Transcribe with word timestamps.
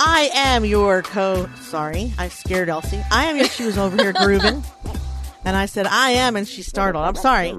I 0.00 0.30
am 0.34 0.64
your 0.64 1.02
co. 1.02 1.48
Sorry, 1.60 2.12
I 2.18 2.28
scared 2.28 2.68
Elsie. 2.68 3.00
I 3.12 3.26
am 3.26 3.36
your. 3.36 3.46
She 3.46 3.64
was 3.64 3.78
over 3.78 3.96
here 3.96 4.12
grooving. 4.12 4.64
And 5.46 5.58
I 5.58 5.66
said, 5.66 5.86
I 5.86 6.12
am, 6.12 6.36
and 6.36 6.48
she 6.48 6.62
startled. 6.62 7.04
I'm 7.04 7.16
sorry. 7.16 7.54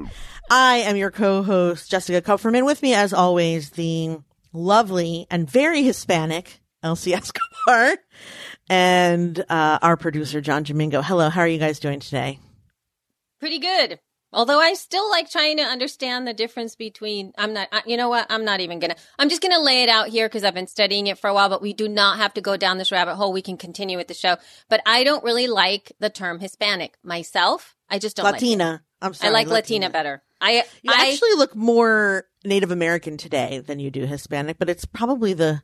I 0.49 0.77
am 0.77 0.95
your 0.95 1.11
co 1.11 1.43
host, 1.43 1.89
Jessica 1.89 2.19
Kupferman. 2.19 2.65
With 2.65 2.81
me, 2.81 2.95
as 2.95 3.13
always, 3.13 3.69
the 3.69 4.17
lovely 4.51 5.27
and 5.29 5.47
very 5.49 5.83
Hispanic 5.83 6.61
Elsie 6.81 7.13
Escobar 7.13 7.97
and 8.69 9.39
uh, 9.49 9.79
our 9.81 9.95
producer, 9.95 10.41
John 10.41 10.65
Jamingo. 10.65 11.03
Hello, 11.03 11.29
how 11.29 11.41
are 11.41 11.47
you 11.47 11.59
guys 11.59 11.79
doing 11.79 11.99
today? 11.99 12.39
Pretty 13.45 13.59
good. 13.59 13.99
Although 14.33 14.59
I 14.59 14.73
still 14.73 15.07
like 15.11 15.29
trying 15.29 15.57
to 15.57 15.63
understand 15.63 16.27
the 16.27 16.33
difference 16.33 16.75
between, 16.75 17.31
I'm 17.37 17.53
not, 17.53 17.69
you 17.85 17.95
know 17.95 18.09
what? 18.09 18.25
I'm 18.31 18.43
not 18.43 18.59
even 18.59 18.79
gonna, 18.79 18.95
I'm 19.19 19.29
just 19.29 19.43
gonna 19.43 19.61
lay 19.61 19.83
it 19.83 19.89
out 19.89 20.07
here 20.07 20.27
because 20.27 20.43
I've 20.43 20.55
been 20.55 20.65
studying 20.65 21.05
it 21.05 21.19
for 21.19 21.29
a 21.29 21.33
while, 21.33 21.47
but 21.47 21.61
we 21.61 21.71
do 21.71 21.87
not 21.87 22.17
have 22.17 22.33
to 22.33 22.41
go 22.41 22.57
down 22.57 22.79
this 22.79 22.91
rabbit 22.91 23.15
hole. 23.15 23.31
We 23.31 23.43
can 23.43 23.55
continue 23.55 23.97
with 23.97 24.07
the 24.07 24.15
show. 24.15 24.37
But 24.67 24.81
I 24.87 25.03
don't 25.03 25.23
really 25.23 25.45
like 25.45 25.91
the 25.99 26.09
term 26.09 26.39
Hispanic 26.39 26.97
myself. 27.03 27.75
I 27.87 27.99
just 27.99 28.17
don't 28.17 28.25
Latina. 28.25 28.71
Like 28.71 28.81
I'm 29.03 29.13
sorry. 29.13 29.29
I 29.29 29.33
like 29.33 29.47
Latina, 29.47 29.85
Latina 29.85 29.89
better. 29.91 30.23
I, 30.41 30.63
you 30.81 30.91
I 30.91 31.11
actually 31.11 31.35
look 31.35 31.55
more 31.55 32.25
Native 32.43 32.71
American 32.71 33.17
today 33.17 33.59
than 33.59 33.79
you 33.79 33.91
do 33.91 34.07
Hispanic, 34.07 34.57
but 34.57 34.69
it's 34.71 34.85
probably 34.85 35.33
the 35.33 35.61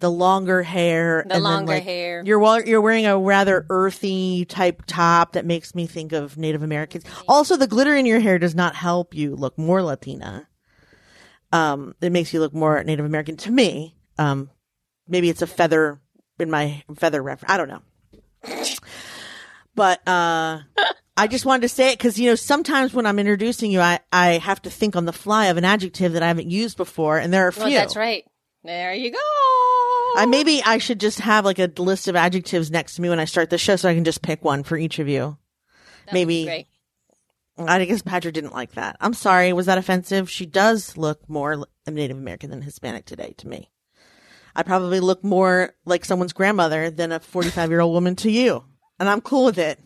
the 0.00 0.10
longer 0.10 0.62
hair. 0.62 1.24
The 1.28 1.38
longer 1.38 1.66
then, 1.66 1.76
like, 1.76 1.82
hair. 1.84 2.22
You're 2.24 2.66
you're 2.66 2.80
wearing 2.80 3.06
a 3.06 3.18
rather 3.18 3.66
earthy 3.70 4.44
type 4.44 4.82
top 4.86 5.32
that 5.32 5.46
makes 5.46 5.74
me 5.74 5.86
think 5.86 6.12
of 6.12 6.36
Native 6.36 6.62
Americans. 6.62 7.04
Also, 7.28 7.56
the 7.56 7.66
glitter 7.66 7.94
in 7.94 8.06
your 8.06 8.20
hair 8.20 8.38
does 8.38 8.54
not 8.54 8.74
help 8.74 9.14
you 9.14 9.34
look 9.34 9.56
more 9.58 9.82
Latina. 9.82 10.48
Um, 11.52 11.94
it 12.00 12.10
makes 12.10 12.34
you 12.34 12.40
look 12.40 12.52
more 12.52 12.82
Native 12.82 13.06
American 13.06 13.36
to 13.38 13.50
me. 13.50 13.96
Um, 14.18 14.50
maybe 15.06 15.28
it's 15.28 15.42
a 15.42 15.46
feather 15.46 16.00
in 16.38 16.50
my 16.50 16.82
feather 16.96 17.22
reference. 17.22 17.52
I 17.52 17.56
don't 17.56 17.68
know. 17.68 17.82
But 19.76 20.06
uh, 20.06 20.60
I 21.16 21.26
just 21.28 21.46
wanted 21.46 21.62
to 21.62 21.68
say 21.68 21.92
it 21.92 21.98
because 21.98 22.18
you 22.18 22.28
know 22.28 22.34
sometimes 22.34 22.92
when 22.92 23.06
I'm 23.06 23.18
introducing 23.18 23.70
you, 23.70 23.80
I 23.80 24.00
I 24.12 24.32
have 24.38 24.62
to 24.62 24.70
think 24.70 24.96
on 24.96 25.04
the 25.04 25.12
fly 25.12 25.46
of 25.46 25.56
an 25.56 25.64
adjective 25.64 26.12
that 26.12 26.22
I 26.22 26.28
haven't 26.28 26.50
used 26.50 26.76
before, 26.76 27.18
and 27.18 27.32
there 27.32 27.44
are 27.44 27.48
a 27.48 27.52
few. 27.52 27.64
Well, 27.64 27.72
that's 27.72 27.96
right. 27.96 28.24
There 28.64 28.94
you 28.94 29.10
go. 29.10 29.18
I 30.16 30.26
maybe 30.26 30.62
I 30.64 30.78
should 30.78 31.00
just 31.00 31.20
have 31.20 31.44
like 31.44 31.58
a 31.58 31.70
list 31.76 32.08
of 32.08 32.16
adjectives 32.16 32.70
next 32.70 32.94
to 32.96 33.02
me 33.02 33.08
when 33.08 33.20
I 33.20 33.24
start 33.24 33.50
the 33.50 33.58
show, 33.58 33.76
so 33.76 33.88
I 33.88 33.94
can 33.94 34.04
just 34.04 34.22
pick 34.22 34.44
one 34.44 34.62
for 34.62 34.76
each 34.76 34.98
of 34.98 35.08
you. 35.08 35.36
That 36.06 36.14
maybe. 36.14 36.44
Great. 36.44 36.66
I 37.56 37.84
guess 37.84 38.02
Patrick 38.02 38.34
didn't 38.34 38.52
like 38.52 38.72
that. 38.72 38.96
I'm 39.00 39.14
sorry. 39.14 39.52
Was 39.52 39.66
that 39.66 39.78
offensive? 39.78 40.28
She 40.28 40.44
does 40.44 40.96
look 40.96 41.28
more 41.28 41.66
Native 41.86 42.16
American 42.18 42.50
than 42.50 42.62
Hispanic 42.62 43.04
today 43.04 43.34
to 43.38 43.46
me. 43.48 43.70
I 44.56 44.64
probably 44.64 44.98
look 45.00 45.22
more 45.22 45.72
like 45.84 46.04
someone's 46.04 46.32
grandmother 46.32 46.90
than 46.90 47.12
a 47.12 47.20
45 47.20 47.70
year 47.70 47.80
old 47.80 47.92
woman 47.92 48.16
to 48.16 48.30
you. 48.30 48.64
And 48.98 49.08
I'm 49.08 49.20
cool 49.20 49.44
with 49.44 49.58
it. 49.58 49.80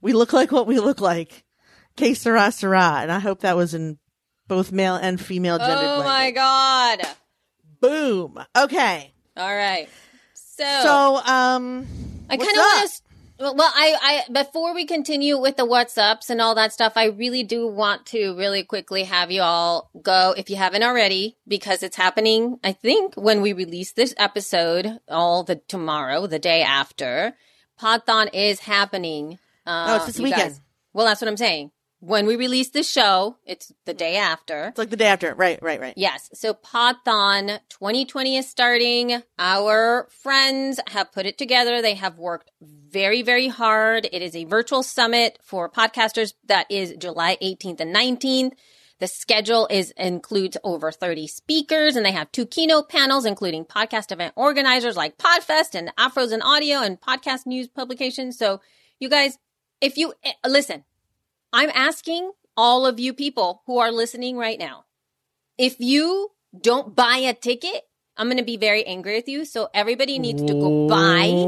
We 0.00 0.12
look 0.12 0.32
like 0.32 0.52
what 0.52 0.66
we 0.68 0.78
look 0.78 1.00
like. 1.00 1.44
Que 1.96 2.14
sera, 2.14 2.52
sera. 2.52 2.98
And 3.02 3.10
I 3.10 3.18
hope 3.18 3.40
that 3.40 3.56
was 3.56 3.74
in 3.74 3.98
both 4.46 4.70
male 4.70 4.94
and 4.94 5.20
female 5.20 5.58
gendered 5.58 5.76
Oh 5.76 5.98
language. 5.98 6.06
my 6.06 6.30
God. 6.30 7.00
Boom. 7.80 8.38
Okay. 8.56 9.12
All 9.38 9.54
right. 9.54 9.88
So, 10.34 10.64
So, 10.82 11.16
um, 11.32 11.86
I 12.28 12.36
kind 12.36 12.50
of 12.50 12.56
want 12.56 12.90
to. 12.90 13.02
Well, 13.40 13.54
I, 13.60 14.24
I, 14.28 14.32
before 14.32 14.74
we 14.74 14.84
continue 14.84 15.38
with 15.38 15.56
the 15.56 15.64
what's 15.64 15.96
ups 15.96 16.28
and 16.28 16.40
all 16.40 16.56
that 16.56 16.72
stuff, 16.72 16.94
I 16.96 17.04
really 17.04 17.44
do 17.44 17.68
want 17.68 18.06
to 18.06 18.36
really 18.36 18.64
quickly 18.64 19.04
have 19.04 19.30
you 19.30 19.42
all 19.42 19.90
go, 20.02 20.34
if 20.36 20.50
you 20.50 20.56
haven't 20.56 20.82
already, 20.82 21.36
because 21.46 21.84
it's 21.84 21.96
happening, 21.96 22.58
I 22.64 22.72
think, 22.72 23.14
when 23.14 23.40
we 23.40 23.52
release 23.52 23.92
this 23.92 24.12
episode, 24.18 24.98
all 25.08 25.44
the 25.44 25.54
tomorrow, 25.68 26.26
the 26.26 26.40
day 26.40 26.62
after. 26.62 27.34
Podthon 27.80 28.28
is 28.34 28.58
happening. 28.58 29.38
Uh, 29.64 29.86
No, 29.86 29.96
it's 29.98 30.06
this 30.06 30.18
weekend. 30.18 30.42
guys- 30.54 30.60
well, 30.92 31.06
that's 31.06 31.20
what 31.20 31.28
I'm 31.28 31.36
saying. 31.36 31.70
When 32.00 32.26
we 32.26 32.36
release 32.36 32.70
the 32.70 32.84
show, 32.84 33.38
it's 33.44 33.72
the 33.84 33.94
day 33.94 34.16
after. 34.16 34.66
It's 34.66 34.78
like 34.78 34.90
the 34.90 34.96
day 34.96 35.08
after. 35.08 35.34
Right, 35.34 35.60
right, 35.60 35.80
right. 35.80 35.94
Yes. 35.96 36.30
So 36.32 36.54
Podthon 36.54 37.58
2020 37.70 38.36
is 38.36 38.48
starting. 38.48 39.20
Our 39.36 40.08
friends 40.22 40.78
have 40.88 41.10
put 41.10 41.26
it 41.26 41.38
together. 41.38 41.82
They 41.82 41.94
have 41.94 42.16
worked 42.16 42.52
very, 42.60 43.22
very 43.22 43.48
hard. 43.48 44.08
It 44.12 44.22
is 44.22 44.36
a 44.36 44.44
virtual 44.44 44.84
summit 44.84 45.40
for 45.42 45.68
podcasters 45.68 46.34
that 46.46 46.70
is 46.70 46.94
July 46.98 47.36
18th 47.42 47.80
and 47.80 47.94
19th. 47.94 48.52
The 49.00 49.08
schedule 49.08 49.66
is 49.68 49.92
includes 49.96 50.56
over 50.62 50.92
30 50.92 51.26
speakers 51.26 51.96
and 51.96 52.06
they 52.06 52.12
have 52.12 52.30
two 52.30 52.46
keynote 52.46 52.88
panels, 52.88 53.24
including 53.24 53.64
podcast 53.64 54.12
event 54.12 54.34
organizers 54.36 54.96
like 54.96 55.18
Podfest 55.18 55.74
and 55.74 55.92
Afros 55.96 56.32
and 56.32 56.42
Audio 56.44 56.78
and 56.78 57.00
podcast 57.00 57.44
news 57.46 57.66
publications. 57.68 58.38
So 58.38 58.60
you 59.00 59.08
guys, 59.08 59.38
if 59.80 59.96
you 59.96 60.14
eh, 60.24 60.32
listen, 60.46 60.84
I'm 61.52 61.70
asking 61.74 62.30
all 62.56 62.86
of 62.86 62.98
you 63.00 63.12
people 63.14 63.62
who 63.66 63.78
are 63.78 63.90
listening 63.92 64.36
right 64.36 64.58
now, 64.58 64.84
if 65.56 65.76
you 65.80 66.30
don't 66.60 66.94
buy 66.94 67.18
a 67.18 67.34
ticket, 67.34 67.82
I'm 68.16 68.26
going 68.26 68.38
to 68.38 68.44
be 68.44 68.56
very 68.56 68.84
angry 68.84 69.16
with 69.16 69.28
you. 69.28 69.44
So 69.44 69.68
everybody 69.72 70.18
needs 70.18 70.42
to 70.42 70.54
go 70.54 70.86
buy 70.88 71.46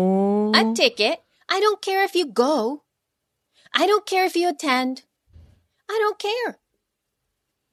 a 0.59 0.73
ticket. 0.75 1.21
I 1.49 1.61
don't 1.61 1.83
care 1.83 2.05
if 2.05 2.15
you 2.15 2.27
go. 2.27 2.85
I 3.75 3.87
don't 3.87 4.07
care 4.07 4.25
if 4.25 4.37
you 4.37 4.49
attend. 4.49 5.03
I 5.89 5.99
don't 6.01 6.19
care. 6.19 6.59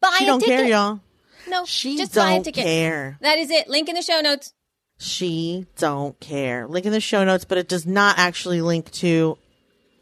Buy 0.01 0.15
She 0.17 0.23
a 0.23 0.27
don't 0.27 0.39
ticket. 0.39 0.57
care, 0.57 0.65
y'all. 0.65 0.99
No, 1.47 1.65
She 1.65 1.97
just 1.97 2.15
buy 2.15 2.31
a 2.33 2.43
ticket. 2.43 2.63
care. 2.63 3.17
That 3.21 3.37
is 3.37 3.49
it. 3.49 3.67
Link 3.69 3.87
in 3.87 3.95
the 3.95 4.01
show 4.01 4.19
notes. 4.21 4.53
She 4.99 5.67
don't 5.77 6.19
care. 6.19 6.67
Link 6.67 6.85
in 6.85 6.91
the 6.91 6.99
show 6.99 7.23
notes, 7.23 7.45
but 7.45 7.57
it 7.59 7.69
does 7.69 7.85
not 7.85 8.17
actually 8.17 8.61
link 8.61 8.91
to. 8.93 9.37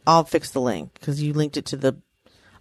I'll 0.07 0.23
fix 0.23 0.51
the 0.51 0.61
link 0.61 0.93
because 0.93 1.21
you 1.21 1.33
linked 1.33 1.57
it 1.57 1.65
to 1.67 1.77
the 1.77 1.97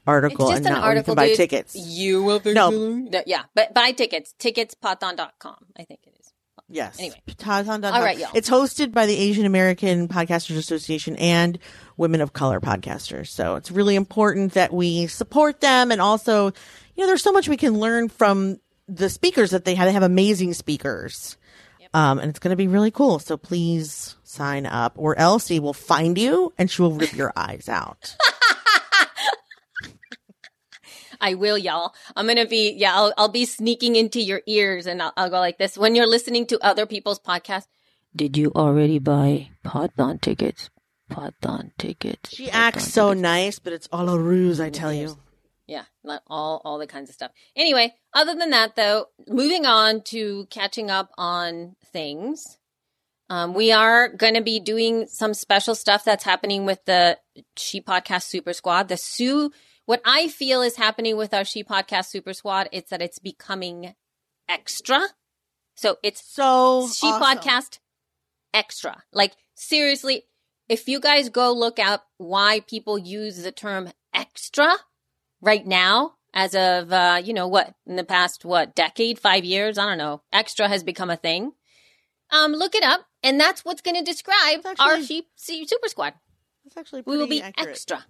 article 0.06 0.50
and 0.50 0.66
an 0.66 0.72
not 0.72 0.78
you 0.78 0.84
article. 0.84 1.15
buy 1.15 1.28
dude. 1.28 1.37
tickets. 1.37 1.75
You 1.75 2.22
will 2.22 2.41
fix 2.41 2.54
No. 2.54 2.70
No, 2.70 3.22
Yeah, 3.26 3.42
but 3.54 3.75
buy 3.75 3.92
tickets. 3.92 4.34
Ticketspodthon.com. 4.38 5.56
I 5.78 5.84
think 5.84 6.00
it 6.04 6.15
is. 6.20 6.32
Yes. 6.69 6.98
Anyway. 6.98 7.20
Tauntaun.com. 7.28 7.94
All 7.94 8.03
right, 8.03 8.19
y'all. 8.19 8.31
It's 8.34 8.48
hosted 8.48 8.92
by 8.92 9.06
the 9.06 9.16
Asian 9.16 9.44
American 9.44 10.09
Podcasters 10.09 10.56
Association 10.56 11.16
and 11.16 11.59
Women 11.97 12.20
of 12.20 12.32
Color 12.32 12.60
Podcasters. 12.60 13.28
So 13.28 13.56
it's 13.56 13.70
really 13.70 13.97
important 13.97 14.54
that 14.54 14.72
we 14.72 15.06
support 15.06 15.60
them. 15.60 15.92
And 15.92 16.00
also, 16.00 16.47
you 16.94 17.03
know, 17.03 17.06
there's 17.06 17.22
so 17.22 17.32
much 17.32 17.48
we 17.48 17.56
can 17.59 17.78
learn 17.78 18.09
from 18.09 18.59
the 18.88 19.10
speakers 19.10 19.50
that 19.50 19.65
they 19.65 19.75
have. 19.75 19.86
They 19.86 19.92
have 19.92 20.03
amazing 20.03 20.54
speakers. 20.54 21.36
Um, 21.92 22.19
and 22.19 22.28
it's 22.31 22.41
going 22.41 22.50
to 22.50 22.56
be 22.56 22.66
really 22.66 22.91
cool. 22.91 23.21
So 23.21 23.36
please 23.36 24.16
sign 24.25 24.66
up 24.66 24.94
or 24.97 25.16
Elsie 25.16 25.60
will 25.60 25.72
find 25.75 26.18
you 26.18 26.53
and 26.59 26.68
she 26.68 26.83
will 26.83 26.92
rip 26.92 27.12
your 27.12 27.33
eyes 27.36 27.68
out. 27.68 28.16
I 31.21 31.34
will, 31.34 31.59
y'all. 31.59 31.95
I'm 32.16 32.27
gonna 32.27 32.47
be, 32.47 32.72
yeah, 32.72 32.95
I'll, 32.95 33.13
I'll 33.16 33.28
be 33.28 33.45
sneaking 33.45 33.97
into 33.97 34.21
your 34.21 34.43
ears, 34.47 34.87
and 34.87 35.03
I'll, 35.03 35.13
I'll 35.16 35.31
go 35.31 35.39
like 35.39 35.59
this 35.59 35.77
when 35.78 35.95
you're 35.95 36.07
listening 36.07 36.47
to 36.47 36.59
other 36.65 36.87
people's 36.87 37.21
podcasts. 37.21 37.66
Did 38.15 38.37
you 38.37 38.53
already 38.55 38.99
buy 38.99 39.49
Podthon 39.65 40.21
tickets? 40.21 40.71
Podthon 41.11 41.72
tickets. 41.78 42.34
She 42.34 42.51
acts 42.51 42.93
so 42.93 43.13
nice, 43.13 43.59
but 43.59 43.72
it's 43.72 43.89
all 43.93 44.09
a 44.09 44.19
ruse, 44.19 44.61
I 44.61 44.71
tell 44.71 44.93
you. 44.93 45.19
Yeah, 45.66 45.84
all 46.27 46.61
all 46.65 46.78
the 46.78 46.87
kinds 46.87 47.09
of 47.09 47.15
stuff. 47.15 47.33
Anyway, 47.57 47.95
other 48.13 48.34
than 48.34 48.51
that, 48.51 48.77
though, 48.77 49.07
moving 49.27 49.67
on 49.67 50.03
to 50.05 50.47
catching 50.51 50.91
up 50.91 51.10
on 51.17 51.77
things. 51.93 52.59
Um, 53.31 53.55
we 53.55 53.72
are 53.72 54.09
going 54.09 54.34
to 54.34 54.43
be 54.43 54.60
doing 54.60 55.07
some 55.07 55.33
special 55.33 55.75
stuff 55.75 56.05
that's 56.05 56.25
happening 56.25 56.67
with 56.67 56.84
the 56.84 57.19
She 57.57 57.81
Podcast 57.81 58.25
Super 58.25 58.53
Squad. 58.53 58.89
The 58.89 58.99
Sue, 58.99 59.51
what 59.86 60.01
I 60.04 60.28
feel 60.28 60.63
is 60.63 60.77
happening 60.77 61.16
with 61.16 61.34
our 61.34 61.45
She 61.45 61.63
Podcast 61.65 62.07
Super 62.07 62.33
Squad, 62.33 62.69
it's 62.72 62.91
that 62.91 63.03
it's 63.03 63.19
becoming 63.19 63.95
extra. 64.48 65.01
So 65.75 65.97
it's 66.03 66.22
So 66.25 66.89
She 66.89 67.07
awesome. 67.07 67.22
Podcast 67.39 67.78
extra. 68.53 69.03
Like 69.13 69.33
seriously, 69.54 70.25
if 70.69 70.89
you 70.89 71.01
guys 71.01 71.28
go 71.28 71.53
look 71.53 71.78
up 71.78 72.07
why 72.19 72.60
people 72.60 72.98
use 72.98 73.42
the 73.42 73.53
term 73.53 73.91
extra 74.15 74.72
right 75.41 75.66
now, 75.66 76.15
as 76.33 76.54
of 76.54 76.92
uh, 76.92 77.21
you 77.22 77.33
know 77.34 77.48
what 77.48 77.75
in 77.86 77.97
the 77.97 78.04
past 78.04 78.45
what 78.45 78.75
decade, 78.75 79.19
five 79.19 79.45
years, 79.45 79.78
I 79.78 79.84
don't 79.86 79.98
know, 79.98 80.22
extra 80.33 80.69
has 80.69 80.83
become 80.83 81.10
a 81.10 81.16
thing. 81.16 81.53
Um, 82.31 82.53
look 82.53 82.75
it 82.75 82.83
up, 82.83 83.03
and 83.22 83.39
that's 83.39 83.65
what's 83.65 83.83
going 83.83 83.97
to 83.97 84.03
describe 84.03 84.65
actually- 84.65 84.84
our 84.84 85.03
sheep 85.03 85.27
super 85.36 85.89
squad. 85.89 86.15
That's 86.65 86.77
actually 86.78 87.03
We 87.04 87.19
will 87.19 87.27
be 87.27 87.42
accurate. 87.42 87.69
extra. 87.71 88.04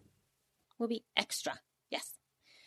We'll 0.78 0.88
be 0.88 1.04
extra. 1.16 1.60
Yes. 1.90 2.14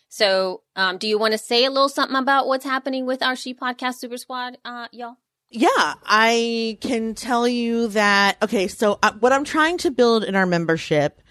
So, 0.09 0.63
um, 0.75 0.98
do 0.98 1.07
you 1.07 1.18
want 1.18 1.33
to 1.33 1.38
say 1.38 1.65
a 1.65 1.71
little 1.71 1.89
something 1.89 2.18
about 2.18 2.48
what's 2.48 2.65
happening 2.65 3.06
with 3.06 3.21
our 3.21 3.36
She 3.36 3.54
Podcast 3.54 3.95
Super 3.95 4.18
Squad, 4.18 4.57
uh, 4.63 4.88
y'all? 4.92 5.18
Yeah, 5.50 5.95
I 6.06 6.77
can 6.81 7.13
tell 7.15 7.48
you 7.48 7.88
that. 7.89 8.38
Okay, 8.42 8.68
so 8.68 9.00
uh, 9.01 9.13
what 9.19 9.31
I'm 9.31 9.45
trying 9.45 9.77
to 9.80 9.92
build 9.92 10.24
in 10.24 10.36
our 10.36 10.45
membership 10.45 11.21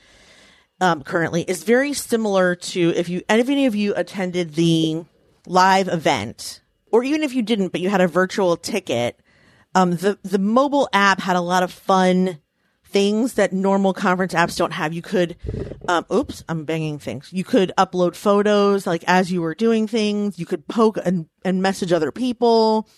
um, 0.81 1.03
currently 1.03 1.43
is 1.43 1.65
very 1.65 1.93
similar 1.93 2.55
to 2.55 2.93
if 2.97 3.09
you, 3.09 3.23
if 3.29 3.49
any 3.49 3.67
of 3.67 3.75
you 3.75 3.95
attended 3.95 4.55
the 4.55 5.05
live 5.47 5.89
event, 5.89 6.63
or 6.93 7.05
even 7.05 7.23
if 7.23 7.35
you 7.35 7.43
didn't, 7.43 7.73
but 7.73 7.81
you 7.81 7.91
had 7.91 8.01
a 8.01 8.09
virtual 8.09 8.57
ticket. 8.57 9.21
Um, 9.75 9.93
the 9.93 10.19
the 10.23 10.39
mobile 10.39 10.89
app 10.95 11.21
had 11.21 11.37
a 11.37 11.41
lot 11.43 11.63
of 11.63 11.71
fun 11.71 12.39
things 12.97 13.35
that 13.35 13.53
normal 13.53 13.93
conference 13.93 14.33
apps 14.33 14.57
don't 14.57 14.73
have. 14.73 14.95
You 14.95 15.03
could, 15.03 15.37
um, 15.87 16.07
oops, 16.11 16.43
I'm 16.49 16.65
banging 16.65 16.99
things. 16.99 17.31
You 17.31 17.45
could 17.45 17.71
upload 17.77 18.17
photos 18.17 18.87
like 18.87 19.05
as 19.07 19.31
you 19.31 19.43
were 19.43 19.55
doing 19.55 19.87
things. 19.87 20.39
You 20.39 20.47
could 20.47 20.67
poke 20.67 20.97
and, 21.05 21.27
and 21.45 21.61
message 21.61 21.93
other 21.93 22.11
people. 22.11 22.89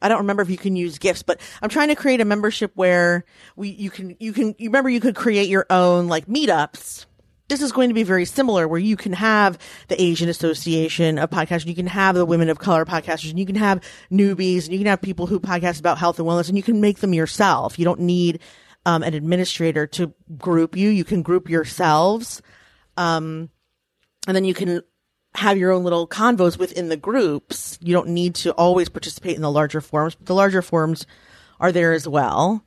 I 0.00 0.08
don't 0.08 0.18
remember 0.18 0.44
if 0.44 0.50
you 0.50 0.56
can 0.56 0.76
use 0.76 0.98
gifts, 0.98 1.24
but 1.24 1.40
I'm 1.60 1.68
trying 1.68 1.88
to 1.88 1.96
create 1.96 2.20
a 2.20 2.24
membership 2.24 2.70
where 2.76 3.24
we, 3.56 3.70
you 3.70 3.90
can, 3.90 4.16
you 4.20 4.32
can, 4.32 4.54
you 4.56 4.68
remember 4.68 4.88
you 4.88 5.00
could 5.00 5.16
create 5.16 5.48
your 5.48 5.66
own 5.68 6.06
like 6.06 6.26
meetups. 6.26 7.06
This 7.48 7.60
is 7.60 7.72
going 7.72 7.88
to 7.90 7.94
be 7.94 8.04
very 8.04 8.26
similar 8.26 8.68
where 8.68 8.78
you 8.78 8.96
can 8.96 9.14
have 9.14 9.58
the 9.88 10.00
Asian 10.00 10.28
Association 10.28 11.18
of 11.18 11.30
Podcasters, 11.30 11.66
you 11.66 11.74
can 11.74 11.88
have 11.88 12.14
the 12.14 12.24
Women 12.24 12.50
of 12.50 12.60
Color 12.60 12.84
podcasters, 12.84 13.30
and 13.30 13.38
you 13.40 13.46
can 13.46 13.56
have 13.56 13.82
newbies, 14.12 14.64
and 14.64 14.74
you 14.74 14.78
can 14.78 14.86
have 14.86 15.02
people 15.02 15.26
who 15.26 15.40
podcast 15.40 15.80
about 15.80 15.98
health 15.98 16.20
and 16.20 16.28
wellness, 16.28 16.48
and 16.48 16.56
you 16.56 16.62
can 16.62 16.80
make 16.80 16.98
them 16.98 17.12
yourself. 17.12 17.80
You 17.80 17.84
don't 17.84 18.00
need 18.00 18.40
um, 18.86 19.02
an 19.02 19.14
administrator 19.14 19.86
to 19.88 20.14
group 20.36 20.76
you. 20.76 20.90
You 20.90 21.04
can 21.04 21.22
group 21.22 21.48
yourselves. 21.48 22.42
Um, 22.96 23.50
and 24.26 24.36
then 24.36 24.44
you 24.44 24.54
can 24.54 24.82
have 25.34 25.58
your 25.58 25.72
own 25.72 25.82
little 25.82 26.06
convos 26.06 26.58
within 26.58 26.88
the 26.88 26.96
groups. 26.96 27.78
You 27.82 27.92
don't 27.92 28.08
need 28.08 28.34
to 28.36 28.52
always 28.52 28.88
participate 28.88 29.36
in 29.36 29.42
the 29.42 29.50
larger 29.50 29.80
forums, 29.80 30.14
but 30.14 30.26
the 30.26 30.34
larger 30.34 30.62
forums 30.62 31.06
are 31.60 31.72
there 31.72 31.92
as 31.92 32.06
well. 32.06 32.64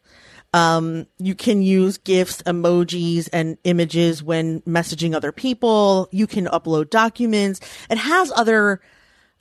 Um, 0.53 1.07
you 1.17 1.35
can 1.35 1.61
use 1.61 1.97
GIFs, 1.97 2.41
emojis, 2.43 3.29
and 3.31 3.57
images 3.63 4.23
when 4.23 4.61
messaging 4.61 5.13
other 5.13 5.31
people. 5.31 6.07
You 6.11 6.25
can 6.27 6.45
upload 6.45 6.89
documents. 6.89 7.59
It 7.89 7.97
has 7.97 8.31
other 8.35 8.81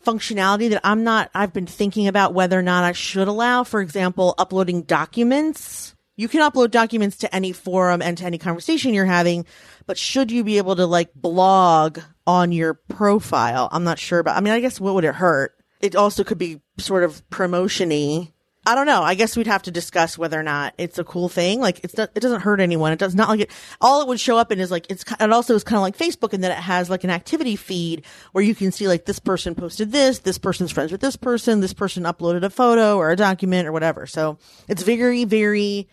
functionality 0.05 0.71
that 0.71 0.81
I'm 0.85 1.05
not, 1.05 1.31
I've 1.35 1.53
been 1.53 1.67
thinking 1.67 2.07
about 2.07 2.35
whether 2.35 2.59
or 2.59 2.63
not 2.63 2.85
I 2.85 2.93
should 2.93 3.29
allow. 3.29 3.65
For 3.65 3.81
example, 3.81 4.35
uploading 4.39 4.83
documents. 4.83 5.96
You 6.19 6.29
can 6.29 6.41
upload 6.41 6.71
documents 6.71 7.19
to 7.19 7.35
any 7.35 7.53
forum 7.53 8.01
and 8.01 8.17
to 8.17 8.25
any 8.25 8.39
conversation 8.39 8.95
you're 8.95 9.05
having, 9.05 9.45
but 9.87 9.99
should 9.99 10.31
you 10.31 10.45
be 10.45 10.57
able 10.57 10.75
to 10.77 10.87
like 10.87 11.13
blog 11.15 11.99
on 12.27 12.53
your 12.53 12.73
profile? 12.75 13.69
I'm 13.71 13.85
not 13.85 13.99
sure, 13.99 14.23
but 14.23 14.35
I 14.35 14.41
mean, 14.41 14.55
I 14.55 14.61
guess 14.61 14.81
what 14.81 14.95
would 14.95 15.05
it 15.05 15.15
hurt? 15.15 15.55
It 15.81 15.95
also 15.95 16.25
could 16.25 16.39
be 16.39 16.63
sort 16.79 17.05
of 17.05 17.23
promotiony. 17.29 18.33
I 18.69 18.75
don't 18.75 18.87
know. 18.87 19.03
I 19.03 19.15
guess 19.15 19.37
we'd 19.37 19.47
have 19.47 19.63
to 19.65 19.71
discuss 19.71 20.17
whether 20.17 20.41
or 20.41 20.43
not 20.43 20.75
it's 20.79 20.99
a 20.99 21.05
cool 21.05 21.29
thing. 21.29 21.61
Like 21.61 21.85
it's 21.85 21.97
not, 21.97 22.11
it 22.15 22.21
doesn't 22.21 22.41
hurt 22.41 22.61
anyone. 22.61 22.93
It 22.93 22.99
does 22.99 23.15
not 23.15 23.29
like 23.29 23.41
it. 23.41 23.51
All 23.81 24.01
it 24.01 24.09
would 24.09 24.19
show 24.19 24.39
up 24.39 24.51
in 24.51 24.59
is 24.59 24.71
like 24.71 24.87
it's. 24.89 25.05
It 25.21 25.31
also 25.31 25.55
is 25.55 25.63
kind 25.63 25.77
of 25.77 25.83
like 25.83 25.97
Facebook 25.97 26.33
in 26.33 26.41
that 26.41 26.51
it 26.51 26.63
has 26.63 26.91
like 26.91 27.05
an 27.05 27.11
activity 27.11 27.55
feed 27.55 28.05
where 28.33 28.43
you 28.43 28.55
can 28.55 28.73
see 28.73 28.89
like 28.89 29.05
this 29.05 29.21
person 29.21 29.55
posted 29.55 29.93
this, 29.93 30.21
this 30.21 30.39
person's 30.39 30.73
friends 30.73 30.91
with 30.91 31.03
this 31.03 31.15
person, 31.15 31.61
this 31.61 31.75
person 31.75 32.05
uploaded 32.05 32.43
a 32.43 32.51
photo 32.51 32.97
or 32.97 33.11
a 33.11 33.17
document 33.17 33.69
or 33.69 33.73
whatever. 33.73 34.07
So 34.07 34.39
it's 34.67 34.83
very, 34.83 35.25
very, 35.25 35.87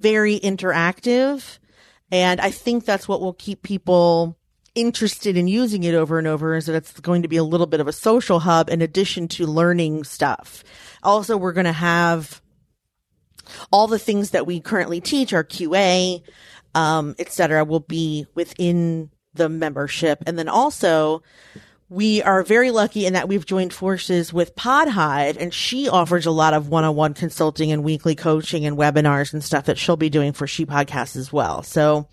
very 0.00 0.40
interactive, 0.40 1.58
and 2.10 2.40
I 2.40 2.50
think 2.50 2.84
that's 2.84 3.06
what 3.06 3.20
will 3.20 3.34
keep 3.34 3.62
people 3.62 4.36
interested 4.74 5.36
in 5.36 5.48
using 5.48 5.82
it 5.82 5.94
over 5.94 6.18
and 6.18 6.26
over 6.26 6.54
is 6.54 6.66
that 6.66 6.76
it's 6.76 6.98
going 7.00 7.22
to 7.22 7.28
be 7.28 7.36
a 7.36 7.44
little 7.44 7.66
bit 7.66 7.80
of 7.80 7.88
a 7.88 7.92
social 7.92 8.40
hub 8.40 8.70
in 8.70 8.82
addition 8.82 9.28
to 9.28 9.46
learning 9.46 10.04
stuff. 10.04 10.62
Also, 11.02 11.36
we're 11.36 11.52
going 11.52 11.64
to 11.66 11.72
have 11.72 12.40
all 13.72 13.88
the 13.88 13.98
things 13.98 14.30
that 14.30 14.46
we 14.46 14.60
currently 14.60 15.00
teach, 15.00 15.32
our 15.32 15.44
QA, 15.44 16.22
um, 16.74 17.14
et 17.18 17.32
cetera, 17.32 17.64
will 17.64 17.80
be 17.80 18.26
within 18.34 19.10
the 19.34 19.48
membership. 19.48 20.22
And 20.26 20.38
then 20.38 20.48
also, 20.48 21.22
we 21.90 22.22
are 22.22 22.44
very 22.44 22.70
lucky 22.70 23.04
in 23.04 23.14
that 23.14 23.28
we've 23.28 23.44
joined 23.44 23.72
forces 23.72 24.32
with 24.32 24.54
Podhive 24.54 25.36
and 25.36 25.52
she 25.52 25.88
offers 25.88 26.24
a 26.24 26.30
lot 26.30 26.54
of 26.54 26.68
one-on-one 26.68 27.14
consulting 27.14 27.72
and 27.72 27.82
weekly 27.82 28.14
coaching 28.14 28.64
and 28.64 28.78
webinars 28.78 29.32
and 29.32 29.42
stuff 29.42 29.64
that 29.64 29.76
she'll 29.76 29.96
be 29.96 30.08
doing 30.08 30.32
for 30.32 30.46
She 30.46 30.64
Podcasts 30.64 31.16
as 31.16 31.32
well. 31.32 31.64
So 31.64 32.08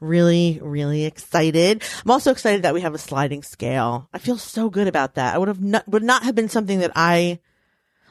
really, 0.00 0.58
really 0.62 1.04
excited. 1.04 1.82
I'm 2.02 2.10
also 2.10 2.30
excited 2.30 2.62
that 2.62 2.72
we 2.72 2.80
have 2.80 2.94
a 2.94 2.98
sliding 2.98 3.42
scale. 3.42 4.08
I 4.14 4.18
feel 4.18 4.38
so 4.38 4.70
good 4.70 4.88
about 4.88 5.16
that. 5.16 5.34
I 5.34 5.38
would 5.38 5.48
have 5.48 5.62
not, 5.62 5.86
would 5.86 6.02
not 6.02 6.22
have 6.22 6.34
been 6.34 6.48
something 6.48 6.78
that 6.78 6.92
I, 6.96 7.40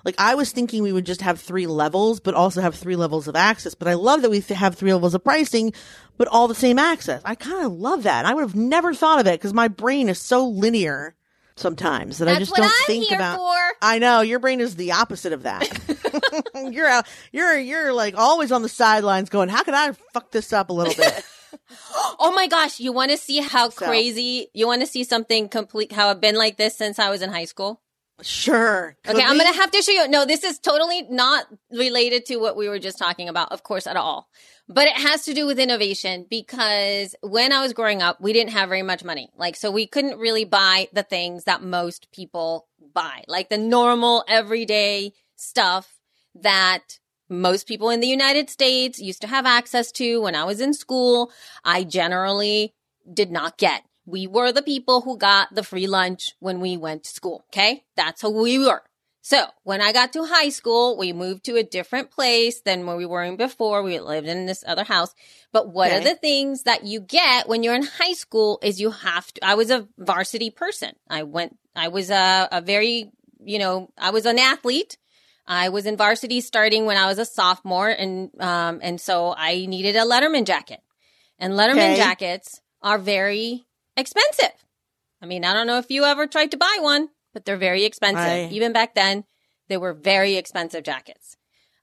like 0.06 0.16
I 0.18 0.36
was 0.36 0.52
thinking 0.52 0.84
we 0.84 0.92
would 0.94 1.06
just 1.06 1.22
have 1.22 1.40
three 1.40 1.68
levels, 1.68 2.20
but 2.20 2.34
also 2.34 2.62
have 2.62 2.76
three 2.76 2.96
levels 2.96 3.28
of 3.28 3.36
access. 3.36 3.76
But 3.76 3.88
I 3.88 3.94
love 3.96 4.22
that 4.22 4.32
we 4.32 4.40
have 4.42 4.76
three 4.76 4.94
levels 4.94 5.14
of 5.14 5.24
pricing, 5.24 5.74
but 6.18 6.28
all 6.28 6.48
the 6.48 6.56
same 6.56 6.80
access. 6.80 7.22
I 7.26 7.36
kind 7.36 7.66
of 7.66 7.74
love 7.74 8.04
that. 8.04 8.26
I 8.26 8.34
would 8.34 8.42
have 8.42 8.56
never 8.56 8.94
thought 8.94 9.20
of 9.20 9.28
it 9.28 9.40
because 9.40 9.54
my 9.54 9.68
brain 9.68 10.10
is 10.10 10.20
so 10.20 10.48
linear 10.48 11.16
sometimes 11.56 12.20
that 12.20 12.28
I 12.30 12.40
just 12.40 12.56
don't 12.56 12.66
I'm 12.66 12.86
think 12.88 13.12
about. 13.12 13.38
for. 13.38 13.56
I 13.82 14.00
know 14.00 14.22
your 14.22 14.40
brain 14.40 14.62
is 14.62 14.76
the 14.76 14.94
opposite 14.94 15.34
of 15.34 15.44
that. 15.44 15.68
you're 16.72 16.88
out, 16.88 17.06
you're 17.32 17.58
you're 17.58 17.94
like 17.94 18.18
always 18.18 18.52
on 18.52 18.62
the 18.62 18.70
sidelines 18.70 19.30
going, 19.30 19.50
how 19.50 19.64
can 19.64 19.74
I 19.76 19.92
fuck 20.14 20.32
this 20.32 20.54
up 20.54 20.70
a 20.70 20.74
little 20.74 20.94
bit? 20.96 21.24
Oh 22.22 22.32
my 22.34 22.48
gosh, 22.48 22.80
you 22.80 22.92
want 22.92 23.12
to 23.12 23.18
see 23.18 23.38
how 23.38 23.70
So- 23.70 23.86
crazy? 23.86 24.50
You 24.54 24.68
want 24.68 24.82
to 24.82 24.88
see 24.88 25.04
something 25.04 25.50
complete? 25.50 25.92
How 25.92 26.10
I've 26.10 26.22
been 26.22 26.36
like 26.36 26.58
this 26.58 26.76
since 26.76 27.00
I 27.00 27.10
was 27.10 27.22
in 27.22 27.30
high 27.32 27.46
school? 27.46 27.82
Sure. 28.22 28.98
Could 29.04 29.16
Okay, 29.16 29.26
I'm 29.26 29.38
gonna 29.38 29.54
have 29.54 29.72
to 29.72 29.82
show 29.82 29.92
you. 29.92 30.08
No, 30.08 30.26
this 30.26 30.44
is 30.44 30.60
totally 30.60 31.04
not 31.04 31.46
related 31.72 32.26
to 32.28 32.38
what 32.38 32.56
we 32.56 32.70
were 32.70 32.80
just 32.80 32.98
talking 32.98 33.30
about, 33.30 33.52
of 33.52 33.64
course, 33.64 33.88
at 33.88 33.98
all. 33.98 34.30
But 34.68 34.88
it 34.88 34.96
has 34.96 35.26
to 35.26 35.34
do 35.34 35.48
with 35.48 35.60
innovation 35.60 36.26
because 36.30 37.16
when 37.22 37.52
I 37.52 37.62
was 37.62 37.74
growing 37.74 38.02
up, 38.02 38.22
we 38.22 38.34
didn't 38.34 38.52
have 38.52 38.70
very 38.70 38.84
much 38.84 39.04
money. 39.04 39.30
Like, 39.36 39.56
so 39.56 39.72
we 39.72 39.88
couldn't 39.88 40.20
really 40.20 40.46
buy 40.46 40.90
the 40.94 41.04
things 41.04 41.46
that 41.46 41.64
most 41.64 42.12
people 42.12 42.68
buy, 42.94 43.24
like 43.28 43.50
the 43.50 43.58
normal 43.58 44.24
everyday 44.28 45.14
stuff 45.36 46.00
that 46.36 47.00
most 47.30 47.68
people 47.68 47.90
in 47.90 48.00
the 48.00 48.08
United 48.08 48.50
States 48.50 49.00
used 49.00 49.22
to 49.22 49.28
have 49.28 49.46
access 49.46 49.92
to 49.94 50.22
when 50.22 50.36
I 50.36 50.44
was 50.44 50.62
in 50.62 50.74
school. 50.74 51.32
I 51.64 51.84
generally 51.84 52.74
did 53.12 53.32
not 53.32 53.58
get. 53.58 53.84
We 54.06 54.28
were 54.28 54.52
the 54.52 54.62
people 54.62 55.02
who 55.02 55.18
got 55.18 55.54
the 55.54 55.64
free 55.64 55.88
lunch 55.88 56.36
when 56.40 56.60
we 56.60 56.78
went 56.78 57.04
to 57.04 57.10
school. 57.12 57.46
Okay. 57.54 57.84
That's 57.96 58.22
who 58.22 58.32
we 58.42 58.60
were. 58.60 58.82
So 59.22 59.46
when 59.64 59.82
I 59.82 59.92
got 59.92 60.14
to 60.14 60.24
high 60.26 60.50
school, 60.50 60.98
we 60.98 61.14
moved 61.14 61.44
to 61.46 61.58
a 61.58 61.64
different 61.64 62.10
place 62.10 62.62
than 62.62 62.86
where 62.86 62.96
we 62.96 63.06
were 63.06 63.22
in 63.24 63.36
before. 63.36 63.84
We 63.84 64.00
lived 64.00 64.28
in 64.28 64.46
this 64.46 64.64
other 64.66 64.84
house. 64.84 65.14
But 65.52 65.72
one 65.72 65.92
of 65.92 65.98
Okay. 65.98 66.12
the 66.14 66.16
things 66.16 66.64
that 66.64 66.86
you 66.86 67.02
get 67.02 67.48
when 67.48 67.62
you're 67.62 67.76
in 67.76 67.84
high 67.84 68.14
school 68.14 68.60
is 68.64 68.82
you 68.82 68.92
have 68.92 69.32
to, 69.34 69.46
I 69.46 69.56
was 69.56 69.70
a 69.70 69.88
varsity 69.98 70.50
person. 70.50 70.94
I 71.10 71.24
went, 71.24 71.58
I 71.76 71.90
was 71.90 72.10
a, 72.10 72.48
a 72.52 72.62
very, 72.62 73.12
you 73.44 73.60
know, 73.60 73.92
I 73.98 74.12
was 74.12 74.26
an 74.26 74.40
athlete. 74.40 74.98
I 75.46 75.70
was 75.70 75.86
in 75.86 75.98
varsity 75.98 76.42
starting 76.42 76.86
when 76.86 76.98
I 76.98 77.08
was 77.08 77.20
a 77.20 77.26
sophomore 77.26 77.90
and, 77.90 78.30
um, 78.40 78.80
and 78.82 79.02
so 79.02 79.34
I 79.38 79.66
needed 79.66 79.96
a 79.96 80.06
Letterman 80.06 80.46
jacket 80.46 80.80
and 81.38 81.54
Letterman 81.54 81.94
Okay. 81.94 81.98
jackets 81.98 82.62
are 82.82 82.98
very 82.98 83.66
expensive. 84.00 84.54
I 85.22 85.26
mean, 85.26 85.46
I 85.46 85.54
don't 85.54 85.68
know 85.68 85.78
if 85.78 85.92
you 85.92 86.04
ever 86.06 86.28
tried 86.28 86.52
to 86.52 86.58
buy 86.58 86.78
one, 86.80 87.10
but 87.34 87.46
they're 87.46 87.58
very 87.58 87.86
expensive. 87.86 88.22
I- 88.22 88.50
Even 88.52 88.74
back 88.74 88.96
then, 88.96 89.26
they 89.68 89.78
were 89.78 89.94
very 89.94 90.36
expensive 90.36 90.84
jackets. 90.84 91.36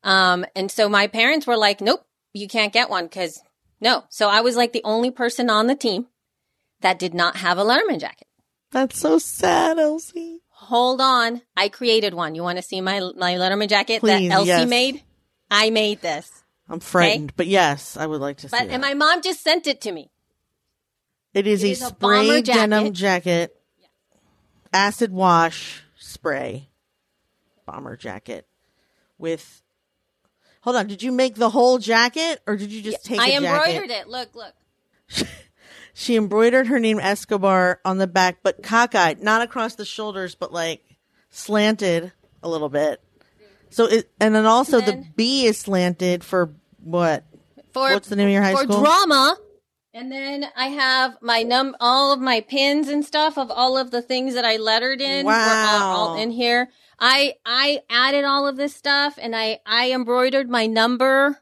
Um, 0.03 0.45
and 0.55 0.71
so 0.71 0.89
my 0.89 1.07
parents 1.07 1.47
were 1.47 1.57
like, 1.57 1.81
nope, 1.81 2.05
you 2.33 2.49
can't 2.49 2.73
get 2.73 2.91
one 2.91 3.05
because 3.07 3.41
no. 3.81 4.05
So 4.09 4.29
I 4.29 4.41
was 4.41 4.57
like 4.57 4.73
the 4.73 4.85
only 4.85 5.11
person 5.11 5.51
on 5.51 5.67
the 5.67 5.75
team 5.75 6.07
that 6.81 6.99
did 6.99 7.15
not 7.15 7.37
have 7.37 7.59
a 7.59 7.65
Letterman 7.65 8.01
jacket. 8.01 8.27
That's 8.73 8.99
so 8.99 9.19
sad, 9.19 9.79
Elsie. 9.79 10.41
Hold 10.51 11.01
on. 11.01 11.43
I 11.57 11.69
created 11.69 12.15
one. 12.15 12.35
You 12.35 12.43
want 12.43 12.59
to 12.59 12.63
see 12.63 12.81
my, 12.81 13.01
my 13.17 13.35
Letterman 13.35 13.69
jacket 13.69 14.01
Please, 14.01 14.29
that 14.29 14.35
Elsie 14.35 14.49
yes. 14.49 14.69
made? 14.69 15.03
I 15.51 15.71
made 15.71 16.01
this. 16.01 16.31
I'm 16.69 16.81
frightened, 16.81 17.33
but 17.37 17.47
yes, 17.47 17.97
I 17.97 18.07
would 18.07 18.21
like 18.21 18.39
to 18.39 18.49
see 18.49 18.57
But, 18.57 18.67
that. 18.67 18.73
and 18.73 18.83
my 18.83 18.95
mom 18.95 19.23
just 19.23 19.43
sent 19.43 19.67
it 19.69 19.81
to 19.83 19.93
me. 19.93 20.11
It 21.37 21.47
is 21.47 21.63
it 21.63 21.69
a 21.69 21.71
is 21.73 21.83
a 21.83 21.87
spray 21.87 22.43
jacket. 22.43 22.59
denim 22.71 22.93
jacket, 22.93 23.57
acid 24.73 25.13
wash 25.13 25.83
spray 25.99 26.69
bomber 27.67 27.97
jacket 27.97 28.47
with. 29.19 29.63
Hold 30.63 30.77
on. 30.77 30.87
Did 30.89 31.01
you 31.03 31.13
make 31.13 31.37
the 31.37 31.51
whole 31.51 31.79
jacket 31.79 32.41
or 32.47 32.57
did 32.57 32.73
you 32.73 32.83
just 32.83 33.05
take 33.05 33.21
I 33.21 33.29
a 33.29 33.41
jacket? 33.41 33.47
embroidered 33.47 33.91
it. 33.91 34.09
Look, 34.09 34.35
look. 34.35 34.55
She 35.99 36.15
embroidered 36.15 36.67
her 36.67 36.79
name 36.79 37.01
Escobar 37.01 37.81
on 37.83 37.97
the 37.97 38.07
back, 38.07 38.41
but 38.43 38.63
cockeyed, 38.63 39.23
not 39.23 39.41
across 39.41 39.77
the 39.77 39.87
shoulders, 39.87 40.35
but 40.35 40.53
like 40.53 40.85
slanted 41.31 42.13
a 42.43 42.51
little 42.51 42.69
bit. 42.69 43.01
So 43.71 43.87
it, 43.87 44.11
and 44.21 44.35
then 44.35 44.45
also 44.45 44.81
the 44.81 44.93
then- 44.93 45.13
B 45.17 45.47
is 45.47 45.57
slanted 45.59 46.23
for 46.23 46.53
what? 46.85 47.25
For 47.73 47.81
What's 47.95 48.09
the 48.11 48.17
name 48.17 48.27
of 48.27 48.33
your 48.35 48.43
high 48.43 48.53
for 48.53 48.65
school? 48.65 48.83
drama. 48.83 49.39
And 49.97 50.13
then 50.13 50.47
I 50.55 50.67
have 50.67 51.17
my 51.23 51.43
num 51.43 51.75
all 51.81 52.13
of 52.13 52.21
my 52.21 52.43
pins 52.43 52.89
and 52.89 53.03
stuff 53.03 53.39
of 53.39 53.51
all 53.51 53.79
of 53.79 53.91
the 53.91 54.03
things 54.03 54.35
that 54.35 54.45
I 54.45 54.59
lettered 54.59 55.01
in 55.01 55.25
were 55.25 55.33
all, 55.33 56.11
all 56.11 56.21
in 56.21 56.31
here. 56.31 56.69
I 57.01 57.37
I 57.47 57.81
added 57.89 58.27
all 58.27 58.47
of 58.47 58.59
this 58.59 58.75
stuff 58.75 59.19
and 59.19 59.35
I 59.35 59.61
I 59.65 59.93
embroidered 59.93 60.51
my 60.51 60.67
number 60.67 61.39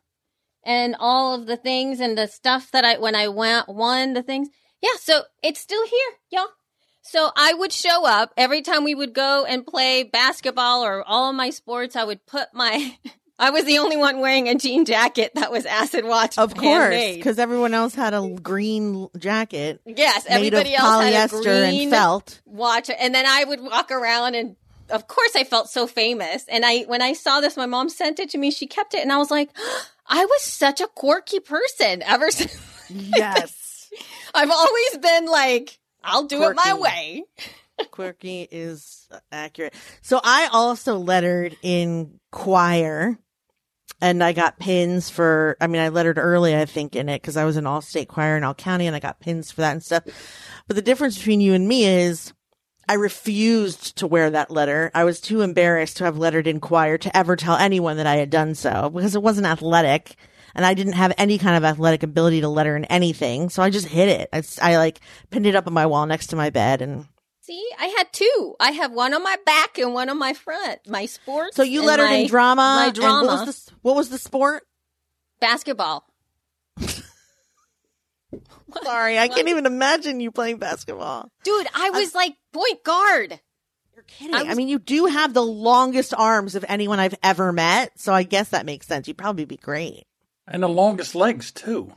and 0.62 0.94
all 1.00 1.34
of 1.34 1.46
the 1.46 1.56
things 1.56 1.99
and 1.99 2.16
the 2.16 2.28
stuff 2.28 2.70
that 2.70 2.84
I 2.84 2.99
when 2.99 3.16
I 3.16 3.26
went 3.26 3.68
won 3.68 4.12
the 4.12 4.23
things. 4.23 4.50
Yeah, 4.80 4.99
so 5.00 5.23
it's 5.42 5.58
still 5.58 5.84
here, 5.84 6.12
y'all. 6.30 6.46
So 7.02 7.30
I 7.37 7.54
would 7.54 7.73
show 7.73 8.06
up 8.06 8.32
every 8.37 8.62
time 8.62 8.84
we 8.84 8.94
would 8.94 9.14
go 9.14 9.44
and 9.44 9.66
play 9.66 10.04
basketball 10.04 10.84
or 10.84 11.02
all 11.02 11.30
of 11.30 11.34
my 11.34 11.50
sports. 11.50 11.96
I 11.96 12.04
would 12.04 12.25
put 12.25 12.54
my. 12.54 12.99
I 13.38 13.50
was 13.50 13.64
the 13.64 13.78
only 13.78 13.96
one 13.96 14.20
wearing 14.20 14.48
a 14.48 14.54
jean 14.54 14.84
jacket 14.84 15.32
that 15.34 15.50
was 15.50 15.66
acid 15.66 16.04
wash. 16.04 16.38
Of 16.38 16.54
course, 16.54 16.94
because 16.94 17.38
everyone 17.38 17.74
else 17.74 17.94
had 17.94 18.14
a 18.14 18.28
green 18.42 19.08
jacket 19.18 19.80
yes, 19.84 20.26
everybody 20.28 20.74
else 20.74 21.04
had 21.04 21.26
a 21.26 21.28
green 21.28 21.80
and 21.82 21.90
felt. 21.90 22.40
watch, 22.44 22.90
and 22.90 23.14
then 23.14 23.26
I 23.26 23.44
would 23.44 23.60
walk 23.60 23.90
around 23.90 24.34
and. 24.34 24.56
Of 24.90 25.08
course, 25.08 25.34
I 25.34 25.44
felt 25.44 25.70
so 25.70 25.86
famous, 25.86 26.44
and 26.46 26.62
I 26.62 26.80
when 26.80 27.00
I 27.00 27.14
saw 27.14 27.40
this, 27.40 27.56
my 27.56 27.64
mom 27.64 27.88
sent 27.88 28.20
it 28.20 28.28
to 28.30 28.38
me. 28.38 28.50
She 28.50 28.66
kept 28.66 28.92
it, 28.92 29.00
and 29.00 29.10
I 29.10 29.16
was 29.16 29.30
like, 29.30 29.48
"I 30.06 30.22
was 30.26 30.42
such 30.42 30.82
a 30.82 30.86
quirky 30.88 31.40
person 31.40 32.02
ever 32.02 32.30
since." 32.30 32.90
Yes, 32.90 33.88
I've 34.34 34.50
always 34.50 34.98
been 34.98 35.24
like, 35.24 35.78
"I'll 36.02 36.24
do 36.24 36.42
it 36.42 36.54
my 36.54 36.74
way." 36.74 37.24
quirky 37.90 38.46
is 38.50 39.08
accurate. 39.32 39.74
So 40.02 40.20
I 40.22 40.48
also 40.52 40.98
lettered 40.98 41.56
in 41.62 42.20
choir. 42.30 43.18
And 44.04 44.23
I 44.23 44.34
got 44.34 44.58
pins 44.58 45.08
for, 45.08 45.56
I 45.62 45.66
mean, 45.66 45.80
I 45.80 45.88
lettered 45.88 46.18
early, 46.18 46.54
I 46.54 46.66
think, 46.66 46.94
in 46.94 47.08
it 47.08 47.23
because 47.23 47.38
I 47.38 47.46
was 47.46 47.56
in 47.56 47.66
all 47.66 47.80
state 47.80 48.06
choir 48.06 48.37
in 48.37 48.44
all 48.44 48.52
county 48.52 48.87
and 48.87 48.94
I 48.94 49.00
got 49.00 49.18
pins 49.18 49.50
for 49.50 49.62
that 49.62 49.73
and 49.73 49.82
stuff. 49.82 50.04
But 50.66 50.76
the 50.76 50.82
difference 50.82 51.16
between 51.16 51.40
you 51.40 51.54
and 51.54 51.66
me 51.66 51.87
is 51.87 52.34
I 52.87 52.96
refused 52.96 53.96
to 53.96 54.06
wear 54.06 54.28
that 54.28 54.50
letter. 54.50 54.90
I 54.94 55.04
was 55.04 55.23
too 55.23 55.40
embarrassed 55.40 55.96
to 55.96 56.04
have 56.04 56.18
lettered 56.18 56.46
in 56.46 56.61
choir 56.61 56.99
to 56.99 57.16
ever 57.16 57.34
tell 57.34 57.56
anyone 57.56 57.96
that 57.96 58.06
I 58.06 58.16
had 58.16 58.28
done 58.28 58.54
so 58.54 58.90
because 58.90 59.14
it 59.14 59.23
wasn't 59.23 59.46
athletic 59.46 60.16
and 60.54 60.66
I 60.66 60.75
didn't 60.75 60.92
have 60.92 61.14
any 61.16 61.38
kind 61.38 61.56
of 61.56 61.64
athletic 61.64 62.02
ability 62.02 62.42
to 62.42 62.49
letter 62.50 62.76
in 62.76 62.84
anything. 62.84 63.49
So 63.49 63.62
I 63.62 63.70
just 63.70 63.87
hid 63.87 64.11
it. 64.11 64.28
I 64.61 64.76
like 64.76 65.00
pinned 65.30 65.46
it 65.46 65.56
up 65.56 65.66
on 65.66 65.73
my 65.73 65.87
wall 65.87 66.04
next 66.04 66.26
to 66.26 66.37
my 66.37 66.50
bed 66.50 66.82
and 66.82 67.06
See, 67.46 67.68
I 67.78 67.86
had 67.98 68.12
two. 68.12 68.54
I 68.58 68.70
have 68.70 68.92
one 68.92 69.12
on 69.12 69.22
my 69.22 69.36
back 69.44 69.76
and 69.78 69.92
one 69.92 70.08
on 70.08 70.18
my 70.18 70.32
front. 70.32 70.80
My 70.88 71.04
sports. 71.06 71.56
so 71.56 71.62
you 71.62 71.84
lettered 71.84 72.06
my- 72.06 72.16
in 72.16 72.26
drama. 72.26 72.84
My 72.86 72.90
drama. 72.90 73.26
what 73.26 73.46
was 73.46 73.64
the, 73.64 73.72
what 73.82 73.96
was 73.96 74.08
the 74.08 74.18
sport? 74.18 74.62
basketball. 75.40 76.06
Sorry, 78.82 79.18
I 79.18 79.28
can't 79.28 79.48
even 79.48 79.66
imagine 79.66 80.20
you 80.20 80.30
playing 80.30 80.56
basketball. 80.58 81.30
Dude, 81.44 81.66
I 81.74 81.90
was 81.90 82.14
like 82.14 82.34
point 82.52 82.82
guard. 82.82 83.38
You're 83.94 84.04
kidding. 84.04 84.34
I 84.34 84.50
I, 84.50 84.54
mean, 84.54 84.68
you 84.68 84.78
do 84.78 85.04
have 85.06 85.34
the 85.34 85.44
longest 85.44 86.14
arms 86.16 86.54
of 86.54 86.64
anyone 86.66 86.98
I've 86.98 87.14
ever 87.22 87.52
met, 87.52 87.92
so 88.00 88.12
I 88.12 88.22
guess 88.22 88.48
that 88.48 88.66
makes 88.66 88.86
sense. 88.86 89.06
You'd 89.06 89.18
probably 89.18 89.44
be 89.44 89.56
great. 89.56 90.06
And 90.48 90.62
the 90.62 90.68
longest 90.68 91.14
legs, 91.14 91.52
too. 91.52 91.92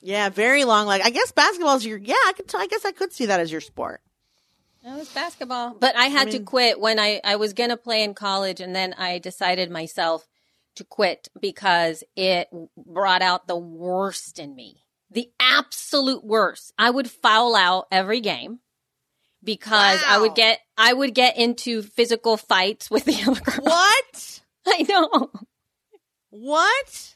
Yeah, 0.00 0.28
very 0.28 0.64
long. 0.64 0.86
Like 0.86 1.02
I 1.04 1.10
guess 1.10 1.32
basketball's 1.32 1.84
your. 1.84 1.98
Yeah, 1.98 2.14
I 2.14 2.32
could. 2.36 2.48
T- 2.48 2.58
I 2.58 2.66
guess 2.66 2.84
I 2.84 2.92
could 2.92 3.12
see 3.12 3.26
that 3.26 3.40
as 3.40 3.50
your 3.50 3.60
sport. 3.60 4.02
That 4.82 4.98
was 4.98 5.08
basketball. 5.08 5.76
But 5.78 5.96
I 5.96 6.06
had 6.06 6.30
to 6.32 6.38
mean- 6.38 6.44
quit 6.44 6.80
when 6.80 6.98
I, 6.98 7.20
I 7.24 7.36
was 7.36 7.52
going 7.52 7.70
to 7.70 7.76
play 7.76 8.02
in 8.02 8.14
college. 8.14 8.60
And 8.60 8.74
then 8.74 8.94
I 8.94 9.18
decided 9.18 9.70
myself 9.70 10.26
to 10.76 10.84
quit 10.84 11.28
because 11.40 12.02
it 12.16 12.48
brought 12.76 13.22
out 13.22 13.46
the 13.46 13.56
worst 13.56 14.38
in 14.38 14.54
me. 14.54 14.84
The 15.10 15.30
absolute 15.38 16.24
worst. 16.24 16.72
I 16.78 16.90
would 16.90 17.10
foul 17.10 17.54
out 17.54 17.86
every 17.92 18.20
game 18.20 18.60
because 19.44 20.00
I 20.06 20.18
would 20.18 20.34
get, 20.34 20.60
I 20.78 20.92
would 20.92 21.14
get 21.14 21.36
into 21.36 21.82
physical 21.82 22.36
fights 22.36 22.90
with 22.90 23.04
the 23.04 23.22
other 23.26 23.40
girls. 23.40 23.60
What? 23.60 24.40
I 24.66 24.86
know. 24.88 25.30
What? 26.30 27.14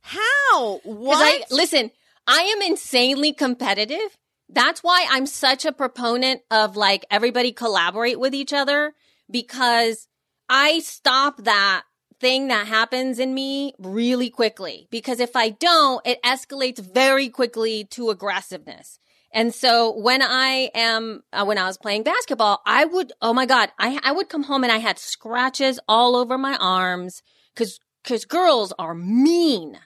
How? 0.00 0.80
What? 0.82 1.18
I, 1.18 1.54
listen, 1.54 1.92
I 2.26 2.42
am 2.42 2.62
insanely 2.62 3.32
competitive. 3.32 4.18
That's 4.52 4.82
why 4.82 5.06
I'm 5.10 5.26
such 5.26 5.64
a 5.64 5.72
proponent 5.72 6.42
of 6.50 6.76
like 6.76 7.06
everybody 7.10 7.52
collaborate 7.52 8.18
with 8.18 8.34
each 8.34 8.52
other 8.52 8.94
because 9.30 10.08
I 10.48 10.80
stop 10.80 11.44
that 11.44 11.84
thing 12.20 12.48
that 12.48 12.66
happens 12.66 13.18
in 13.18 13.32
me 13.32 13.74
really 13.78 14.28
quickly. 14.28 14.88
Because 14.90 15.20
if 15.20 15.36
I 15.36 15.50
don't, 15.50 16.04
it 16.06 16.22
escalates 16.22 16.78
very 16.78 17.28
quickly 17.28 17.84
to 17.92 18.10
aggressiveness. 18.10 18.98
And 19.32 19.54
so 19.54 19.96
when 19.96 20.22
I 20.22 20.70
am, 20.74 21.22
uh, 21.32 21.44
when 21.44 21.56
I 21.56 21.66
was 21.66 21.78
playing 21.78 22.02
basketball, 22.02 22.60
I 22.66 22.84
would, 22.84 23.12
oh 23.22 23.32
my 23.32 23.46
God, 23.46 23.70
I, 23.78 24.00
I 24.02 24.12
would 24.12 24.28
come 24.28 24.42
home 24.44 24.64
and 24.64 24.72
I 24.72 24.78
had 24.78 24.98
scratches 24.98 25.78
all 25.86 26.16
over 26.16 26.36
my 26.36 26.56
arms 26.60 27.22
because, 27.54 27.78
because 28.02 28.24
girls 28.24 28.72
are 28.78 28.94
mean 28.94 29.78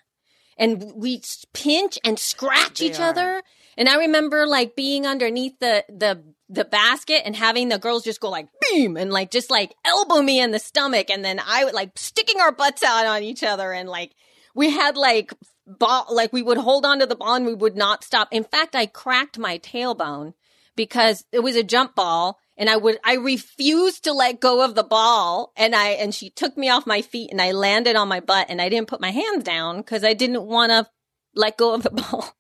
and 0.56 0.92
we 0.96 1.20
pinch 1.52 1.98
and 2.04 2.18
scratch 2.18 2.78
They 2.78 2.86
each 2.86 3.00
are. 3.00 3.08
other. 3.08 3.42
And 3.76 3.88
I 3.88 3.96
remember 3.96 4.46
like 4.46 4.76
being 4.76 5.06
underneath 5.06 5.58
the, 5.58 5.84
the, 5.88 6.22
the 6.48 6.64
basket 6.64 7.22
and 7.24 7.34
having 7.34 7.68
the 7.68 7.78
girls 7.78 8.04
just 8.04 8.20
go 8.20 8.30
like 8.30 8.48
beam 8.60 8.96
and 8.96 9.10
like 9.12 9.30
just 9.30 9.50
like 9.50 9.74
elbow 9.84 10.20
me 10.22 10.40
in 10.40 10.50
the 10.50 10.58
stomach. 10.58 11.10
And 11.10 11.24
then 11.24 11.40
I 11.44 11.64
would 11.64 11.74
like 11.74 11.98
sticking 11.98 12.40
our 12.40 12.52
butts 12.52 12.82
out 12.82 13.06
on 13.06 13.22
each 13.22 13.42
other. 13.42 13.72
And 13.72 13.88
like 13.88 14.14
we 14.54 14.70
had 14.70 14.96
like 14.96 15.32
ball, 15.66 16.06
like 16.10 16.32
we 16.32 16.42
would 16.42 16.58
hold 16.58 16.86
on 16.86 17.00
to 17.00 17.06
the 17.06 17.16
ball 17.16 17.34
and 17.34 17.46
we 17.46 17.54
would 17.54 17.76
not 17.76 18.04
stop. 18.04 18.28
In 18.30 18.44
fact, 18.44 18.74
I 18.76 18.86
cracked 18.86 19.38
my 19.38 19.58
tailbone 19.58 20.34
because 20.76 21.24
it 21.32 21.40
was 21.40 21.56
a 21.56 21.62
jump 21.62 21.94
ball 21.94 22.38
and 22.56 22.70
I 22.70 22.76
would, 22.76 22.98
I 23.04 23.14
refused 23.14 24.04
to 24.04 24.12
let 24.12 24.40
go 24.40 24.64
of 24.64 24.74
the 24.74 24.84
ball 24.84 25.52
and 25.56 25.74
I, 25.74 25.90
and 25.90 26.14
she 26.14 26.30
took 26.30 26.56
me 26.56 26.68
off 26.68 26.86
my 26.86 27.02
feet 27.02 27.30
and 27.32 27.40
I 27.40 27.52
landed 27.52 27.96
on 27.96 28.08
my 28.08 28.20
butt 28.20 28.46
and 28.48 28.60
I 28.60 28.68
didn't 28.68 28.88
put 28.88 29.00
my 29.00 29.10
hands 29.10 29.44
down 29.44 29.78
because 29.78 30.04
I 30.04 30.14
didn't 30.14 30.44
want 30.44 30.70
to 30.70 30.86
let 31.34 31.56
go 31.56 31.74
of 31.74 31.82
the 31.82 31.90
ball. 32.10 32.32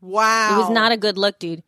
Wow. 0.00 0.54
It 0.54 0.58
was 0.62 0.70
not 0.70 0.92
a 0.92 0.96
good 0.96 1.18
look, 1.18 1.38
dude. 1.38 1.62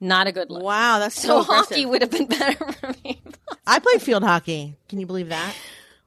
Not 0.00 0.26
a 0.26 0.32
good 0.32 0.50
look. 0.50 0.62
Wow, 0.62 0.98
that's 0.98 1.14
So 1.20 1.42
so, 1.42 1.52
hockey 1.52 1.86
would 1.86 2.02
have 2.02 2.10
been 2.10 2.26
better 2.26 2.72
for 2.72 2.94
me. 3.04 3.20
I 3.66 3.78
played 3.78 4.00
field 4.02 4.22
hockey. 4.22 4.76
Can 4.88 4.98
you 4.98 5.06
believe 5.06 5.28
that? 5.28 5.54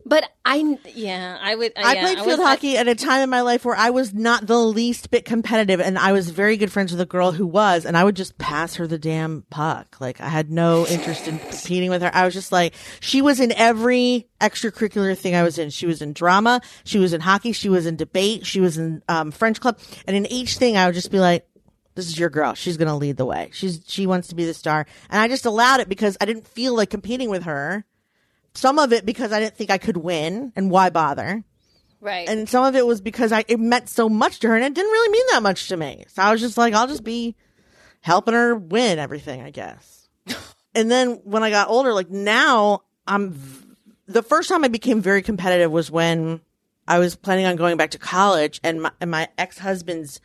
But 0.06 0.30
I, 0.44 0.78
yeah, 0.94 1.38
I 1.42 1.56
would. 1.56 1.72
I 1.78 1.94
yeah, 1.94 2.02
played 2.02 2.18
was- 2.18 2.28
field 2.28 2.40
hockey 2.40 2.78
at 2.78 2.88
a 2.88 2.96
time 2.96 3.22
in 3.22 3.30
my 3.30 3.42
life 3.42 3.64
where 3.64 3.76
I 3.76 3.90
was 3.90 4.14
not 4.14 4.46
the 4.46 4.58
least 4.58 5.12
bit 5.12 5.24
competitive, 5.24 5.80
and 5.80 5.98
I 5.98 6.12
was 6.12 6.30
very 6.30 6.58
good 6.58 6.72
friends 6.72 6.92
with 6.92 7.00
a 7.00 7.06
girl 7.06 7.32
who 7.32 7.48
was, 7.48 7.86
and 7.86 7.96
I 7.96 8.04
would 8.04 8.16
just 8.16 8.38
pass 8.38 8.76
her 8.76 8.86
the 8.86 8.98
damn 8.98 9.44
puck. 9.50 9.98
Like 10.00 10.20
I 10.20 10.28
had 10.28 10.52
no 10.52 10.86
interest 10.88 11.28
in 11.28 11.40
competing 11.40 11.90
with 11.90 12.02
her. 12.02 12.12
I 12.14 12.26
was 12.26 12.34
just 12.34 12.52
like, 12.52 12.74
she 13.00 13.22
was 13.22 13.40
in 13.40 13.54
every 13.54 14.28
extracurricular 14.42 15.18
thing 15.18 15.36
I 15.36 15.44
was 15.44 15.58
in. 15.58 15.70
She 15.70 15.86
was 15.86 16.02
in 16.02 16.12
drama, 16.14 16.62
she 16.84 17.00
was 17.00 17.14
in 17.14 17.22
hockey, 17.22 17.54
she 17.54 17.70
was 17.70 17.86
in 17.86 17.96
debate, 17.96 18.46
she 18.46 18.60
was 18.60 18.78
in 18.78 19.02
um, 19.08 19.32
French 19.32 19.62
club, 19.62 19.80
and 20.06 20.18
in 20.18 20.26
each 20.26 20.58
thing 20.58 20.76
I 20.78 20.86
would 20.86 20.96
just 20.96 21.12
be 21.12 21.20
like. 21.20 21.48
This 21.96 22.08
is 22.08 22.18
your 22.18 22.32
girl. 22.32 22.56
She's 22.56 22.76
going 22.76 22.88
to 22.88 22.96
lead 22.96 23.18
the 23.18 23.26
way. 23.26 23.52
She's, 23.54 23.84
she 23.86 24.08
wants 24.08 24.30
to 24.30 24.36
be 24.36 24.46
the 24.46 24.56
star. 24.56 24.88
And 25.12 25.22
I 25.22 25.28
just 25.28 25.46
allowed 25.46 25.80
it 25.80 25.88
because 25.88 26.18
I 26.20 26.26
didn't 26.26 26.48
feel 26.48 26.76
like 26.76 26.90
competing 26.90 27.30
with 27.30 27.44
her. 27.44 27.86
Some 28.56 28.78
of 28.80 28.94
it 28.94 29.06
because 29.06 29.32
I 29.32 29.40
didn't 29.40 29.56
think 29.56 29.70
I 29.72 29.78
could 29.78 29.98
win 29.98 30.54
and 30.56 30.70
why 30.70 30.90
bother? 30.90 31.44
right. 32.04 32.28
and 32.28 32.48
some 32.48 32.66
of 32.66 32.76
it 32.76 32.86
was 32.86 33.02
because 33.02 33.32
I 33.32 33.46
it 33.48 33.60
meant 33.60 33.90
so 33.90 34.10
much 34.10 34.40
to 34.42 34.50
her, 34.50 34.56
and 34.56 34.64
it 34.64 34.74
didn't 34.74 34.92
really 34.92 35.12
mean 35.12 35.26
that 35.32 35.42
much 35.42 35.70
to 35.70 35.78
me. 35.78 36.04
So 36.10 36.22
I 36.22 36.32
was 36.32 36.42
just 36.42 36.58
like, 36.58 36.74
I'll 36.74 36.88
just 36.88 37.04
be 37.04 37.36
helping 38.02 38.34
her 38.34 38.54
win 38.54 39.00
everything, 39.00 39.42
I 39.42 39.50
guess. 39.50 40.08
and 40.76 40.92
then 40.92 41.22
when 41.24 41.42
I 41.42 41.50
got 41.50 41.70
older, 41.70 41.94
like 41.94 42.10
now, 42.10 42.82
I'm 43.08 43.32
v- 43.32 43.66
the 44.08 44.24
first 44.24 44.50
time 44.50 44.64
I 44.64 44.68
became 44.68 45.02
very 45.02 45.22
competitive 45.22 45.72
was 45.72 45.90
when 45.90 46.42
I 46.88 47.00
was 47.00 47.16
planning 47.16 47.46
on 47.46 47.56
going 47.56 47.78
back 47.78 47.92
to 47.92 47.98
college, 48.00 48.60
and 48.64 48.84
my 48.84 48.92
and 49.02 49.10
my 49.10 49.30
ex 49.38 49.58
husband's 49.58 50.20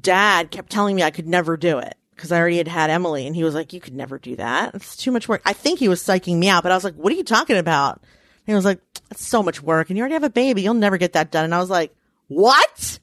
dad 0.00 0.50
kept 0.50 0.70
telling 0.70 0.96
me 0.96 1.02
I 1.02 1.10
could 1.10 1.28
never 1.28 1.56
do 1.56 1.78
it. 1.78 1.94
Because 2.18 2.32
I 2.32 2.38
already 2.40 2.56
had 2.58 2.66
had 2.66 2.90
Emily, 2.90 3.28
and 3.28 3.36
he 3.36 3.44
was 3.44 3.54
like, 3.54 3.72
"You 3.72 3.80
could 3.80 3.94
never 3.94 4.18
do 4.18 4.34
that. 4.36 4.74
It's 4.74 4.96
too 4.96 5.12
much 5.12 5.28
work." 5.28 5.40
I 5.46 5.52
think 5.52 5.78
he 5.78 5.88
was 5.88 6.02
psyching 6.02 6.38
me 6.38 6.48
out, 6.48 6.64
but 6.64 6.72
I 6.72 6.74
was 6.74 6.82
like, 6.82 6.96
"What 6.96 7.12
are 7.12 7.16
you 7.16 7.22
talking 7.22 7.56
about?" 7.56 8.00
And 8.00 8.46
he 8.46 8.54
was 8.54 8.64
like, 8.64 8.80
"It's 9.12 9.24
so 9.24 9.40
much 9.40 9.62
work, 9.62 9.88
and 9.88 9.96
you 9.96 10.02
already 10.02 10.14
have 10.14 10.24
a 10.24 10.30
baby. 10.30 10.62
You'll 10.62 10.74
never 10.74 10.98
get 10.98 11.12
that 11.12 11.30
done." 11.30 11.44
And 11.44 11.54
I 11.54 11.58
was 11.58 11.70
like, 11.70 11.94
"What?" 12.26 12.98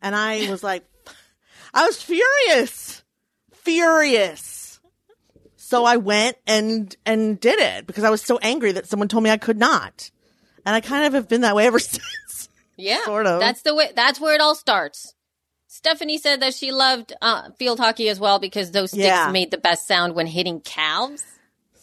And 0.00 0.14
I 0.14 0.48
was 0.48 0.62
like, 0.62 0.84
I 1.74 1.84
was 1.84 2.00
furious, 2.00 3.02
furious. 3.52 4.78
So 5.56 5.84
I 5.84 5.96
went 5.96 6.36
and 6.46 6.94
and 7.04 7.40
did 7.40 7.58
it 7.58 7.88
because 7.88 8.04
I 8.04 8.10
was 8.10 8.22
so 8.22 8.38
angry 8.38 8.70
that 8.72 8.86
someone 8.86 9.08
told 9.08 9.24
me 9.24 9.30
I 9.30 9.36
could 9.36 9.58
not, 9.58 10.12
and 10.64 10.76
I 10.76 10.80
kind 10.80 11.06
of 11.06 11.14
have 11.14 11.28
been 11.28 11.40
that 11.40 11.56
way 11.56 11.66
ever 11.66 11.78
since. 11.80 12.48
Yeah, 12.76 13.04
Sort 13.04 13.26
of. 13.26 13.40
That's 13.40 13.62
the 13.62 13.74
way. 13.74 13.90
That's 13.96 14.20
where 14.20 14.34
it 14.34 14.40
all 14.40 14.54
starts. 14.54 15.14
Stephanie 15.74 16.18
said 16.18 16.38
that 16.40 16.54
she 16.54 16.70
loved 16.70 17.12
uh, 17.20 17.50
field 17.58 17.80
hockey 17.80 18.08
as 18.08 18.20
well 18.20 18.38
because 18.38 18.70
those 18.70 18.90
sticks 18.92 19.06
Yeah. 19.06 19.30
made 19.32 19.50
the 19.50 19.58
best 19.58 19.88
sound 19.88 20.14
when 20.14 20.28
hitting 20.28 20.60
calves. 20.60 21.24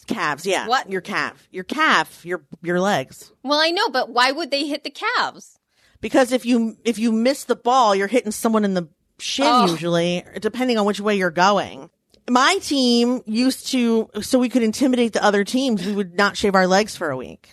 Calves, 0.06 0.46
yeah. 0.46 0.66
What? 0.66 0.90
Your 0.90 1.02
calf. 1.02 1.46
Your 1.50 1.64
calf, 1.64 2.24
your 2.24 2.42
your 2.62 2.80
legs. 2.80 3.30
Well, 3.42 3.60
I 3.60 3.70
know, 3.70 3.90
but 3.90 4.08
why 4.08 4.32
would 4.32 4.50
they 4.50 4.66
hit 4.66 4.82
the 4.82 4.90
calves? 4.90 5.58
Because 6.00 6.32
if 6.32 6.46
you 6.46 6.78
if 6.86 6.98
you 6.98 7.12
miss 7.12 7.44
the 7.44 7.54
ball, 7.54 7.94
you're 7.94 8.08
hitting 8.08 8.32
someone 8.32 8.64
in 8.64 8.72
the 8.72 8.88
shin 9.18 9.46
Oh. 9.46 9.66
usually, 9.70 10.24
depending 10.40 10.78
on 10.78 10.86
which 10.86 10.98
way 10.98 11.14
you're 11.16 11.30
going. 11.30 11.90
My 12.30 12.56
team 12.62 13.20
used 13.26 13.66
to 13.72 14.08
so 14.22 14.38
we 14.38 14.48
could 14.48 14.62
intimidate 14.62 15.12
the 15.12 15.22
other 15.22 15.44
teams, 15.44 15.84
we 15.84 15.92
would 15.92 16.14
not 16.16 16.38
shave 16.38 16.54
our 16.54 16.66
legs 16.66 16.96
for 16.96 17.10
a 17.10 17.16
week. 17.16 17.50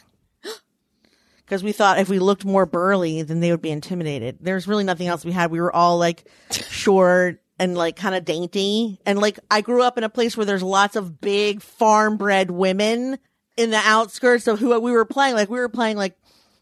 Because 1.49 1.63
we 1.63 1.71
thought 1.71 1.97
if 1.97 2.09
we 2.09 2.19
looked 2.19 2.45
more 2.45 2.67
burly, 2.67 3.23
then 3.23 3.39
they 3.39 3.49
would 3.49 3.61
be 3.61 3.71
intimidated. 3.71 4.37
There's 4.39 4.67
really 4.67 4.83
nothing 4.83 5.07
else 5.07 5.25
we 5.25 5.31
had. 5.31 5.49
We 5.49 5.59
were 5.59 5.75
all 5.75 5.97
like 5.97 6.29
short 6.51 7.41
and 7.57 7.75
like 7.75 7.95
kind 7.95 8.13
of 8.13 8.23
dainty. 8.23 8.99
And 9.03 9.19
like 9.19 9.39
I 9.49 9.61
grew 9.61 9.81
up 9.81 9.97
in 9.97 10.03
a 10.03 10.09
place 10.09 10.37
where 10.37 10.45
there's 10.45 10.61
lots 10.61 10.95
of 10.95 11.19
big 11.19 11.63
farm 11.63 12.17
bred 12.17 12.51
women 12.51 13.17
in 13.57 13.71
the 13.71 13.81
outskirts 13.83 14.45
of 14.45 14.59
who 14.59 14.79
we 14.79 14.91
were 14.91 15.05
playing. 15.05 15.33
Like 15.33 15.49
we 15.49 15.57
were 15.57 15.69
playing 15.69 15.97
like 15.97 16.15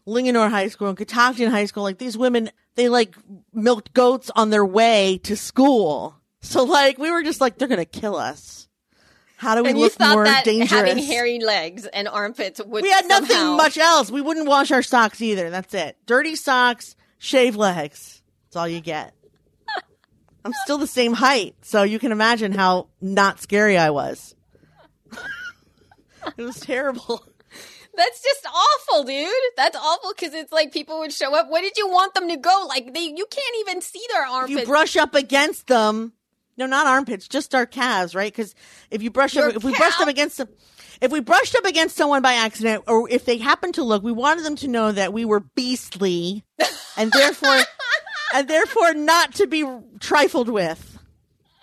Linganore 0.06 0.48
High 0.48 0.68
School 0.68 0.88
and 0.88 0.96
Catoctin 0.96 1.50
High 1.50 1.66
School. 1.66 1.82
Like 1.82 1.98
these 1.98 2.16
women, 2.16 2.50
they 2.74 2.88
like 2.88 3.14
milked 3.52 3.92
goats 3.92 4.30
on 4.34 4.48
their 4.48 4.64
way 4.64 5.20
to 5.24 5.36
school. 5.36 6.16
So 6.40 6.64
like 6.64 6.96
we 6.96 7.10
were 7.10 7.22
just 7.22 7.42
like, 7.42 7.58
they're 7.58 7.68
going 7.68 7.76
to 7.78 7.84
kill 7.84 8.16
us. 8.16 8.67
How 9.38 9.54
do 9.54 9.62
we 9.62 9.68
And 9.70 9.78
you 9.78 9.84
look 9.84 9.92
thought 9.92 10.14
more 10.14 10.24
that 10.24 10.44
dangerous? 10.44 10.70
having 10.70 10.98
hairy 10.98 11.38
legs 11.38 11.86
and 11.86 12.08
armpits 12.08 12.60
would 12.64 12.82
we 12.82 12.90
had 12.90 13.06
nothing 13.06 13.36
somehow- 13.36 13.56
much 13.56 13.78
else. 13.78 14.10
We 14.10 14.20
wouldn't 14.20 14.48
wash 14.48 14.72
our 14.72 14.82
socks 14.82 15.22
either. 15.22 15.48
That's 15.48 15.72
it. 15.74 15.96
Dirty 16.06 16.34
socks, 16.34 16.96
shave 17.18 17.54
legs. 17.54 18.20
That's 18.46 18.56
all 18.56 18.66
you 18.66 18.80
get. 18.80 19.14
I'm 20.44 20.52
still 20.64 20.76
the 20.78 20.88
same 20.88 21.12
height, 21.12 21.54
so 21.62 21.84
you 21.84 22.00
can 22.00 22.10
imagine 22.10 22.50
how 22.50 22.88
not 23.00 23.40
scary 23.40 23.78
I 23.78 23.90
was. 23.90 24.34
it 26.36 26.42
was 26.42 26.58
terrible. 26.58 27.24
That's 27.94 28.22
just 28.22 28.46
awful, 28.46 29.04
dude. 29.04 29.28
That's 29.56 29.76
awful 29.76 30.12
because 30.16 30.34
it's 30.34 30.52
like 30.52 30.72
people 30.72 30.98
would 31.00 31.12
show 31.12 31.34
up. 31.34 31.48
Where 31.48 31.62
did 31.62 31.76
you 31.76 31.88
want 31.88 32.14
them 32.14 32.28
to 32.28 32.36
go? 32.36 32.66
Like 32.68 32.92
they, 32.92 33.00
you 33.02 33.26
can't 33.30 33.56
even 33.60 33.82
see 33.82 34.02
their 34.12 34.24
If 34.44 34.50
you 34.50 34.64
brush 34.64 34.96
up 34.96 35.14
against 35.14 35.66
them, 35.68 36.12
no, 36.58 36.66
not 36.66 36.86
armpits, 36.86 37.28
just 37.28 37.54
our 37.54 37.64
calves, 37.64 38.14
right? 38.14 38.32
Because 38.32 38.54
if 38.90 39.02
you 39.02 39.10
brush 39.10 39.36
Your 39.36 39.50
up, 39.50 39.56
if 39.56 39.64
we 39.64 39.74
brushed 39.74 40.00
up 40.00 40.08
against 40.08 40.38
them, 40.38 40.48
if 41.00 41.12
we 41.12 41.20
brushed 41.20 41.54
up 41.54 41.64
against 41.64 41.96
someone 41.96 42.20
by 42.20 42.34
accident, 42.34 42.84
or 42.88 43.08
if 43.08 43.24
they 43.24 43.38
happened 43.38 43.74
to 43.74 43.84
look, 43.84 44.02
we 44.02 44.12
wanted 44.12 44.44
them 44.44 44.56
to 44.56 44.68
know 44.68 44.90
that 44.90 45.12
we 45.12 45.24
were 45.24 45.40
beastly, 45.40 46.44
and 46.96 47.12
therefore, 47.12 47.58
and 48.34 48.48
therefore 48.48 48.94
not 48.94 49.34
to 49.36 49.46
be 49.46 49.64
trifled 50.00 50.48
with. 50.48 50.98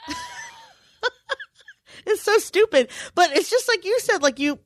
it's 2.06 2.22
so 2.22 2.38
stupid, 2.38 2.90
but 3.14 3.36
it's 3.36 3.50
just 3.50 3.68
like 3.68 3.84
you 3.84 4.00
said, 4.00 4.24
like 4.24 4.40
you. 4.40 4.60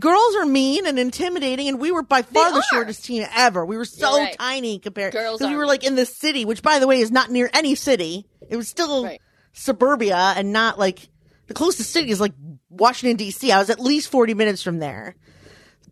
Girls 0.00 0.34
are 0.34 0.46
mean 0.46 0.84
and 0.84 0.98
intimidating, 0.98 1.68
and 1.68 1.78
we 1.78 1.92
were 1.92 2.02
by 2.02 2.22
far 2.22 2.52
the 2.52 2.64
shortest 2.72 3.04
team 3.04 3.24
ever. 3.36 3.64
We 3.64 3.76
were 3.76 3.84
so 3.84 4.18
right. 4.18 4.36
tiny 4.36 4.80
compared. 4.80 5.12
Girls 5.12 5.40
we 5.40 5.54
were 5.54 5.64
like 5.64 5.84
in 5.84 5.94
the 5.94 6.04
city, 6.04 6.44
which 6.44 6.60
by 6.60 6.80
the 6.80 6.88
way 6.88 6.98
is 6.98 7.12
not 7.12 7.30
near 7.30 7.48
any 7.54 7.76
city. 7.76 8.26
It 8.50 8.56
was 8.56 8.66
still 8.66 9.04
Right. 9.04 9.20
Suburbia 9.56 10.34
and 10.36 10.52
not 10.52 10.78
like 10.78 11.08
the 11.48 11.54
closest 11.54 11.90
city 11.90 12.10
is 12.10 12.20
like 12.20 12.32
Washington 12.70 13.16
D.C. 13.16 13.50
I 13.52 13.58
was 13.58 13.70
at 13.70 13.80
least 13.80 14.10
forty 14.10 14.34
minutes 14.34 14.62
from 14.62 14.78
there, 14.78 15.16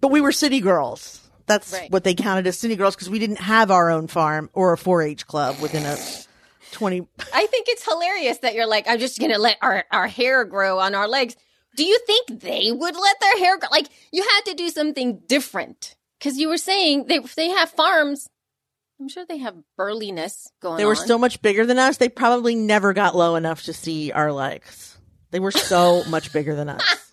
but 0.01 0.09
we 0.09 0.21
were 0.21 0.33
city 0.33 0.61
girls. 0.61 1.21
That's 1.47 1.73
Right. 1.73 1.91
what 1.91 2.05
they 2.05 2.15
counted 2.15 2.47
as 2.47 2.59
city 2.59 2.75
girls 2.77 2.95
because 2.95 3.11
we 3.11 3.19
didn't 3.19 3.39
have 3.41 3.71
our 3.71 3.91
own 3.91 4.07
farm 4.07 4.49
or 4.55 4.73
a 4.73 4.79
4-H 4.79 5.27
club 5.27 5.61
within 5.61 5.85
a 5.85 5.97
twenty. 6.73 7.07
I 7.35 7.47
think 7.47 7.69
it's 7.69 7.85
hilarious 7.85 8.39
that 8.39 8.55
you're 8.55 8.67
like, 8.67 8.89
I'm 8.89 8.99
just 8.99 9.19
gonna 9.21 9.39
let 9.39 9.59
our, 9.61 9.85
our 9.91 10.07
hair 10.09 10.45
grow 10.45 10.79
on 10.79 10.95
our 10.95 11.07
legs. 11.07 11.37
Do 11.77 11.85
you 11.85 11.99
think 12.07 12.41
they 12.41 12.71
would 12.73 12.97
let 12.97 13.21
their 13.21 13.39
hair 13.39 13.59
grow? 13.59 13.69
Like 13.71 13.89
you 14.13 14.23
had 14.23 14.41
to 14.51 14.55
do 14.55 14.71
something 14.71 15.21
different 15.27 15.97
because 16.19 16.39
you 16.39 16.49
were 16.49 16.57
saying 16.59 17.07
they 17.09 17.19
they 17.37 17.51
have 17.51 17.71
farms. 17.71 18.29
I'm 19.01 19.09
sure 19.09 19.25
they 19.27 19.39
have 19.39 19.57
burliness 19.77 20.51
going. 20.61 20.75
On. 20.75 20.79
They 20.79 20.85
were 20.85 20.97
on. 20.97 21.07
so 21.07 21.19
much 21.19 21.43
bigger 21.43 21.67
than 21.67 21.79
us. 21.79 21.97
They 21.97 22.09
probably 22.09 22.55
never 22.55 22.93
got 22.93 23.17
low 23.17 23.35
enough 23.37 23.65
to 23.65 23.73
see 23.73 24.13
our 24.13 24.33
legs. 24.33 24.97
They 25.31 25.41
were 25.41 25.51
so 25.51 26.05
much 26.09 26.33
bigger 26.33 26.55
than 26.55 26.69
us. 26.69 27.13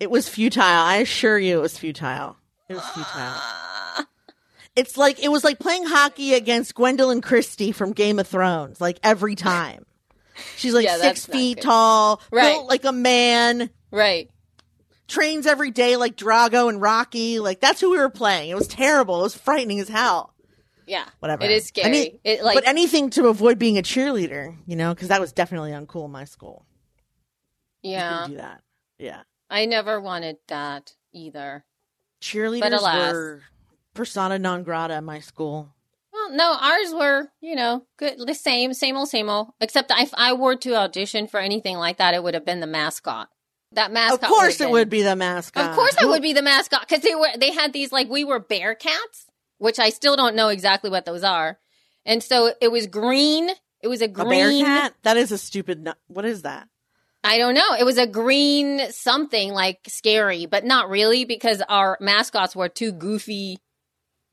It 0.00 0.10
was 0.10 0.28
futile. 0.28 0.62
I 0.62 0.96
assure 0.96 1.38
you, 1.38 1.58
it 1.58 1.62
was 1.62 1.76
futile. 1.78 2.36
It 2.68 2.74
was 2.74 2.84
futile. 2.90 3.34
It's 4.76 4.96
like 4.96 5.18
it 5.18 5.28
was 5.28 5.42
like 5.42 5.58
playing 5.58 5.86
hockey 5.86 6.34
against 6.34 6.72
Gwendoline 6.76 7.20
Christie 7.20 7.72
from 7.72 7.92
Game 7.92 8.20
of 8.20 8.28
Thrones. 8.28 8.80
Like 8.80 9.00
every 9.02 9.34
time, 9.34 9.84
she's 10.54 10.72
like 10.72 10.84
Yeah, 10.84 10.98
six 10.98 11.26
feet 11.26 11.56
good. 11.56 11.62
tall, 11.64 12.20
Right. 12.30 12.52
built 12.52 12.68
like 12.68 12.84
a 12.84 12.92
man, 12.92 13.70
right. 13.90 14.30
trains 15.08 15.48
every 15.48 15.72
day 15.72 15.96
like 15.96 16.16
Drago 16.16 16.68
and 16.68 16.80
Rocky. 16.80 17.40
Like 17.40 17.58
that's 17.58 17.80
who 17.80 17.90
we 17.90 17.98
were 17.98 18.08
playing. 18.08 18.50
It 18.50 18.54
was 18.54 18.68
terrible. 18.68 19.18
It 19.18 19.22
was 19.24 19.34
frightening 19.36 19.80
as 19.80 19.88
hell. 19.88 20.32
Yeah, 20.88 21.04
Whatever. 21.20 21.44
It 21.44 21.50
is 21.50 21.66
scary. 21.66 21.86
Any- 21.86 22.20
it 22.24 22.42
like 22.42 22.54
but 22.54 22.66
anything 22.66 23.10
to 23.10 23.28
avoid 23.28 23.58
being 23.58 23.76
a 23.78 23.82
cheerleader, 23.82 24.56
you 24.66 24.74
know, 24.74 24.94
because 24.94 25.08
that 25.08 25.20
was 25.20 25.32
definitely 25.32 25.70
uncool 25.72 26.06
in 26.06 26.10
my 26.10 26.24
school. 26.24 26.64
Yeah. 27.82 28.26
do 28.28 28.36
that. 28.36 28.62
Yeah, 28.98 29.20
I 29.48 29.66
never 29.66 30.00
wanted 30.00 30.38
that 30.48 30.94
either. 31.12 31.64
cheerleaders 32.20 32.78
alas. 32.78 33.12
were 33.12 33.42
persona 33.94 34.38
non 34.38 34.62
grata 34.64 34.94
in 34.96 35.04
my 35.04 35.20
school. 35.20 35.74
Well, 36.12 36.30
no, 36.32 36.56
ours 36.60 36.92
were, 36.92 37.28
you 37.40 37.54
know, 37.54 37.86
good, 37.96 38.18
the 38.26 38.34
same, 38.34 38.74
same 38.74 38.96
old, 38.96 39.08
same 39.08 39.28
old. 39.28 39.48
Except 39.60 39.92
if 39.96 40.12
I 40.14 40.32
were 40.32 40.56
to 40.56 40.74
audition 40.74 41.28
for 41.28 41.38
anything 41.38 41.76
like 41.76 41.98
that, 41.98 42.14
it 42.14 42.22
would 42.22 42.34
have 42.34 42.44
been 42.44 42.60
the 42.60 42.66
mascot. 42.66 43.28
That 43.72 43.92
mascot. 43.92 44.22
of 44.24 44.28
course, 44.28 44.54
it 44.56 44.64
been- 44.64 44.70
would 44.72 44.88
be 44.90 45.02
the 45.02 45.14
mascot. 45.14 45.68
Of 45.70 45.76
course, 45.76 45.94
I 45.98 46.02
Who- 46.02 46.08
would 46.08 46.22
be 46.22 46.32
the 46.32 46.42
mascot 46.42 46.80
because 46.88 47.02
they 47.02 47.14
were. 47.14 47.28
They 47.36 47.52
had 47.52 47.72
these 47.72 47.92
like 47.92 48.08
we 48.08 48.24
were 48.24 48.40
bear 48.40 48.74
cats, 48.74 49.26
which 49.58 49.78
I 49.78 49.90
still 49.90 50.16
don't 50.16 50.34
know 50.36 50.48
exactly 50.48 50.90
what 50.90 51.04
those 51.04 51.22
are. 51.24 51.58
And 52.06 52.22
so 52.22 52.52
it 52.60 52.68
was 52.72 52.86
green. 52.86 53.50
It 53.82 53.88
was 53.88 54.00
a 54.00 54.06
A 54.06 54.08
green. 54.08 54.28
bear 54.30 54.50
cat? 54.66 54.94
That 55.02 55.16
is 55.16 55.30
a 55.32 55.38
stupid. 55.38 55.84
nu- 55.84 55.92
What 56.08 56.24
is 56.24 56.42
that? 56.42 56.68
I 57.24 57.36
don't 57.38 57.54
know. 57.54 57.74
It 57.78 57.84
was 57.84 57.98
a 57.98 58.06
green 58.06 58.90
something 58.90 59.52
like 59.52 59.80
scary, 59.88 60.46
but 60.46 60.64
not 60.64 60.88
really 60.88 61.24
because 61.24 61.60
our 61.68 61.98
mascots 62.00 62.54
were 62.56 62.68
two 62.68 62.92
goofy, 62.92 63.58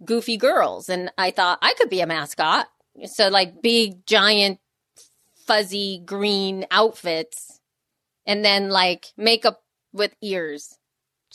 goofy 0.03 0.37
girls. 0.37 0.87
And 0.89 1.11
I 1.17 1.31
thought 1.31 1.59
I 1.61 1.73
could 1.73 1.89
be 1.89 2.01
a 2.01 2.07
mascot. 2.07 2.67
So 3.05 3.27
like 3.27 3.61
big, 3.61 4.05
giant, 4.05 4.59
fuzzy 5.45 6.01
green 6.05 6.65
outfits 6.71 7.59
and 8.25 8.43
then 8.45 8.69
like 8.69 9.07
makeup 9.17 9.63
with 9.91 10.15
ears. 10.21 10.77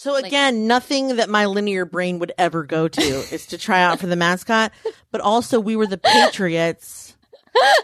So 0.00 0.14
again, 0.14 0.66
nothing 0.66 1.16
that 1.16 1.28
my 1.28 1.44
linear 1.44 1.84
brain 1.84 2.20
would 2.20 2.32
ever 2.38 2.64
go 2.64 2.88
to 2.88 3.02
is 3.34 3.44
to 3.48 3.58
try 3.58 3.82
out 3.82 4.00
for 4.00 4.06
the 4.06 4.16
mascot. 4.16 4.72
But 5.10 5.20
also, 5.20 5.60
we 5.60 5.76
were 5.76 5.86
the 5.86 5.98
Patriots, 5.98 7.14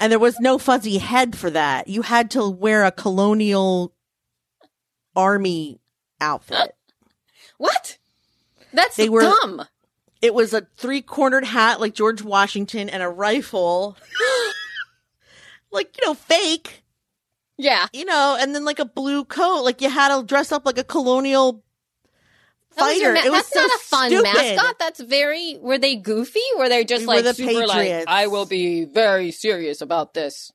and 0.01 0.11
there 0.11 0.19
was 0.19 0.41
no 0.41 0.57
fuzzy 0.57 0.97
head 0.97 1.37
for 1.37 1.51
that. 1.51 1.89
You 1.89 2.01
had 2.01 2.31
to 2.31 2.49
wear 2.49 2.87
a 2.87 2.91
colonial 2.91 3.93
army 5.15 5.79
outfit. 6.19 6.75
What? 7.59 7.99
That's 8.73 8.97
They 8.97 9.11
were- 9.11 9.21
dumb. 9.21 9.67
It 10.23 10.33
was 10.33 10.55
a 10.55 10.67
three 10.79 11.03
cornered 11.03 11.45
hat 11.45 11.81
like 11.83 11.93
George 11.93 12.23
Washington 12.23 12.89
and 12.89 13.03
a 13.03 13.11
rifle, 13.11 13.99
like 15.71 15.95
you 15.99 16.07
know, 16.07 16.15
fake. 16.15 16.83
Yeah. 17.59 17.89
You 17.93 18.07
know, 18.07 18.39
and 18.41 18.55
then 18.55 18.65
like 18.65 18.79
a 18.79 18.87
blue 18.87 19.27
coat. 19.27 19.65
Like 19.65 19.83
you 19.83 19.91
had 19.91 20.17
to 20.17 20.25
dress 20.25 20.51
up 20.51 20.65
like 20.65 20.79
a 20.79 20.85
colonial 20.85 21.53
That 21.53 21.53
was 21.53 21.57
your 21.57 21.66
fighter. 22.77 23.13
ma- 23.13 23.21
it 23.21 23.31
was 23.33 23.49
that's 23.49 23.53
so 23.53 23.61
not 23.61 23.71
a 23.71 23.79
fun 23.79 24.09
stupid. 24.11 24.23
mascot. 24.25 24.79
That's 24.79 25.01
very. 25.01 25.59
Were 25.61 25.79
they 25.79 25.97
goofy? 25.97 26.41
Were 26.59 26.69
they 26.69 26.85
just 26.85 27.03
We 27.03 27.07
were 27.09 27.15
like 27.15 27.25
the 27.25 27.35
super 27.35 27.67
like? 27.67 28.05
I 28.09 28.27
will 28.29 28.47
be 28.47 28.85
very 28.85 29.31
serious 29.31 29.81
about 29.81 30.15
this. 30.15 30.53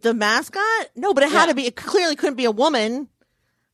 The 0.00 0.14
mascot? 0.14 0.62
No, 0.96 1.12
but 1.14 1.24
it 1.24 1.30
had 1.32 1.46
to 1.46 1.54
be. 1.54 1.66
It 1.66 1.76
clearly 1.76 2.14
couldn't 2.16 2.36
be 2.36 2.44
a 2.44 2.50
woman. 2.52 3.08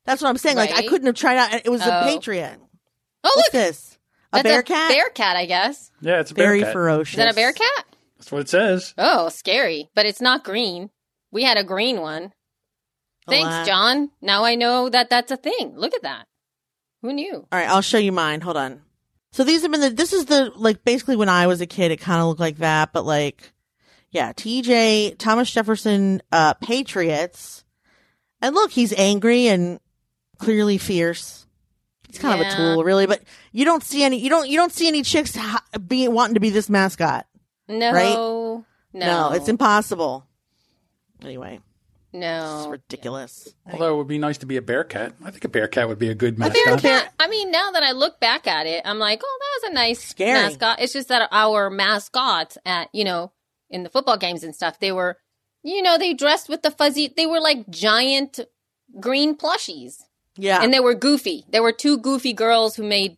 That's 0.07 0.20
what 0.23 0.29
I'm 0.29 0.38
saying. 0.38 0.57
Like 0.57 0.73
I 0.73 0.87
couldn't 0.87 1.07
have 1.07 1.14
tried 1.16 1.37
out. 1.37 1.55
It 1.64 1.70
was 1.70 1.83
a 1.83 2.01
Oh. 2.01 2.05
patriot. 2.05 2.59
Oh 3.23 3.33
What's 3.37 3.37
look, 3.37 3.53
this? 3.53 3.99
A 4.33 4.37
that's 4.37 4.42
bear 4.42 4.62
cat? 4.62 4.90
Bear 4.90 5.09
cat, 5.11 5.37
I 5.37 5.47
guess. 5.47 5.90
Yeah, 6.01 6.20
it's 6.20 6.31
a 6.31 6.35
bear 6.35 6.47
Very 6.49 6.61
cat. 6.61 6.73
ferocious. 6.73 7.14
Is 7.14 7.25
that 7.25 7.31
a 7.33 7.35
bear 7.35 7.53
cat? 7.53 7.85
That's 8.18 8.33
what 8.33 8.40
it 8.42 8.49
says. 8.49 8.94
Oh, 8.99 9.29
scary. 9.29 9.90
But 9.94 10.07
it's 10.07 10.20
not 10.20 10.44
green. 10.44 10.90
We 11.31 11.44
had 11.44 11.57
a 11.57 11.64
green 11.64 12.01
one. 12.01 12.33
Thanks, 13.29 13.66
John. 13.66 14.11
Now 14.20 14.44
I 14.44 14.55
know 14.55 14.88
that 14.90 15.09
that's 15.09 15.31
a 15.31 15.37
thing. 15.37 15.75
Look 15.77 15.94
at 15.94 16.03
that. 16.03 16.27
Who 17.05 17.12
knew? 17.12 17.35
All 17.35 17.47
right, 17.59 17.69
I'll 17.69 17.83
show 17.83 17.99
you 17.99 18.12
mine. 18.12 18.40
Hold 18.40 18.57
on. 18.57 18.81
So 19.31 19.45
these 19.45 19.61
have 19.61 19.71
been 19.71 19.83
the. 19.83 19.90
This 19.90 20.14
is 20.14 20.25
the 20.25 20.51
like 20.57 20.85
basically 20.85 21.17
when 21.17 21.29
I 21.29 21.47
was 21.49 21.61
a 21.61 21.67
kid, 21.67 21.90
it 21.90 22.01
kind 22.01 22.19
of 22.19 22.29
looked 22.29 22.40
like 22.40 22.57
that, 22.59 22.95
but 22.95 23.05
like, 23.05 23.53
yeah, 24.11 24.33
T.J. 24.35 25.17
Thomas 25.19 25.51
Jefferson, 25.51 26.23
uh, 26.33 26.55
Patriots, 26.55 27.62
and 28.40 28.55
look, 28.55 28.71
he's 28.71 28.95
angry 28.95 29.49
and 29.49 29.81
clearly 30.38 30.79
fierce. 30.79 31.47
He's 32.09 32.19
kind 32.19 32.40
of 32.40 32.47
a 32.47 32.51
tool, 32.57 32.83
really. 32.85 33.05
But 33.07 33.21
you 33.53 33.67
don't 33.67 33.83
see 33.83 34.03
any. 34.03 34.19
You 34.21 34.31
don't. 34.31 34.49
You 34.49 34.57
don't 34.57 34.73
see 34.73 34.88
any 34.88 35.03
chicks 35.03 35.37
being 35.87 36.11
wanting 36.14 36.35
to 36.35 36.40
be 36.40 36.49
this 36.49 36.71
mascot. 36.71 37.27
No, 37.69 37.93
Right? 37.93 38.14
no, 38.14 38.64
No, 38.95 39.33
it's 39.33 39.51
impossible. 39.51 40.27
Anyway, 41.23 41.61
it's 42.14 42.64
no. 42.64 42.70
ridiculous. 42.70 43.48
Although 43.70 43.94
it 43.94 43.96
would 43.96 44.09
be 44.09 44.18
nice 44.18 44.38
to 44.38 44.46
be 44.46 44.57
a 44.57 44.62
bear 44.62 44.85
cat. 44.85 45.14
I 45.24 45.31
think 45.31 45.44
a 45.44 45.48
bear 45.48 45.66
cat 45.68 45.88
would 45.88 45.98
be 45.98 46.09
a 46.11 46.14
good 46.14 46.38
mascot. 46.38 46.79
a 46.79 46.83
bear- 46.83 46.92
Yeah, 47.03 47.09
I 47.18 47.29
mean, 47.29 47.50
now 47.50 47.70
that 47.72 47.83
I 47.83 47.92
look 47.92 48.20
back 48.20 48.46
at 48.46 48.66
it, 48.66 48.83
I'm 48.85 48.98
like, 48.98 49.20
oh, 49.24 49.38
that 49.40 49.66
was 49.66 49.72
a 49.72 49.74
nice 49.74 50.03
Scary. 50.05 50.33
mascot. 50.33 50.81
It's 50.81 50.92
just 50.92 51.09
that 51.09 51.29
our 51.33 51.70
mascots 51.70 52.57
at, 52.64 52.88
you 52.92 53.05
know, 53.05 53.33
in 53.70 53.83
the 53.83 53.88
football 53.90 54.16
games 54.16 54.44
and 54.44 54.55
stuff, 54.55 54.79
they 54.79 54.92
were, 54.92 55.18
you 55.62 55.83
know, 55.83 55.98
they 55.98 56.14
dressed 56.14 56.48
with 56.48 56.62
the 56.62 56.70
fuzzy, 56.70 57.12
they 57.16 57.27
were 57.27 57.40
like 57.40 57.68
giant 57.68 58.40
green 59.00 59.37
plushies. 59.37 60.03
Yeah, 60.37 60.62
And 60.62 60.72
they 60.72 60.81
were 60.81 60.94
goofy. 60.94 61.44
There 61.48 61.62
were 61.62 61.72
two 61.72 61.96
goofy 61.98 62.33
girls 62.33 62.74
who 62.77 62.83
made 62.83 63.16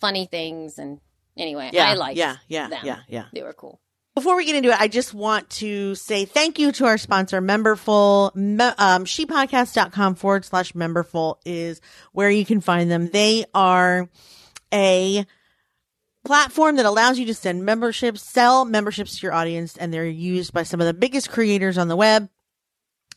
funny 0.00 0.26
things. 0.26 0.78
And 0.78 1.00
anyway, 1.36 1.70
yeah, 1.72 1.88
I 1.90 1.94
liked 1.94 2.18
them. 2.18 2.38
yeah, 2.48 2.60
yeah, 2.62 2.68
them. 2.68 2.80
yeah, 2.84 2.98
yeah. 3.08 3.24
They 3.32 3.42
were 3.42 3.54
cool. 3.54 3.80
Before 4.14 4.36
we 4.36 4.44
get 4.44 4.56
into 4.56 4.68
it, 4.68 4.78
I 4.78 4.88
just 4.88 5.14
want 5.14 5.48
to 5.50 5.94
say 5.94 6.26
thank 6.26 6.58
you 6.58 6.70
to 6.72 6.84
our 6.84 6.98
sponsor, 6.98 7.40
Memberful. 7.40 8.34
Me- 8.34 8.64
um, 8.64 9.06
shepodcast.com 9.06 10.16
forward 10.16 10.44
slash 10.44 10.72
memberful 10.72 11.38
is 11.46 11.80
where 12.12 12.28
you 12.28 12.44
can 12.44 12.60
find 12.60 12.90
them. 12.90 13.08
They 13.08 13.46
are 13.54 14.10
a 14.72 15.24
platform 16.26 16.76
that 16.76 16.84
allows 16.84 17.18
you 17.18 17.24
to 17.26 17.34
send 17.34 17.64
memberships, 17.64 18.20
sell 18.20 18.66
memberships 18.66 19.18
to 19.18 19.26
your 19.26 19.32
audience, 19.32 19.78
and 19.78 19.94
they're 19.94 20.06
used 20.06 20.52
by 20.52 20.62
some 20.62 20.80
of 20.80 20.86
the 20.86 20.94
biggest 20.94 21.30
creators 21.30 21.78
on 21.78 21.88
the 21.88 21.96
web. 21.96 22.28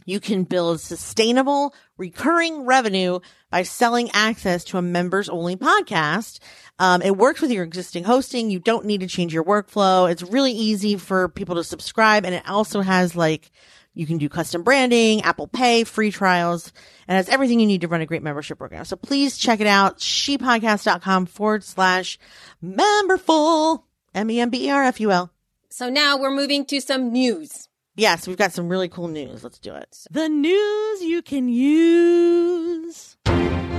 You 0.05 0.19
can 0.19 0.43
build 0.43 0.79
sustainable, 0.79 1.73
recurring 1.97 2.65
revenue 2.65 3.19
by 3.49 3.63
selling 3.63 4.09
access 4.13 4.63
to 4.65 4.77
a 4.77 4.81
members 4.81 5.29
only 5.29 5.55
podcast. 5.55 6.39
Um, 6.77 7.01
it 7.01 7.17
works 7.17 7.41
with 7.41 7.51
your 7.51 7.63
existing 7.63 8.03
hosting. 8.03 8.51
You 8.51 8.59
don't 8.59 8.85
need 8.85 9.01
to 9.01 9.07
change 9.07 9.33
your 9.33 9.43
workflow. 9.43 10.09
It's 10.09 10.21
really 10.21 10.51
easy 10.51 10.95
for 10.97 11.27
people 11.27 11.55
to 11.55 11.63
subscribe. 11.63 12.23
And 12.23 12.35
it 12.35 12.47
also 12.47 12.81
has 12.81 13.15
like, 13.15 13.51
you 13.95 14.05
can 14.05 14.17
do 14.17 14.29
custom 14.29 14.61
branding, 14.61 15.21
Apple 15.21 15.47
Pay, 15.47 15.85
free 15.85 16.11
trials, 16.11 16.71
and 17.07 17.15
has 17.15 17.29
everything 17.29 17.59
you 17.59 17.65
need 17.65 17.81
to 17.81 17.87
run 17.87 18.01
a 18.01 18.05
great 18.05 18.23
membership 18.23 18.57
program. 18.57 18.85
So 18.85 18.97
please 18.97 19.37
check 19.37 19.59
it 19.59 19.67
out. 19.67 19.99
Shepodcast.com 19.99 21.25
forward 21.25 21.63
slash 21.63 22.19
memberful. 22.63 23.79
E 23.79 23.81
M-E-M-B-E-R-F-U-L. 24.19 25.31
So 25.69 25.89
now 25.89 26.17
we're 26.17 26.31
moving 26.31 26.65
to 26.67 26.79
some 26.79 27.11
news. 27.11 27.67
Yes, 27.97 28.27
we've 28.27 28.35
got 28.37 28.51
some 28.51 28.67
really 28.67 28.89
cool 28.89 29.07
news. 29.07 29.41
Let's 29.43 29.57
do 29.59 29.73
it. 29.73 29.97
The 30.11 30.27
news 30.27 31.01
you 31.01 31.21
can 31.21 31.47
use 31.47 33.15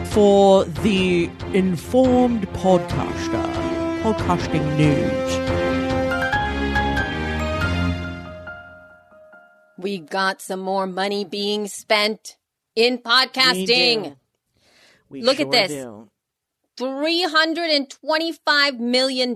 for 0.07 0.65
the 0.65 1.29
informed 1.53 2.49
podcaster. 2.53 3.53
Podcasting 4.03 4.77
news. 4.79 5.37
We 9.79 9.99
got 9.99 10.41
some 10.41 10.61
more 10.61 10.87
money 10.87 11.25
being 11.27 11.67
spent 11.69 12.39
in 12.75 12.95
We 12.95 13.01
podcasting. 13.03 14.05
do. 14.05 14.17
We 15.11 15.21
Look 15.23 15.41
at 15.41 15.45
sure 15.45 15.53
this. 15.53 15.71
do. 15.71 16.09
$325 16.79 18.79
million 18.79 19.35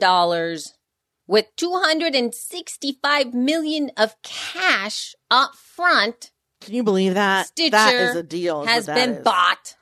with 1.30 1.46
265 1.54 3.32
million 3.32 3.92
of 3.96 4.20
cash 4.22 5.14
up 5.30 5.54
front 5.54 6.32
Can 6.60 6.74
you 6.74 6.82
believe 6.82 7.14
that? 7.14 7.46
Stitcher 7.46 7.70
that 7.70 7.94
is 7.94 8.16
a 8.16 8.22
deal. 8.24 8.64
has 8.64 8.86
been 8.86 9.10
is. 9.10 9.24
bought. 9.24 9.76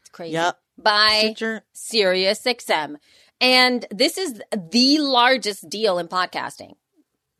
It's 0.00 0.10
crazy. 0.12 0.34
Yep. 0.34 0.58
By 0.78 1.18
Stitcher. 1.18 1.64
Sirius 1.72 2.40
XM. 2.44 2.96
And 3.40 3.84
this 3.90 4.16
is 4.16 4.40
the 4.56 4.98
largest 5.00 5.68
deal 5.68 5.98
in 5.98 6.06
podcasting 6.06 6.74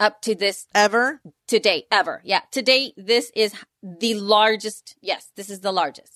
up 0.01 0.21
to 0.23 0.35
this 0.35 0.67
Ever? 0.75 1.21
to 1.47 1.61
date 1.61 1.87
ever. 1.93 2.21
Yeah, 2.25 2.41
to 2.51 2.63
date 2.63 2.95
this 2.97 3.31
is 3.37 3.55
the 3.83 4.15
largest. 4.15 4.97
Yes, 5.01 5.31
this 5.37 5.51
is 5.51 5.61
the 5.61 5.73
largest. 5.73 6.15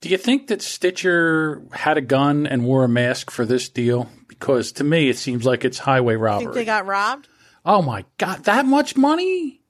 Do 0.00 0.08
you 0.10 0.18
think 0.18 0.48
that 0.48 0.62
Stitcher 0.62 1.62
had 1.72 1.96
a 1.96 2.02
gun 2.02 2.46
and 2.46 2.64
wore 2.64 2.84
a 2.84 2.88
mask 2.88 3.30
for 3.30 3.44
this 3.46 3.68
deal? 3.68 4.08
Because 4.28 4.72
to 4.72 4.84
me, 4.84 5.08
it 5.08 5.16
seems 5.16 5.44
like 5.44 5.64
it's 5.64 5.78
highway 5.78 6.14
robbery. 6.16 6.44
Think 6.46 6.54
they 6.54 6.64
got 6.64 6.86
robbed? 6.86 7.28
oh 7.64 7.82
my 7.82 8.04
god, 8.18 8.44
that 8.44 8.64
much 8.66 8.96
money? 8.96 9.60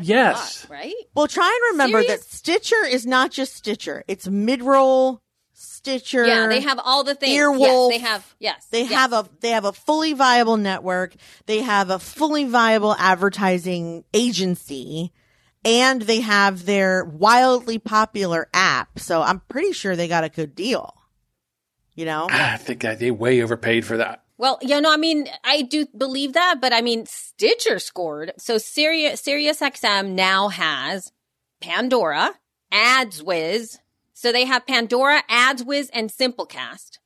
yes. 0.00 0.64
Lot, 0.70 0.78
right? 0.78 0.94
Well, 1.14 1.26
try 1.26 1.46
and 1.62 1.74
remember 1.74 2.00
Serious? 2.02 2.24
that 2.24 2.30
Stitcher 2.34 2.84
is 2.86 3.04
not 3.04 3.30
just 3.30 3.54
Stitcher. 3.54 4.02
It's 4.08 4.26
Midroll, 4.26 5.18
Stitcher. 5.52 6.24
Yeah, 6.26 6.46
they 6.46 6.60
have 6.60 6.80
all 6.82 7.04
the 7.04 7.14
things. 7.14 7.36
Earwolf. 7.38 7.90
Yes, 7.90 7.90
they 7.90 7.98
have. 7.98 8.34
Yes, 8.38 8.66
They 8.70 8.82
yes. 8.84 8.92
have 8.92 9.12
a 9.12 9.28
they 9.40 9.50
have 9.50 9.64
a 9.66 9.72
fully 9.72 10.14
viable 10.14 10.56
network. 10.56 11.14
They 11.46 11.60
have 11.60 11.90
a 11.90 11.98
fully 11.98 12.44
viable 12.44 12.94
advertising 12.98 14.04
agency, 14.14 15.12
and 15.64 16.02
they 16.02 16.20
have 16.20 16.66
their 16.66 17.04
wildly 17.04 17.78
popular 17.78 18.48
app. 18.54 18.98
So 18.98 19.22
I'm 19.22 19.40
pretty 19.48 19.72
sure 19.72 19.96
they 19.96 20.08
got 20.08 20.24
a 20.24 20.28
good 20.28 20.54
deal. 20.54 20.94
You 21.94 22.06
know, 22.06 22.28
ah, 22.30 22.54
I 22.54 22.56
think 22.56 22.80
that 22.82 22.98
they 22.98 23.10
way 23.10 23.42
overpaid 23.42 23.84
for 23.84 23.96
that. 23.98 24.24
Well, 24.38 24.58
you 24.62 24.80
know, 24.80 24.90
I 24.90 24.96
mean, 24.96 25.28
I 25.44 25.60
do 25.60 25.86
believe 25.94 26.32
that, 26.32 26.62
but 26.62 26.72
I 26.72 26.80
mean, 26.80 27.04
Stitcher 27.04 27.78
scored. 27.78 28.32
So 28.38 28.56
Sirius, 28.56 29.20
Sirius 29.20 29.60
XM 29.60 30.12
now 30.12 30.48
has 30.48 31.12
Pandora, 31.60 32.30
AdsWizz. 32.72 33.78
So 34.14 34.32
they 34.32 34.46
have 34.46 34.66
Pandora, 34.66 35.22
AdsWizz, 35.28 35.90
and 35.92 36.08
Simplecast. 36.08 36.98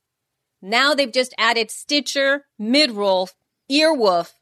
Now 0.62 0.94
they've 0.94 1.12
just 1.12 1.34
added 1.36 1.70
Stitcher, 1.72 2.44
Midroll, 2.60 3.30
Earwolf, 3.70 4.32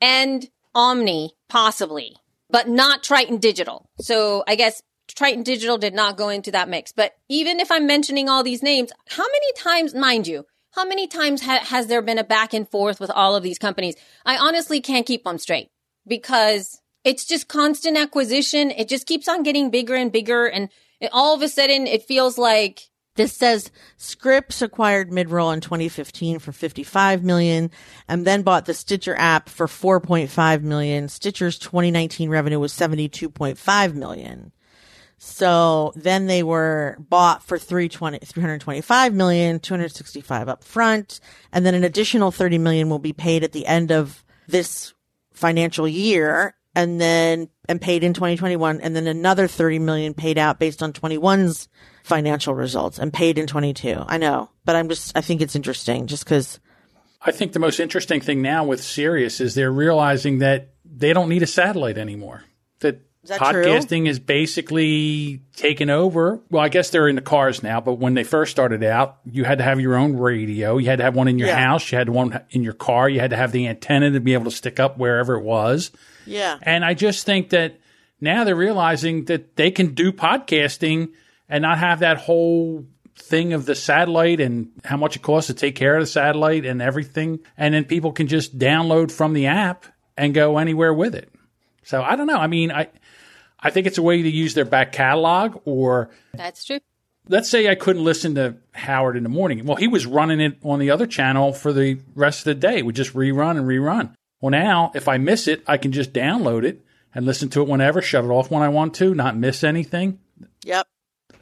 and 0.00 0.48
Omni, 0.74 1.32
possibly, 1.48 2.16
but 2.50 2.68
not 2.68 3.02
Triton 3.02 3.38
Digital. 3.38 3.88
So 4.00 4.44
I 4.46 4.54
guess 4.54 4.82
Triton 5.14 5.42
Digital 5.42 5.78
did 5.78 5.94
not 5.94 6.16
go 6.16 6.28
into 6.28 6.50
that 6.52 6.68
mix. 6.68 6.92
But 6.92 7.14
even 7.28 7.60
if 7.60 7.70
I'm 7.70 7.86
mentioning 7.86 8.28
all 8.28 8.42
these 8.42 8.62
names, 8.62 8.92
how 9.08 9.24
many 9.24 9.52
times, 9.56 9.94
mind 9.94 10.26
you, 10.26 10.46
how 10.72 10.84
many 10.84 11.06
times 11.06 11.42
ha- 11.42 11.64
has 11.64 11.86
there 11.86 12.02
been 12.02 12.18
a 12.18 12.24
back 12.24 12.54
and 12.54 12.68
forth 12.68 13.00
with 13.00 13.10
all 13.10 13.34
of 13.34 13.42
these 13.42 13.58
companies? 13.58 13.96
I 14.24 14.36
honestly 14.36 14.80
can't 14.80 15.06
keep 15.06 15.24
them 15.24 15.38
straight 15.38 15.70
because 16.06 16.80
it's 17.04 17.24
just 17.24 17.48
constant 17.48 17.96
acquisition. 17.96 18.70
It 18.70 18.88
just 18.88 19.06
keeps 19.06 19.28
on 19.28 19.42
getting 19.42 19.70
bigger 19.70 19.94
and 19.94 20.12
bigger. 20.12 20.46
And 20.46 20.68
it, 21.00 21.10
all 21.12 21.34
of 21.34 21.42
a 21.42 21.48
sudden 21.48 21.86
it 21.86 22.02
feels 22.02 22.38
like 22.38 22.90
This 23.18 23.32
says 23.32 23.72
Scripps 23.96 24.62
acquired 24.62 25.10
Midroll 25.10 25.52
in 25.52 25.60
2015 25.60 26.38
for 26.38 26.52
55 26.52 27.24
million 27.24 27.72
and 28.06 28.24
then 28.24 28.42
bought 28.42 28.66
the 28.66 28.74
Stitcher 28.74 29.16
app 29.18 29.48
for 29.48 29.66
4.5 29.66 30.62
million. 30.62 31.08
Stitcher's 31.08 31.58
2019 31.58 32.30
revenue 32.30 32.60
was 32.60 32.72
72.5 32.72 33.94
million. 33.94 34.52
So 35.16 35.92
then 35.96 36.28
they 36.28 36.44
were 36.44 36.96
bought 37.00 37.42
for 37.42 37.58
320, 37.58 38.20
325 38.20 39.12
million, 39.12 39.58
265 39.58 40.48
up 40.48 40.62
front. 40.62 41.18
And 41.52 41.66
then 41.66 41.74
an 41.74 41.82
additional 41.82 42.30
30 42.30 42.58
million 42.58 42.88
will 42.88 43.00
be 43.00 43.12
paid 43.12 43.42
at 43.42 43.50
the 43.50 43.66
end 43.66 43.90
of 43.90 44.22
this 44.46 44.94
financial 45.32 45.88
year 45.88 46.54
and 46.78 47.00
then, 47.00 47.48
and 47.68 47.80
paid 47.80 48.04
in 48.04 48.14
2021. 48.14 48.80
And 48.80 48.94
then 48.94 49.08
another 49.08 49.48
30 49.48 49.80
million 49.80 50.14
paid 50.14 50.38
out 50.38 50.60
based 50.60 50.80
on 50.80 50.92
21's 50.92 51.68
financial 52.04 52.54
results 52.54 53.00
and 53.00 53.12
paid 53.12 53.36
in 53.36 53.48
22. 53.48 54.04
I 54.06 54.16
know, 54.16 54.48
but 54.64 54.76
I'm 54.76 54.88
just, 54.88 55.16
I 55.16 55.20
think 55.20 55.42
it's 55.42 55.56
interesting 55.56 56.06
just 56.06 56.24
cause 56.24 56.60
I 57.20 57.32
think 57.32 57.52
the 57.52 57.58
most 57.58 57.80
interesting 57.80 58.20
thing 58.20 58.42
now 58.42 58.64
with 58.64 58.80
Sirius 58.80 59.40
is 59.40 59.56
they're 59.56 59.72
realizing 59.72 60.38
that 60.38 60.74
they 60.84 61.12
don't 61.12 61.28
need 61.28 61.42
a 61.42 61.48
satellite 61.48 61.98
anymore. 61.98 62.44
That, 62.78 63.00
that 63.24 63.38
true? 63.40 63.64
podcasting 63.64 64.08
is 64.08 64.20
basically 64.20 65.42
taken 65.56 65.90
over. 65.90 66.40
Well, 66.48 66.62
I 66.62 66.68
guess 66.68 66.90
they're 66.90 67.08
in 67.08 67.16
the 67.16 67.22
cars 67.22 67.60
now, 67.60 67.80
but 67.80 67.94
when 67.94 68.14
they 68.14 68.22
first 68.22 68.52
started 68.52 68.84
out, 68.84 69.18
you 69.24 69.42
had 69.42 69.58
to 69.58 69.64
have 69.64 69.80
your 69.80 69.96
own 69.96 70.16
radio. 70.16 70.78
You 70.78 70.86
had 70.86 70.98
to 70.98 71.04
have 71.04 71.16
one 71.16 71.26
in 71.26 71.38
your 71.40 71.48
Yeah. 71.48 71.58
house. 71.58 71.90
You 71.90 71.98
had 71.98 72.08
one 72.08 72.40
in 72.50 72.62
your 72.62 72.72
car. 72.72 73.08
You 73.08 73.18
had 73.18 73.30
to 73.30 73.36
have 73.36 73.50
the 73.50 73.66
antenna 73.66 74.12
to 74.12 74.20
be 74.20 74.34
able 74.34 74.44
to 74.44 74.56
stick 74.56 74.78
up 74.78 74.96
wherever 74.96 75.34
it 75.34 75.42
was. 75.42 75.90
Yeah. 76.28 76.58
And 76.62 76.84
I 76.84 76.94
just 76.94 77.26
think 77.26 77.50
that 77.50 77.80
now 78.20 78.44
they're 78.44 78.56
realizing 78.56 79.24
that 79.26 79.56
they 79.56 79.70
can 79.70 79.94
do 79.94 80.12
podcasting 80.12 81.12
and 81.48 81.62
not 81.62 81.78
have 81.78 82.00
that 82.00 82.18
whole 82.18 82.84
thing 83.16 83.52
of 83.52 83.66
the 83.66 83.74
satellite 83.74 84.40
and 84.40 84.70
how 84.84 84.96
much 84.96 85.16
it 85.16 85.22
costs 85.22 85.48
to 85.48 85.54
take 85.54 85.74
care 85.74 85.96
of 85.96 86.02
the 86.02 86.06
satellite 86.06 86.64
and 86.64 86.80
everything. 86.80 87.40
And 87.56 87.74
then 87.74 87.84
people 87.84 88.12
can 88.12 88.28
just 88.28 88.58
download 88.58 89.10
from 89.10 89.32
the 89.32 89.46
app 89.46 89.86
and 90.16 90.34
go 90.34 90.58
anywhere 90.58 90.94
with 90.94 91.14
it. 91.14 91.32
So 91.82 92.02
I 92.02 92.16
don't 92.16 92.26
know. 92.26 92.36
I 92.36 92.46
mean, 92.46 92.70
I 92.70 92.88
I 93.60 93.70
think 93.70 93.86
it's 93.86 93.98
a 93.98 94.02
way 94.02 94.22
to 94.22 94.28
use 94.28 94.54
their 94.54 94.64
back 94.64 94.92
catalog 94.92 95.60
or 95.64 96.10
that's 96.34 96.64
true. 96.64 96.78
let's 97.28 97.48
say 97.48 97.68
I 97.68 97.74
couldn't 97.74 98.04
listen 98.04 98.34
to 98.36 98.56
Howard 98.72 99.16
in 99.16 99.22
the 99.22 99.28
morning. 99.28 99.64
Well, 99.64 99.76
he 99.76 99.88
was 99.88 100.06
running 100.06 100.40
it 100.40 100.58
on 100.62 100.78
the 100.78 100.90
other 100.90 101.06
channel 101.06 101.52
for 101.52 101.72
the 101.72 101.98
rest 102.14 102.40
of 102.40 102.44
the 102.44 102.54
day. 102.54 102.82
We 102.82 102.92
just 102.92 103.14
rerun 103.14 103.56
and 103.56 103.66
rerun. 103.66 104.14
Well, 104.40 104.50
now 104.50 104.92
if 104.94 105.08
I 105.08 105.18
miss 105.18 105.48
it, 105.48 105.62
I 105.66 105.76
can 105.76 105.92
just 105.92 106.12
download 106.12 106.64
it 106.64 106.84
and 107.14 107.26
listen 107.26 107.48
to 107.50 107.62
it 107.62 107.68
whenever, 107.68 108.00
shut 108.02 108.24
it 108.24 108.28
off 108.28 108.50
when 108.50 108.62
I 108.62 108.68
want 108.68 108.94
to, 108.96 109.14
not 109.14 109.36
miss 109.36 109.64
anything. 109.64 110.18
Yep. 110.64 110.86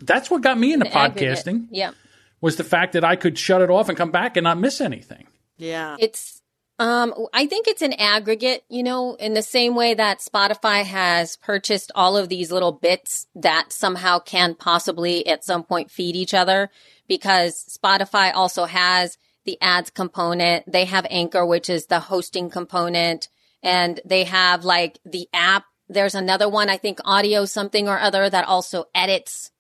That's 0.01 0.31
what 0.31 0.43
got 0.43 0.59
me 0.59 0.73
into 0.73 0.85
The 0.85 0.91
podcasting 0.91 1.69
Yeah. 1.71 1.93
was 2.41 2.57
the 2.57 2.65
fact 2.65 2.93
that 2.93 3.05
I 3.05 3.17
could 3.17 3.39
shut 3.39 3.63
it 3.63 3.71
off 3.71 3.89
and 3.89 3.97
come 3.99 4.11
back 4.11 4.37
and 4.37 4.45
not 4.45 4.59
miss 4.59 4.81
anything. 4.81 5.27
Yeah. 5.57 5.97
It's 5.99 6.43
um 6.79 7.15
I 7.33 7.47
think 7.47 7.67
it's 7.67 7.81
an 7.83 7.95
aggregate, 7.95 8.65
you 8.69 8.83
know, 8.83 9.15
in 9.15 9.33
the 9.35 9.43
same 9.43 9.75
way 9.75 9.95
that 9.95 10.19
Spotify 10.21 10.85
has 10.85 11.37
purchased 11.37 11.91
all 11.95 12.17
of 12.17 12.29
these 12.29 12.53
little 12.53 12.73
bits 12.73 13.27
that 13.35 13.73
somehow 13.73 14.19
can 14.19 14.55
possibly 14.55 15.27
at 15.27 15.45
some 15.45 15.63
point 15.65 15.91
feed 15.91 16.15
each 16.17 16.35
other 16.35 16.71
because 17.09 17.65
Spotify 17.83 18.33
also 18.35 18.67
has 18.67 19.17
the 19.47 19.59
ads 19.61 19.91
component. 19.91 20.71
They 20.71 20.85
have 20.85 21.07
Anchor, 21.09 21.47
which 21.47 21.71
is 21.71 21.87
the 21.87 22.01
hosting 22.01 22.51
component, 22.51 23.29
and 23.63 24.01
they 24.05 24.25
have 24.25 24.65
like 24.65 24.99
the 25.05 25.29
app. 25.33 25.65
There's 25.89 26.15
another 26.15 26.49
one, 26.49 26.69
I 26.69 26.77
think 26.77 26.99
audio 27.05 27.45
something 27.45 27.89
or 27.89 27.99
other 27.99 28.29
that 28.29 28.47
also 28.47 28.87
edits 28.95 29.51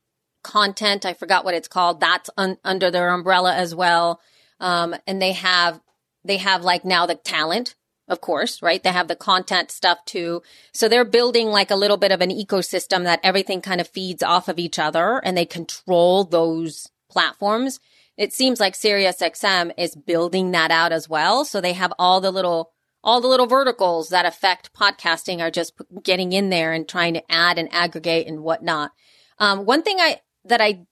content. 0.42 1.06
I 1.06 1.14
forgot 1.14 1.44
what 1.44 1.54
it's 1.54 1.68
called. 1.68 2.00
That's 2.00 2.30
un- 2.36 2.58
under 2.64 2.90
their 2.90 3.10
umbrella 3.10 3.54
as 3.54 3.74
well. 3.74 4.20
Um, 4.60 4.94
and 5.06 5.20
they 5.20 5.32
have 5.32 5.80
they 6.24 6.38
have 6.38 6.64
like 6.64 6.84
now 6.84 7.06
the 7.06 7.14
talent, 7.14 7.76
of 8.08 8.20
course, 8.20 8.62
right? 8.62 8.82
They 8.82 8.90
have 8.90 9.08
the 9.08 9.16
content 9.16 9.70
stuff 9.70 9.98
too. 10.04 10.42
So 10.72 10.88
they're 10.88 11.04
building 11.04 11.48
like 11.48 11.70
a 11.70 11.76
little 11.76 11.96
bit 11.96 12.12
of 12.12 12.20
an 12.20 12.30
ecosystem 12.30 13.04
that 13.04 13.20
everything 13.22 13.60
kind 13.60 13.80
of 13.80 13.88
feeds 13.88 14.22
off 14.22 14.48
of 14.48 14.58
each 14.58 14.78
other 14.78 15.20
and 15.24 15.36
they 15.36 15.46
control 15.46 16.24
those 16.24 16.88
platforms. 17.10 17.80
It 18.16 18.32
seems 18.32 18.60
like 18.60 18.74
SiriusXM 18.74 19.72
is 19.76 19.94
building 19.94 20.52
that 20.52 20.70
out 20.70 20.92
as 20.92 21.08
well. 21.08 21.44
So 21.44 21.60
they 21.60 21.74
have 21.74 21.92
all 21.98 22.20
the 22.20 22.30
little 22.30 22.72
all 23.04 23.20
the 23.20 23.28
little 23.28 23.46
verticals 23.46 24.08
that 24.08 24.26
affect 24.26 24.72
podcasting 24.72 25.40
are 25.40 25.50
just 25.50 25.74
getting 26.02 26.32
in 26.32 26.50
there 26.50 26.72
and 26.72 26.88
trying 26.88 27.14
to 27.14 27.22
add 27.30 27.56
and 27.56 27.72
aggregate 27.72 28.26
and 28.26 28.42
whatnot. 28.42 28.90
Um, 29.38 29.64
one 29.64 29.82
thing 29.82 29.98
I 30.00 30.20
that 30.46 30.60
I 30.60 30.86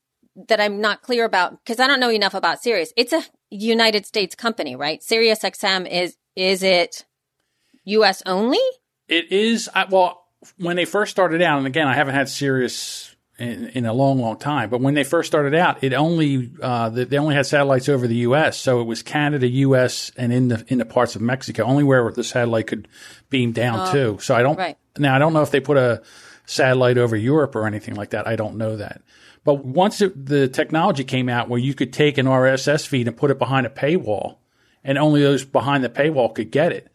that 0.49 0.61
I'm 0.61 0.81
not 0.81 1.03
clear 1.03 1.25
about 1.25 1.65
because 1.65 1.81
I 1.81 1.87
don't 1.87 2.01
know 2.01 2.11
enough 2.11 2.35
about 2.35 2.63
Sirius. 2.63 2.93
It's 2.97 3.13
a 3.13 3.25
United 3.51 4.07
States 4.07 4.35
company, 4.35 4.77
right? 4.77 5.01
SiriusXM 5.01 5.91
is 5.91 6.17
is 6.37 6.63
it 6.63 7.05
U.S. 7.85 8.23
only? 8.27 8.61
It 9.09 9.33
is 9.33 9.69
I, 9.75 9.87
well 9.87 10.25
when 10.59 10.77
they 10.77 10.85
first 10.85 11.11
started 11.11 11.41
out, 11.43 11.59
and 11.59 11.67
again, 11.67 11.89
I 11.89 11.95
haven't 11.95 12.15
had 12.15 12.29
Sirius 12.29 13.14
in, 13.39 13.69
in, 13.69 13.87
a 13.87 13.93
long, 13.93 14.21
long 14.21 14.39
time. 14.39 14.71
But 14.71 14.81
when 14.81 14.95
they 14.95 15.05
first 15.05 15.27
started 15.27 15.55
out, 15.55 15.83
it 15.83 15.93
only 15.93 16.53
uh, 16.61 16.89
they 16.91 17.19
only 17.19 17.35
had 17.35 17.47
satellites 17.47 17.89
over 17.89 18.07
the 18.07 18.17
U.S. 18.17 18.59
So 18.59 18.81
it 18.81 18.85
was 18.85 19.03
Canada, 19.03 19.49
U.S., 19.49 20.13
and 20.17 20.33
in 20.33 20.49
the 20.49 20.65
in 20.69 20.79
the 20.79 20.85
parts 20.85 21.17
of 21.17 21.23
Mexico, 21.23 21.65
only 21.65 21.85
where 21.85 22.11
the 22.11 22.25
satellite 22.25 22.67
could 22.67 22.89
beam 23.31 23.53
down 23.53 23.89
Oh, 23.89 23.93
to. 23.93 24.19
So 24.21 24.35
I 24.35 24.43
don't 24.43 24.57
right. 24.57 24.77
now 24.99 25.15
I 25.15 25.19
don't 25.19 25.33
know 25.33 25.43
if 25.43 25.51
they 25.51 25.61
put 25.61 25.77
a 25.77 26.03
satellite 26.47 26.99
over 26.99 27.17
Europe 27.17 27.57
or 27.57 27.67
anything 27.67 27.95
like 27.95 28.11
that. 28.11 28.27
I 28.27 28.37
don't 28.37 28.57
know 28.57 28.77
that. 28.77 29.03
But 29.45 29.65
once 29.65 30.01
it, 30.01 30.27
the 30.27 30.49
technology 30.49 31.05
came 31.05 31.29
out 31.29 31.49
where 31.49 31.61
you 31.61 31.75
could 31.75 31.93
take 31.93 32.17
an 32.17 32.27
RSS 32.27 32.87
feed 32.87 33.09
and 33.09 33.17
put 33.17 33.31
it 33.31 33.39
behind 33.39 33.67
a 33.67 33.71
paywall, 33.71 34.37
and 34.83 34.97
only 34.97 35.23
those 35.23 35.45
behind 35.45 35.85
the 35.85 35.91
paywall 35.91 36.35
could 36.35 36.51
get 36.51 36.73
it. 36.73 36.89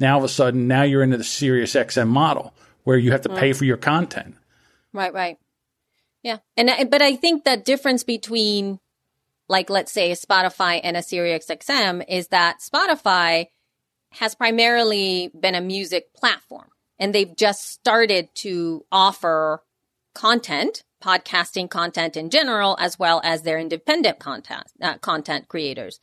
Now 0.00 0.14
all 0.14 0.18
of 0.18 0.24
a 0.24 0.28
sudden, 0.28 0.66
now 0.66 0.82
you're 0.82 1.02
into 1.02 1.16
the 1.18 1.24
Sirius 1.24 1.74
XM 1.74 2.08
model 2.08 2.54
where 2.82 2.96
you 2.96 3.12
have 3.12 3.22
to 3.22 3.28
pay 3.28 3.52
for 3.52 3.64
your 3.64 3.76
content. 3.76 4.34
Right, 4.92 5.12
right. 5.12 5.38
Yeah. 6.24 6.38
And 6.56 6.68
I- 6.70 6.84
but 6.84 7.02
I 7.02 7.14
think 7.14 7.44
that 7.44 7.64
difference 7.64 8.02
between 8.02 8.80
like 9.48 9.68
let's 9.68 9.92
say 9.92 10.10
Spotify 10.12 10.80
and 10.82 10.96
a 10.96 11.02
Sirius 11.02 11.46
XM 11.48 12.02
is 12.08 12.28
that 12.28 12.60
Spotify 12.60 13.48
has 14.12 14.34
primarily 14.34 15.30
been 15.38 15.54
a 15.54 15.60
music 15.60 16.14
platform 16.14 16.70
and 16.98 17.14
they've 17.14 17.36
just 17.36 17.68
started 17.68 18.34
to 18.36 18.86
offer 18.90 19.62
content, 20.14 20.82
podcasting 21.02 21.68
content 21.68 22.16
in 22.16 22.30
general 22.30 22.76
as 22.80 22.98
well 22.98 23.20
as 23.22 23.42
their 23.42 23.58
independent 23.58 24.18
content 24.18 24.64
uh, 24.80 24.96
content 24.98 25.48
creators. 25.48 26.00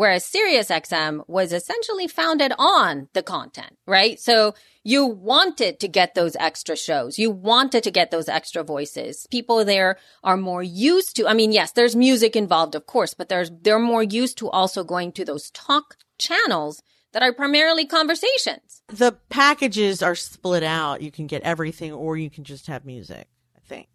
Whereas 0.00 0.24
SiriusXM 0.24 1.28
was 1.28 1.52
essentially 1.52 2.08
founded 2.08 2.54
on 2.58 3.10
the 3.12 3.22
content, 3.22 3.76
right? 3.86 4.18
So 4.18 4.54
you 4.82 5.04
wanted 5.04 5.78
to 5.80 5.88
get 5.88 6.14
those 6.14 6.34
extra 6.36 6.74
shows. 6.74 7.18
You 7.18 7.30
wanted 7.30 7.84
to 7.84 7.90
get 7.90 8.10
those 8.10 8.26
extra 8.26 8.64
voices. 8.64 9.26
People 9.30 9.62
there 9.62 9.98
are 10.24 10.38
more 10.38 10.62
used 10.62 11.16
to, 11.16 11.28
I 11.28 11.34
mean, 11.34 11.52
yes, 11.52 11.72
there's 11.72 11.94
music 11.94 12.34
involved, 12.34 12.74
of 12.74 12.86
course, 12.86 13.12
but 13.12 13.28
there's, 13.28 13.50
they're 13.60 13.78
more 13.78 14.02
used 14.02 14.38
to 14.38 14.48
also 14.48 14.84
going 14.84 15.12
to 15.12 15.24
those 15.26 15.50
talk 15.50 15.98
channels 16.16 16.82
that 17.12 17.22
are 17.22 17.34
primarily 17.34 17.84
conversations. 17.84 18.80
The 18.88 19.18
packages 19.28 20.02
are 20.02 20.14
split 20.14 20.62
out. 20.62 21.02
You 21.02 21.10
can 21.10 21.26
get 21.26 21.42
everything 21.42 21.92
or 21.92 22.16
you 22.16 22.30
can 22.30 22.44
just 22.44 22.68
have 22.68 22.86
music, 22.86 23.28
I 23.54 23.60
think. 23.66 23.88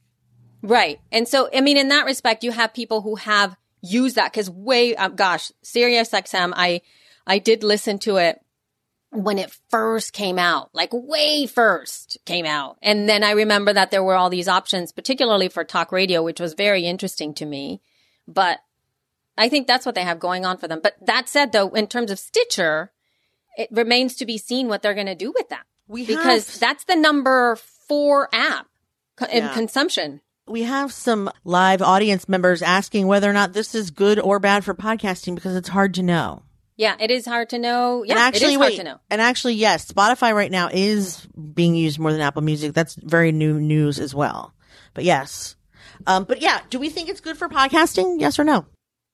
Right. 0.62 1.00
And 1.12 1.28
so, 1.28 1.50
I 1.52 1.62
mean, 1.62 1.78
in 1.78 1.88
that 1.88 2.06
respect, 2.06 2.44
you 2.44 2.52
have 2.52 2.76
people 2.76 3.02
who 3.02 3.16
have 3.16 3.58
used 3.86 4.16
that 4.16 4.32
because 4.32 4.50
way, 4.50 4.96
um, 4.96 5.16
gosh, 5.16 5.52
Sirius 5.62 6.12
XM, 6.12 6.54
I, 6.56 6.82
I 7.28 7.40
did 7.40 7.64
listen 7.64 8.00
to 8.00 8.18
it 8.18 8.40
when 9.12 9.38
it 9.38 9.56
first 9.70 10.14
came 10.14 10.38
out, 10.38 10.70
like 10.74 10.90
way 10.92 11.46
first 11.46 12.18
came 12.26 12.46
out. 12.46 12.78
And 12.82 13.08
then 13.08 13.24
I 13.24 13.32
remember 13.32 13.72
that 13.74 13.92
there 13.92 14.04
were 14.04 14.16
all 14.16 14.30
these 14.30 14.48
options, 14.48 14.92
particularly 14.92 15.48
for 15.48 15.64
talk 15.64 15.92
radio, 15.92 16.22
which 16.22 16.40
was 16.40 16.54
very 16.54 16.86
interesting 16.86 17.34
to 17.36 17.46
me. 17.46 17.82
But 18.28 18.60
I 19.38 19.50
think 19.50 19.68
that's 19.68 19.86
what 19.86 19.96
they 19.96 20.04
have 20.04 20.20
going 20.20 20.46
on 20.46 20.58
for 20.58 20.68
them. 20.68 20.80
But 20.82 20.96
that 21.06 21.30
said, 21.30 21.52
though, 21.52 21.70
in 21.70 21.88
terms 21.88 22.12
of 22.12 22.20
Stitcher, 22.20 22.92
it 23.58 23.70
remains 23.72 24.16
to 24.16 24.26
be 24.26 24.38
seen 24.38 24.68
what 24.68 24.82
they're 24.82 24.94
going 24.94 25.06
to 25.08 25.16
do 25.16 25.32
with 25.36 25.50
that 25.50 25.66
We 25.88 26.06
because 26.06 26.50
have, 26.52 26.60
that's 26.60 26.84
the 26.86 26.96
number 26.96 27.56
four 27.88 28.30
app 28.34 28.68
in 29.32 29.44
Yeah. 29.44 29.54
consumption. 29.54 30.22
We 30.48 30.64
have 30.64 30.94
some 30.94 31.30
live 31.44 31.82
audience 31.82 32.30
members 32.30 32.62
asking 32.62 33.08
whether 33.08 33.30
or 33.30 33.34
not 33.34 33.54
this 33.54 33.74
is 33.74 33.92
good 33.92 34.20
or 34.20 34.40
bad 34.40 34.64
for 34.64 34.74
podcasting 34.74 35.36
because 35.36 35.56
it's 35.56 35.70
hard 35.70 35.94
to 35.96 36.04
know. 36.04 36.44
Yeah, 36.78 36.96
it 37.00 37.10
is 37.10 37.26
hard 37.26 37.50
to 37.50 37.60
know. 37.60 38.04
Yeah, 38.04 38.14
and 38.14 38.20
actually, 38.20 38.48
it 38.48 38.50
is 38.50 38.58
hard 38.58 38.70
wait, 38.72 38.78
to 38.78 38.84
know. 38.84 39.00
and 39.10 39.22
actually, 39.22 39.54
yes, 39.54 39.90
Spotify 39.90 40.36
right 40.36 40.52
now 40.52 40.70
is 40.72 41.26
being 41.26 41.74
used 41.74 42.00
more 42.00 42.12
than 42.12 42.22
Apple 42.22 42.42
Music. 42.42 42.74
That's 42.74 42.96
very 42.96 43.32
new 43.32 43.60
news 43.60 44.00
as 44.00 44.14
well. 44.14 44.54
But 44.94 45.06
yes, 45.06 45.56
um, 46.06 46.26
but 46.26 46.42
yeah, 46.42 46.60
do 46.70 46.80
we 46.80 46.90
think 46.90 47.10
it's 47.10 47.22
good 47.22 47.38
for 47.38 47.48
podcasting? 47.48 48.20
Yes 48.20 48.40
or 48.40 48.44
no? 48.44 48.66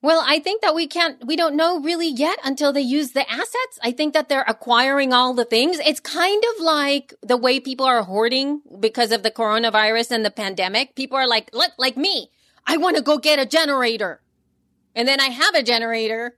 Well, 0.03 0.23
I 0.25 0.39
think 0.39 0.61
that 0.63 0.73
we 0.73 0.87
can't, 0.87 1.23
we 1.25 1.35
don't 1.35 1.55
know 1.55 1.79
really 1.79 2.07
yet 2.09 2.39
until 2.43 2.73
they 2.73 2.81
use 2.81 3.11
the 3.11 3.29
assets. 3.31 3.79
I 3.83 3.91
think 3.91 4.13
that 4.15 4.29
they're 4.29 4.45
acquiring 4.47 5.13
all 5.13 5.33
the 5.35 5.45
things. 5.45 5.77
It's 5.79 5.99
kind 5.99 6.43
of 6.55 6.63
like 6.63 7.13
the 7.21 7.37
way 7.37 7.59
people 7.59 7.85
are 7.85 8.01
hoarding 8.03 8.61
because 8.79 9.11
of 9.11 9.21
the 9.21 9.29
coronavirus 9.31 10.09
and 10.11 10.25
the 10.25 10.31
pandemic. 10.31 10.95
People 10.95 11.17
are 11.17 11.27
like, 11.27 11.49
let, 11.53 11.71
like 11.77 11.97
me, 11.97 12.31
I 12.65 12.77
want 12.77 12.97
to 12.97 13.03
go 13.03 13.19
get 13.19 13.37
a 13.37 13.45
generator. 13.45 14.21
And 14.95 15.07
then 15.07 15.19
I 15.19 15.25
have 15.27 15.53
a 15.53 15.61
generator 15.63 16.35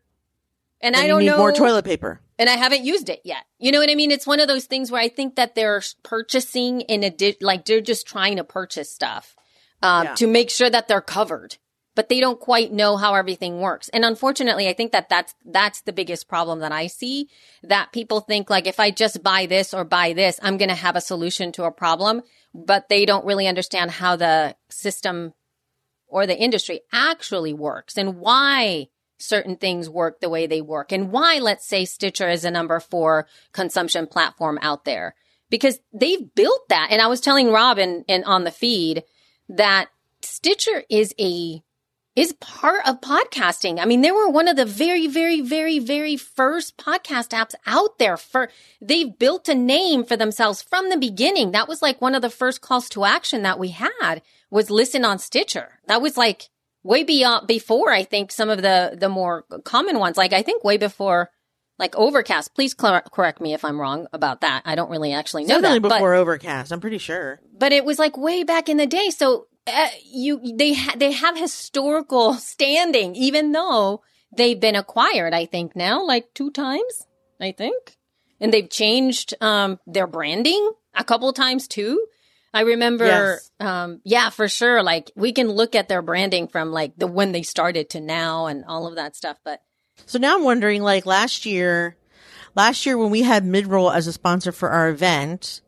and 0.81 0.93
And 0.95 1.01
I 1.03 1.07
don't 1.07 1.21
need 1.21 1.27
know. 1.27 1.37
more 1.37 1.53
toilet 1.53 1.85
paper. 1.85 2.19
and 2.37 2.49
I 2.49 2.53
haven't 2.57 2.83
used 2.83 3.07
it 3.07 3.21
yet. 3.23 3.45
You 3.59 3.71
know 3.71 3.79
what 3.79 3.89
I 3.89 3.95
mean? 3.95 4.11
It's 4.11 4.27
one 4.27 4.41
of 4.41 4.49
those 4.49 4.65
things 4.65 4.91
where 4.91 5.01
I 5.01 5.07
think 5.07 5.35
that 5.37 5.55
they're 5.55 5.81
purchasing 6.03 6.81
in 6.81 7.03
a 7.05 7.09
di- 7.09 7.37
like 7.39 7.63
they're 7.65 7.79
just 7.79 8.05
trying 8.07 8.35
to 8.37 8.43
purchase 8.43 8.91
stuff 8.91 9.35
um, 9.81 10.03
Yeah. 10.07 10.15
to 10.15 10.27
make 10.27 10.49
sure 10.49 10.69
that 10.69 10.89
they're 10.89 10.99
covered, 11.01 11.55
but 11.95 12.09
they 12.09 12.19
don't 12.19 12.39
quite 12.39 12.71
know 12.71 12.97
how 12.97 13.13
everything 13.13 13.59
works. 13.59 13.89
And 13.89 14.03
unfortunately, 14.03 14.67
I 14.67 14.73
think 14.73 14.91
that 14.91 15.09
that's 15.09 15.35
that's 15.45 15.81
the 15.81 15.93
biggest 15.93 16.27
problem 16.27 16.59
that 16.59 16.71
I 16.71 16.87
see. 16.87 17.29
That 17.63 17.91
people 17.91 18.19
think 18.19 18.49
like 18.49 18.67
if 18.67 18.79
I 18.79 18.91
just 18.91 19.23
buy 19.23 19.45
this 19.45 19.73
or 19.73 19.83
buy 19.83 20.13
this, 20.13 20.39
I'm 20.41 20.57
going 20.57 20.69
to 20.69 20.75
have 20.75 20.95
a 20.95 21.01
solution 21.01 21.51
to 21.53 21.65
a 21.65 21.71
problem, 21.71 22.21
but 22.53 22.89
they 22.89 23.05
don't 23.05 23.25
really 23.25 23.47
understand 23.47 23.91
how 23.91 24.15
the 24.15 24.55
system 24.69 25.33
or 26.07 26.27
the 26.27 26.37
industry 26.37 26.81
actually 26.91 27.53
works 27.53 27.97
and 27.97 28.17
why 28.17 28.87
certain 29.17 29.55
things 29.55 29.89
work 29.89 30.19
the 30.19 30.29
way 30.29 30.47
they 30.47 30.61
work 30.61 30.91
and 30.91 31.11
why 31.11 31.39
let's 31.39 31.65
say 31.65 31.85
Stitcher 31.85 32.27
is 32.27 32.43
a 32.43 32.51
number 32.51 32.79
four 32.79 33.25
consumption 33.53 34.05
platform 34.05 34.59
out 34.61 34.83
there 34.83 35.15
because 35.49 35.79
they've 35.93 36.33
built 36.33 36.67
that. 36.69 36.87
And 36.89 37.01
I 37.01 37.07
was 37.07 37.21
telling 37.21 37.51
Robin 37.51 38.03
and 38.09 38.25
on 38.25 38.43
the 38.43 38.51
feed 38.51 39.03
that 39.49 39.87
Stitcher 40.21 40.83
is 40.89 41.13
a 41.19 41.61
is 42.15 42.33
part 42.33 42.87
of 42.87 43.01
podcasting. 43.01 43.79
I 43.79 43.85
mean, 43.85 44.01
they 44.01 44.11
were 44.11 44.29
one 44.29 44.47
of 44.47 44.55
the 44.55 44.65
very, 44.65 45.07
very, 45.07 45.41
very, 45.41 45.79
very 45.79 46.15
first 46.15 46.77
podcast 46.77 47.29
apps 47.29 47.55
out 47.65 47.97
there. 47.97 48.17
For 48.17 48.49
they've 48.81 49.17
built 49.17 49.49
a 49.49 49.55
name 49.55 50.03
for 50.03 50.15
themselves 50.15 50.61
from 50.61 50.89
the 50.89 50.97
beginning. 50.97 51.51
That 51.51 51.67
was 51.67 51.81
like 51.81 52.01
one 52.01 52.13
of 52.15 52.21
the 52.21 52.29
first 52.29 52.61
calls 52.61 52.87
to 52.89 53.03
action 53.05 53.41
that 53.43 53.57
we 53.59 53.69
had 53.69 54.21
was 54.51 54.69
listen 54.69 55.03
on 55.03 55.17
Stitcher. 55.17 55.79
That 55.87 56.01
was 56.01 56.15
like 56.15 56.49
way 56.83 57.03
beyond 57.03 57.47
before 57.47 57.91
I 57.91 58.03
think 58.03 58.31
some 58.31 58.49
of 58.49 58.61
the 58.61 58.95
the 58.99 59.09
more 59.09 59.45
common 59.63 59.97
ones. 59.97 60.15
Like 60.17 60.33
I 60.33 60.43
think 60.43 60.63
way 60.63 60.77
before 60.77 61.31
like 61.79 61.95
Overcast. 61.95 62.53
Please 62.53 62.75
cl- 62.79 63.01
correct 63.11 63.41
me 63.41 63.55
if 63.55 63.65
I'm 63.65 63.81
wrong 63.81 64.05
about 64.13 64.41
that. 64.41 64.61
I 64.65 64.75
don't 64.75 64.91
really 64.91 65.13
actually 65.13 65.45
know 65.45 65.55
Definitely 65.55 65.79
that. 65.79 65.89
but- 65.89 65.95
before 65.95 66.13
Overcast. 66.13 66.71
I'm 66.71 66.79
pretty 66.79 66.99
sure. 66.99 67.39
but 67.57 67.73
it 67.73 67.83
was 67.85 67.97
like 67.97 68.15
way 68.15 68.43
back 68.43 68.69
in 68.69 68.77
the 68.77 68.85
day. 68.85 69.09
So 69.09 69.47
uh, 69.67 69.87
you 70.05 70.39
they 70.57 70.73
ha- 70.73 70.95
they 70.97 71.11
have 71.11 71.37
historical 71.37 72.33
standing, 72.35 73.15
even 73.15 73.51
though 73.51 74.01
they've 74.35 74.59
been 74.59 74.75
acquired. 74.75 75.33
I 75.33 75.45
think 75.45 75.75
now 75.75 76.05
like 76.05 76.33
two 76.33 76.51
times. 76.51 77.07
I 77.41 77.51
think, 77.51 77.97
and 78.39 78.53
they've 78.53 78.69
changed 78.69 79.33
um, 79.41 79.79
their 79.85 80.07
branding 80.07 80.71
a 80.95 81.03
couple 81.03 81.31
times 81.33 81.67
too. 81.67 82.05
I 82.53 82.61
remember, 82.61 83.05
Yes. 83.05 83.51
um, 83.59 83.99
yeah, 84.05 84.29
for 84.29 84.47
sure. 84.47 84.83
Like 84.83 85.11
we 85.15 85.33
can 85.33 85.49
look 85.49 85.73
at 85.75 85.89
their 85.89 86.01
branding 86.03 86.47
from 86.47 86.71
like 86.71 86.93
the 86.95 87.07
when 87.07 87.31
they 87.31 87.41
started 87.41 87.89
to 87.91 87.99
now 87.99 88.45
and 88.45 88.63
all 88.65 88.87
of 88.87 88.95
that 88.95 89.15
stuff. 89.15 89.37
But 89.43 89.61
So 90.05 90.19
now 90.19 90.35
I'm 90.37 90.43
wondering, 90.43 90.83
like 90.83 91.05
last 91.07 91.45
year, 91.47 91.97
last 92.55 92.85
year 92.85 92.97
when 92.97 93.09
we 93.09 93.23
had 93.23 93.43
Midroll 93.43 93.93
as 93.93 94.05
a 94.07 94.13
sponsor 94.13 94.51
for 94.51 94.69
our 94.69 94.87
event, 94.89 95.61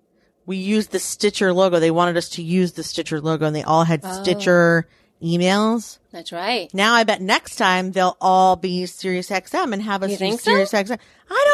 we 0.45 0.57
used 0.57 0.91
the 0.91 0.99
Stitcher 0.99 1.51
logo. 1.53 1.79
They 1.79 1.91
wanted 1.91 2.17
us 2.17 2.29
to 2.29 2.43
use 2.43 2.73
the 2.73 2.83
Stitcher 2.83 3.19
logo 3.21 3.45
and 3.45 3.55
they 3.55 3.63
all 3.63 3.83
had 3.83 4.01
Oh. 4.03 4.21
Stitcher 4.23 4.87
emails. 5.21 5.97
that's 6.11 6.31
right. 6.31 6.71
Now 6.73 6.93
I 6.93 7.03
bet 7.03 7.21
next 7.21 7.55
time 7.55 7.91
they'll 7.91 8.17
all 8.21 8.55
be 8.55 8.85
Sirius 8.85 9.29
XM 9.29 9.73
and 9.73 9.81
have 9.81 10.03
us 10.03 10.11
You 10.11 10.17
think 10.17 10.39
so? 10.41 10.51
XM. 10.51 10.99
I 11.29 11.45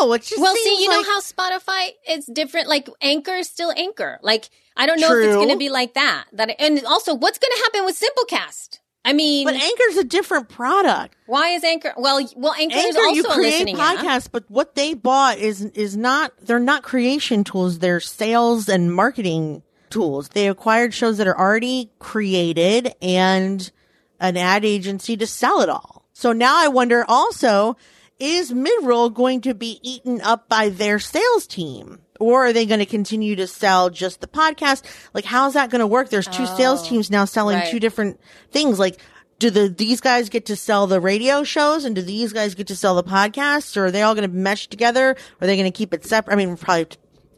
don't 0.00 0.08
know. 0.08 0.12
It 0.14 0.22
just 0.22 0.40
Well, 0.40 0.54
see, 0.54 0.82
you 0.82 0.88
like- 0.90 0.98
know 1.06 1.12
how 1.12 1.20
Spotify 1.20 1.90
is 2.08 2.26
different. 2.26 2.68
Like 2.68 2.88
Anchor 3.00 3.34
is 3.34 3.48
still 3.48 3.72
Anchor. 3.76 4.18
Like 4.22 4.48
I 4.76 4.86
don't 4.86 5.00
know 5.00 5.16
if 5.18 5.24
it's 5.26 5.34
going 5.34 5.48
to 5.48 5.56
be 5.56 5.70
like 5.70 5.94
that. 5.94 6.26
That 6.34 6.54
and 6.60 6.84
also, 6.84 7.14
what's 7.14 7.38
going 7.38 7.50
to 7.56 7.62
happen 7.64 7.84
with 7.86 7.98
Simplecast? 7.98 8.78
I 9.06 9.12
mean, 9.12 9.46
But 9.46 9.54
Anchor's 9.54 9.96
a 9.98 10.04
different 10.04 10.48
product. 10.48 11.16
why 11.26 11.50
is 11.50 11.62
Anchor? 11.64 11.94
Well, 11.96 12.20
well, 12.36 12.52
Anchor, 12.58 12.76
is 12.76 12.96
also 12.96 13.14
you 13.14 13.22
a 13.24 13.32
create 13.32 13.52
listening 13.52 13.78
app. 13.80 13.98
podcasts, 13.98 14.28
but 14.30 14.44
what 14.48 14.74
they 14.74 14.94
bought 14.94 15.38
is 15.38 15.62
is 15.62 15.96
not. 15.96 16.32
They're 16.42 16.58
not 16.58 16.82
creation 16.82 17.44
tools. 17.44 17.78
They're 17.78 18.00
sales 18.00 18.68
and 18.68 18.92
marketing 18.92 19.62
tools. 19.90 20.30
They 20.30 20.48
acquired 20.48 20.92
shows 20.92 21.18
that 21.18 21.26
are 21.28 21.38
already 21.38 21.90
created 22.00 22.92
and 23.00 23.70
an 24.18 24.36
ad 24.36 24.64
agency 24.64 25.16
to 25.16 25.26
sell 25.26 25.60
it 25.60 25.68
all. 25.68 26.04
So 26.12 26.32
now 26.32 26.56
I 26.56 26.68
wonder 26.68 27.04
also, 27.06 27.76
is 28.18 28.52
Midroll 28.52 29.12
going 29.12 29.42
to 29.42 29.54
be 29.54 29.78
eaten 29.82 30.20
up 30.20 30.48
by 30.48 30.68
their 30.68 30.98
sales 30.98 31.46
team? 31.46 32.00
Or 32.18 32.46
are 32.46 32.52
they 32.52 32.64
going 32.64 32.80
to 32.80 32.86
continue 32.86 33.36
to 33.36 33.46
sell 33.46 33.90
just 33.90 34.20
the 34.20 34.26
podcast? 34.26 34.84
Like, 35.12 35.26
how's 35.26 35.52
that 35.52 35.70
going 35.70 35.80
to 35.80 35.86
work? 35.86 36.08
There's 36.08 36.26
two 36.26 36.46
sales 36.46 36.82
oh, 36.82 36.88
teams 36.88 37.10
now 37.10 37.26
selling 37.26 37.56
Oh, 37.56 37.60
right. 37.60 37.70
two 37.70 37.78
different 37.80 38.18
things. 38.50 38.78
Like, 38.78 38.98
do 39.38 39.50
the 39.50 39.68
these 39.68 40.00
guys 40.00 40.30
get 40.30 40.46
to 40.46 40.56
sell 40.56 40.86
the 40.86 40.98
radio 40.98 41.44
shows 41.44 41.84
and 41.84 41.94
do 41.94 42.00
these 42.00 42.32
guys 42.32 42.54
get 42.54 42.68
to 42.68 42.76
sell 42.76 42.94
the 42.94 43.04
podcasts 43.04 43.76
or 43.76 43.86
are 43.86 43.90
they 43.90 44.00
all 44.00 44.14
going 44.14 44.28
to 44.28 44.34
mesh 44.34 44.68
together? 44.68 45.10
Or 45.10 45.16
are 45.42 45.46
they 45.46 45.56
going 45.56 45.70
to 45.70 45.76
keep 45.76 45.92
it 45.92 46.06
separate? 46.06 46.32
I 46.32 46.36
mean, 46.36 46.56
probably, 46.56 46.86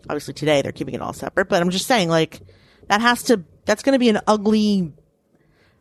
obviously 0.04 0.34
today 0.34 0.62
they're 0.62 0.70
keeping 0.70 0.94
it 0.94 1.02
all 1.02 1.12
separate, 1.12 1.48
but 1.48 1.60
I'm 1.60 1.70
just 1.70 1.86
saying 1.86 2.08
like 2.08 2.40
that 2.86 3.00
has 3.00 3.24
to, 3.24 3.42
that's 3.64 3.82
going 3.82 3.94
to 3.94 3.98
be 3.98 4.10
an 4.10 4.20
ugly 4.28 4.92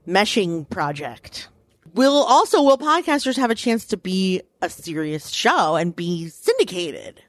meshing 0.08 0.68
project. 0.68 1.50
Will 1.98 2.24
also, 2.24 2.62
will 2.62 2.78
podcasters 2.78 3.38
have 3.38 3.50
a 3.50 3.56
chance 3.56 3.86
to 3.86 3.98
be 3.98 4.44
a 4.62 4.70
Sirius 4.70 5.30
show 5.30 5.76
and 5.76 5.96
be 5.96 6.30
syndicated? 6.30 7.24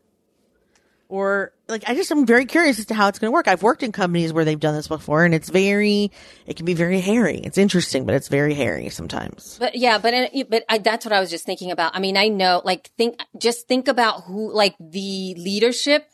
Or 1.08 1.54
like, 1.68 1.84
I 1.86 1.94
just, 1.94 2.10
I'm 2.10 2.26
very 2.26 2.44
curious 2.44 2.78
as 2.78 2.84
to 2.86 2.94
how 2.94 3.08
it's 3.08 3.18
going 3.18 3.28
to 3.28 3.32
work. 3.32 3.48
I've 3.48 3.62
worked 3.62 3.82
in 3.82 3.92
companies 3.92 4.30
where 4.30 4.44
they've 4.44 4.60
done 4.60 4.74
this 4.74 4.86
before 4.86 5.24
and 5.24 5.34
it's 5.34 5.48
very, 5.48 6.12
it 6.46 6.56
can 6.56 6.66
be 6.66 6.74
very 6.74 7.00
hairy. 7.00 7.38
It's 7.38 7.56
interesting, 7.56 8.04
but 8.04 8.14
it's 8.14 8.28
very 8.28 8.52
hairy 8.52 8.90
sometimes. 8.90 9.56
But 9.58 9.74
yeah, 9.74 9.96
but 9.96 10.12
uh, 10.12 10.44
but 10.50 10.66
I, 10.68 10.76
that's 10.76 11.06
what 11.06 11.14
I 11.14 11.20
was 11.20 11.30
just 11.30 11.46
thinking 11.46 11.70
about. 11.70 11.96
I 11.96 11.98
mean, 11.98 12.18
I 12.18 12.28
know, 12.28 12.60
like, 12.62 12.90
think 12.98 13.18
just 13.38 13.68
think 13.68 13.88
about 13.88 14.24
who, 14.24 14.52
like, 14.52 14.76
the 14.78 15.34
leadership, 15.38 16.10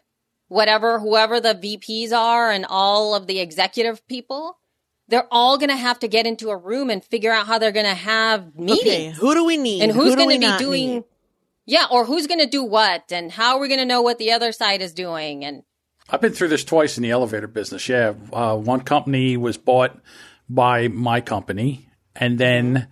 whatever, 0.47 1.01
whoever 1.01 1.41
the 1.41 1.57
VPs 1.57 2.13
are, 2.13 2.53
and 2.53 2.65
all 2.69 3.17
of 3.17 3.27
the 3.27 3.41
executive 3.41 4.07
people. 4.07 4.59
They're 5.09 5.27
all 5.31 5.59
going 5.59 5.71
to 5.71 5.77
have 5.77 5.99
to 6.01 6.09
get 6.09 6.27
into 6.27 6.51
a 6.51 6.57
room 6.57 6.89
and 6.91 7.05
figure 7.05 7.31
out 7.31 7.47
how 7.47 7.59
they're 7.59 7.73
going 7.73 7.87
to 7.87 7.95
have 7.95 8.55
meetings. 8.57 8.81
Okay, 8.81 9.11
who 9.11 9.35
do 9.35 9.45
we 9.45 9.57
need? 9.57 9.83
and 9.83 9.93
who's 9.93 10.13
do 10.13 10.17
going 10.17 10.41
to 10.41 10.53
be 10.53 10.57
doing 10.59 10.91
need? 10.91 11.05
yeah 11.67 11.87
or 11.91 12.05
who's 12.05 12.27
going 12.27 12.41
to 12.41 12.47
do 12.47 12.63
what 12.63 13.13
and 13.13 13.33
how 13.33 13.57
are 13.57 13.61
we 13.61 13.69
going 13.69 13.81
to 13.81 13.87
know 13.87 14.03
what 14.03 14.19
the 14.19 14.33
other 14.33 14.53
side 14.53 14.83
is 14.83 14.93
doing 14.93 15.45
and 15.45 15.63
I've 16.09 16.21
been 16.21 16.33
through 16.33 16.49
this 16.49 16.65
twice 16.65 16.99
in 16.99 17.03
the 17.03 17.11
elevator 17.11 17.47
business. 17.47 17.89
Yeah, 17.89 18.13
uh, 18.33 18.57
one 18.57 18.83
company 18.83 19.37
was 19.37 19.57
bought 19.57 19.99
by 20.49 20.89
my 20.89 21.21
company, 21.23 21.89
and 22.15 22.39
then 22.39 22.89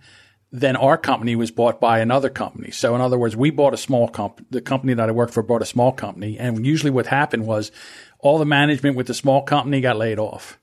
then 0.51 0.75
our 0.75 0.97
company 0.97 1.35
was 1.35 1.51
bought 1.51 1.79
by 1.79 1.99
another 1.99 2.29
company. 2.29 2.71
So 2.71 2.95
in 2.95 3.01
other 3.01 3.17
words, 3.17 3.35
we 3.35 3.49
bought 3.49 3.73
a 3.73 3.77
small 3.77 4.07
company. 4.07 4.47
The 4.49 4.61
company 4.61 4.93
that 4.95 5.09
I 5.09 5.11
worked 5.11 5.33
for 5.33 5.43
bought 5.43 5.61
a 5.61 5.65
small 5.65 5.91
company, 5.91 6.39
and 6.39 6.65
usually 6.65 6.91
what 6.91 7.05
happened 7.05 7.45
was 7.45 7.71
all 8.19 8.39
the 8.39 8.45
management 8.45 8.95
with 8.95 9.07
the 9.07 9.13
small 9.13 9.43
company 9.43 9.81
got 9.81 9.97
laid 9.97 10.17
off, 10.17 10.59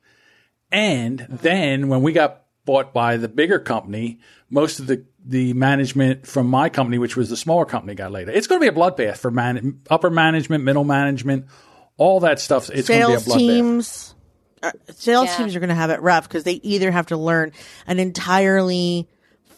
and 0.73 1.19
then 1.29 1.89
when 1.89 2.03
we 2.03 2.13
got 2.13 2.43
bought 2.65 2.93
by 2.93 3.17
the 3.17 3.29
bigger 3.29 3.59
company, 3.59 4.19
most 4.49 4.79
of 4.81 4.87
the 4.87 5.05
the 5.25 5.53
management 5.53 6.27
from 6.27 6.47
my 6.47 6.69
company, 6.71 6.97
which 6.99 7.17
was 7.17 7.29
the 7.29 7.37
smaller 7.37 7.65
company, 7.67 7.95
got 7.95 8.11
laid 8.11 8.29
off. 8.29 8.35
It's 8.35 8.47
going 8.47 8.61
to 8.61 8.71
be 8.71 8.75
a 8.75 8.79
bloodbath 8.79 9.19
for 9.19 9.31
man, 9.31 9.81
upper 9.91 10.09
management, 10.11 10.65
middle 10.65 10.85
management, 10.85 11.47
all 11.99 12.21
that 12.21 12.41
stuff. 12.41 12.71
It's 12.71 12.89
going 12.89 13.03
to 13.03 13.07
be 13.09 13.13
a 13.15 13.19
sales 13.21 13.27
bloodbath. 13.27 13.39
teams 13.39 14.15
uh, 14.63 14.73
sales 14.91 15.27
Yeah. 15.27 15.37
teams 15.39 15.57
are 15.57 15.61
going 15.61 15.69
to 15.69 15.75
have 15.75 15.91
it 15.91 16.01
rough 16.03 16.29
because 16.29 16.45
they 16.45 16.55
either 16.63 16.91
have 16.91 17.07
to 17.07 17.17
learn 17.17 17.53
an 17.87 17.99
entirely 17.99 19.09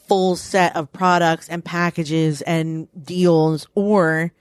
full 0.08 0.36
set 0.36 0.74
of 0.76 0.92
products 0.92 1.48
and 1.48 1.64
packages 1.64 2.42
and 2.42 2.88
deals 3.04 3.66
or 3.74 4.32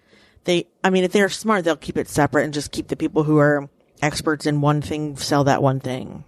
they 0.44 0.68
i 0.84 0.90
mean 0.90 1.04
if 1.04 1.12
they're 1.12 1.30
smart 1.30 1.64
they'll 1.64 1.76
keep 1.76 1.98
it 1.98 2.10
separate 2.10 2.44
and 2.44 2.54
just 2.54 2.72
keep 2.72 2.88
the 2.88 2.96
people 2.96 3.24
who 3.24 3.38
are 3.38 3.70
experts 4.02 4.46
in 4.48 4.60
one 4.62 4.82
thing 4.82 5.16
sell 5.18 5.44
that 5.44 5.62
one 5.62 5.80
thing 5.80 6.24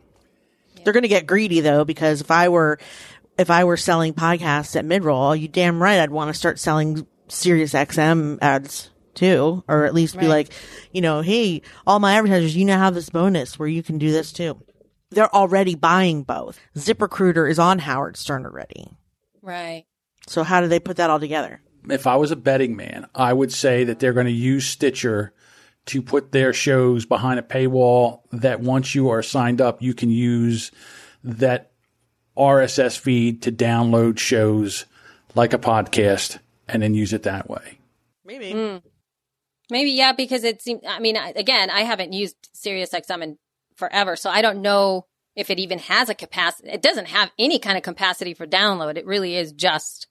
they're 0.84 0.94
going 0.94 1.04
to 1.04 1.08
get 1.08 1.26
greedy 1.28 1.60
though 1.60 1.86
because 1.86 2.22
if 2.22 2.32
i 2.32 2.50
were 2.50 2.80
if 3.38 3.50
i 3.50 3.64
were 3.64 3.78
selling 3.78 4.14
podcasts 4.14 4.76
at 4.76 4.86
midroll 4.86 5.40
you 5.40 5.48
damn 5.48 5.82
right 5.82 6.00
i'd 6.00 6.12
want 6.12 6.30
to 6.30 6.34
start 6.34 6.60
selling 6.60 7.06
Sirius 7.30 7.74
XM 7.74 8.38
ads 8.42 8.90
too, 9.14 9.64
or 9.68 9.86
at 9.86 9.94
least 9.94 10.20
be 10.20 10.28
like, 10.28 10.52
you 10.92 11.02
know, 11.02 11.22
hey, 11.22 11.62
all 11.86 12.00
my 12.00 12.16
advertisers, 12.16 12.56
you 12.56 12.66
now 12.66 12.80
have 12.80 12.94
this 12.94 13.10
bonus 13.10 13.60
where 13.60 13.68
you 13.68 13.84
can 13.84 13.98
do 13.98 14.12
this 14.12 14.32
too. 14.32 14.60
They're 15.12 15.34
already 15.34 15.76
buying 15.76 16.24
both. 16.24 16.60
ZipRecruiter 16.76 17.50
is 17.50 17.60
on 17.60 17.80
Howard 17.80 18.18
Stern 18.18 18.46
already. 18.46 18.88
right 19.42 19.86
So 20.28 20.44
how 20.44 20.62
do 20.62 20.68
they 20.68 20.80
put 20.80 20.98
that 20.98 21.10
all 21.10 21.20
together? 21.20 21.62
if 21.90 22.08
I 22.08 22.16
was 22.16 22.32
a 22.32 22.38
betting 22.38 22.78
man, 22.78 23.08
I 23.14 23.34
would 23.34 23.52
say 23.52 23.84
that 23.84 24.00
they're 24.00 24.14
going 24.14 24.26
to 24.26 24.32
use 24.32 24.66
Stitcher 24.66 25.34
to 25.88 26.02
put 26.02 26.32
their 26.32 26.54
shows 26.54 27.06
behind 27.06 27.40
a 27.40 27.44
paywall 27.44 28.22
that 28.32 28.62
once 28.62 28.96
you 28.96 29.10
are 29.10 29.22
signed 29.22 29.60
up, 29.62 29.82
you 29.82 29.94
can 29.94 30.10
use 30.10 30.72
that 31.24 31.72
RSS 32.38 32.98
feed 32.98 33.42
to 33.44 33.52
download 33.52 34.18
shows 34.18 34.86
like 35.36 35.54
a 35.54 35.58
podcast 35.60 36.40
and 36.68 36.82
then 36.82 36.94
use 36.94 37.14
it 37.14 37.24
that 37.24 37.50
way. 37.50 37.80
Maybe. 38.26 38.52
Hmm. 38.52 38.78
maybe 39.70 39.92
yeah 39.92 40.14
because 40.14 40.44
it 40.46 40.62
seems 40.62 40.82
i 40.88 41.00
mean 41.00 41.18
again 41.18 41.70
i 41.70 41.82
haven't 41.82 42.14
used 42.14 42.36
sirius 42.54 42.92
xm 42.92 43.22
in 43.22 43.38
forever 43.76 44.16
so 44.16 44.30
i 44.30 44.42
don't 44.42 44.62
know 44.62 45.06
if 45.36 45.50
it 45.50 45.60
even 45.60 45.78
has 45.78 46.08
a 46.08 46.16
capacity 46.16 46.70
it 46.70 46.82
doesn't 46.82 47.10
have 47.10 47.32
any 47.38 47.60
kind 47.60 47.76
of 47.76 47.84
capacity 47.84 48.34
for 48.34 48.48
download 48.48 48.98
it 48.98 49.06
really 49.06 49.36
is 49.36 49.52
just 49.52 50.08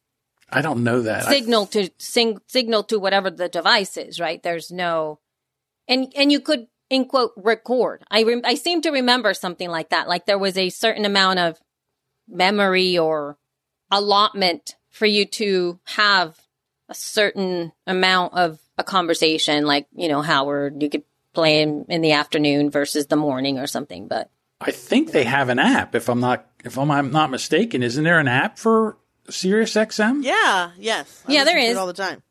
I 0.51 0.61
don't 0.61 0.85
know 0.85 1.01
that. 1.03 1.27
I- 1.27 1.31
signal 1.31 1.67
to 1.69 1.89
sing, 1.99 2.39
signal 2.47 2.85
to 2.85 2.99
whatever 2.99 3.31
the 3.31 3.49
device 3.49 3.97
is, 3.97 4.21
right? 4.21 4.43
There's 4.43 4.71
no, 4.71 5.19
and 5.93 6.13
and 6.17 6.33
you 6.33 6.41
could 6.41 6.67
in 6.91 7.07
quote 7.07 7.33
record. 7.37 8.03
I 8.11 8.23
rem, 8.25 8.43
I 8.45 8.55
seem 8.55 8.83
to 8.83 8.91
remember 8.91 9.33
something 9.35 9.71
like 9.71 9.91
that. 9.91 10.09
Like 10.09 10.27
there 10.27 10.39
was 10.39 10.57
a 10.59 10.69
certain 10.71 11.05
amount 11.05 11.39
of 11.39 11.59
memory 12.29 12.99
or 12.99 13.39
allotment 13.91 14.77
for 14.91 15.07
you 15.07 15.25
to 15.27 15.79
have 15.85 16.39
a 16.89 16.95
certain 16.95 17.73
amount 17.87 18.35
of 18.35 18.59
a 18.79 18.85
conversation. 18.85 19.65
Like 19.67 19.87
you 19.95 20.09
know, 20.09 20.23
Howard, 20.23 20.83
you 20.83 20.91
could 20.91 21.05
play 21.33 21.63
in, 21.63 21.87
in 21.89 22.03
the 22.03 22.13
afternoon 22.13 22.71
versus 22.71 23.07
the 23.07 23.17
morning 23.17 23.59
or 23.59 23.67
something. 23.67 24.09
But 24.09 24.31
I 24.61 24.71
think 24.71 25.13
they 25.13 25.25
have 25.25 25.49
an 25.49 25.59
app. 25.59 25.95
If 25.95 26.09
I'm 26.09 26.21
not, 26.21 26.47
if 26.65 26.77
I'm, 26.79 26.91
I'm 26.91 27.11
not 27.11 27.31
mistaken, 27.31 27.83
isn't 27.83 28.05
there 28.05 28.19
an 28.21 28.29
app 28.29 28.59
for 28.59 28.99
Sirius 29.31 29.73
XM? 29.75 30.23
Yeah. 30.23 30.73
Yes. 30.79 31.23
I 31.27 31.33
Yeah, 31.33 31.45
there 31.45 31.55
listen 31.57 31.65
to 31.67 31.71
is. 31.71 31.77
it 31.77 31.81
all 31.81 31.87
the 31.87 31.93
time. 31.95 32.23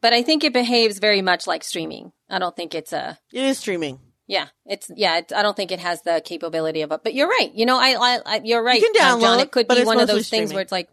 but 0.00 0.12
I 0.14 0.22
think 0.22 0.42
it 0.42 0.52
behaves 0.54 0.98
very 0.98 1.20
much 1.22 1.46
like 1.46 1.62
streaming. 1.64 2.12
I 2.28 2.38
don't 2.38 2.54
think 2.54 2.74
it's 2.74 2.92
a 2.92 3.18
It 3.32 3.44
is 3.44 3.58
streaming. 3.58 4.00
Yeah, 4.26 4.48
it's 4.64 4.90
yeah. 4.94 5.18
It's, 5.18 5.32
I 5.32 5.42
don't 5.42 5.56
think 5.56 5.70
it 5.70 5.78
has 5.78 6.02
the 6.02 6.20
capability 6.24 6.82
of 6.82 6.90
it, 6.90 7.00
but 7.04 7.14
you're 7.14 7.28
right. 7.28 7.52
You 7.54 7.64
know, 7.64 7.78
I, 7.78 7.94
I, 7.98 8.18
I 8.26 8.40
you're 8.42 8.62
right. 8.62 8.80
You 8.80 8.92
can 8.92 9.02
uh, 9.02 9.20
John. 9.20 9.20
download, 9.20 9.42
It 9.42 9.52
could 9.52 9.68
be 9.68 9.84
one 9.84 10.00
of 10.00 10.08
those 10.08 10.28
things 10.28 10.52
where 10.52 10.62
it's 10.62 10.72
like 10.72 10.88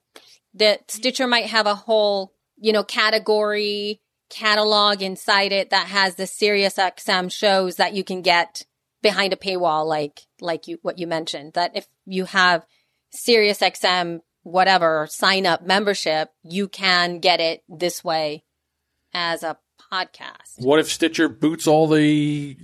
that 0.55 0.91
Stitcher 0.91 1.27
might 1.27 1.47
have 1.47 1.65
a 1.65 1.75
whole 1.75 2.33
you 2.57 2.71
know 2.71 2.83
category 2.83 4.01
catalog 4.29 5.01
inside 5.01 5.51
it 5.51 5.71
that 5.71 5.87
has 5.87 6.15
the 6.15 6.27
Sirius 6.27 6.75
XM 6.75 7.31
shows 7.31 7.77
that 7.77 7.93
you 7.93 8.03
can 8.03 8.21
get 8.21 8.65
behind 9.01 9.33
a 9.33 9.35
paywall, 9.35 9.85
like 9.87 10.21
like 10.39 10.67
you 10.67 10.77
what 10.83 10.99
you 10.99 11.07
mentioned. 11.07 11.53
That 11.53 11.71
if 11.75 11.87
you 12.05 12.25
have 12.25 12.65
Sirius 13.11 13.59
XM 13.59 14.21
whatever 14.43 15.07
sign 15.09 15.45
up 15.45 15.65
membership, 15.65 16.29
you 16.43 16.67
can 16.67 17.19
get 17.19 17.39
it 17.39 17.63
this 17.67 18.03
way 18.03 18.43
as 19.13 19.41
a 19.41 19.57
podcast. 19.93 20.57
What 20.57 20.79
if 20.79 20.91
Stitcher 20.91 21.29
boots 21.29 21.67
all 21.67 21.87
the 21.87 22.57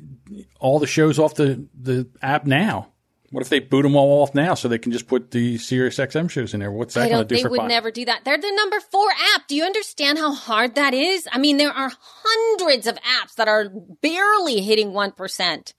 all 0.59 0.79
the 0.79 0.87
shows 0.87 1.19
off 1.19 1.35
the 1.35 1.67
the 1.79 2.07
app 2.21 2.45
now? 2.45 2.89
What 3.31 3.41
if 3.41 3.49
they 3.49 3.59
boot 3.59 3.83
them 3.83 3.95
all 3.95 4.23
off 4.23 4.33
now 4.33 4.55
so 4.55 4.67
they 4.67 4.79
can 4.79 4.91
just 4.91 5.07
put 5.07 5.29
the 5.29 5.59
Sirius 5.59 5.97
XM 5.97 6.31
shows 6.31 6.55
in 6.55 6.61
there? 6.61 6.71
What's 6.71 6.95
that 6.95 7.09
going 7.09 7.27
to 7.27 7.35
do 7.35 7.41
They 7.43 7.47
would 7.47 7.59
pod- 7.59 7.69
never 7.69 7.91
do 7.91 8.05
that. 8.05 8.25
They're 8.25 8.39
the 8.39 8.51
number 8.55 8.79
four 8.79 9.07
app. 9.35 9.47
Do 9.47 9.55
you 9.55 9.63
understand 9.65 10.17
how 10.17 10.33
hard 10.33 10.73
that 10.75 10.95
is? 10.95 11.27
I 11.31 11.37
mean, 11.37 11.57
there 11.57 11.71
are 11.71 11.91
hundreds 11.99 12.87
of 12.87 12.95
apps 12.95 13.35
that 13.35 13.47
are 13.47 13.69
barely 14.01 14.61
hitting 14.61 14.93
one 14.93 15.11
percent, 15.11 15.75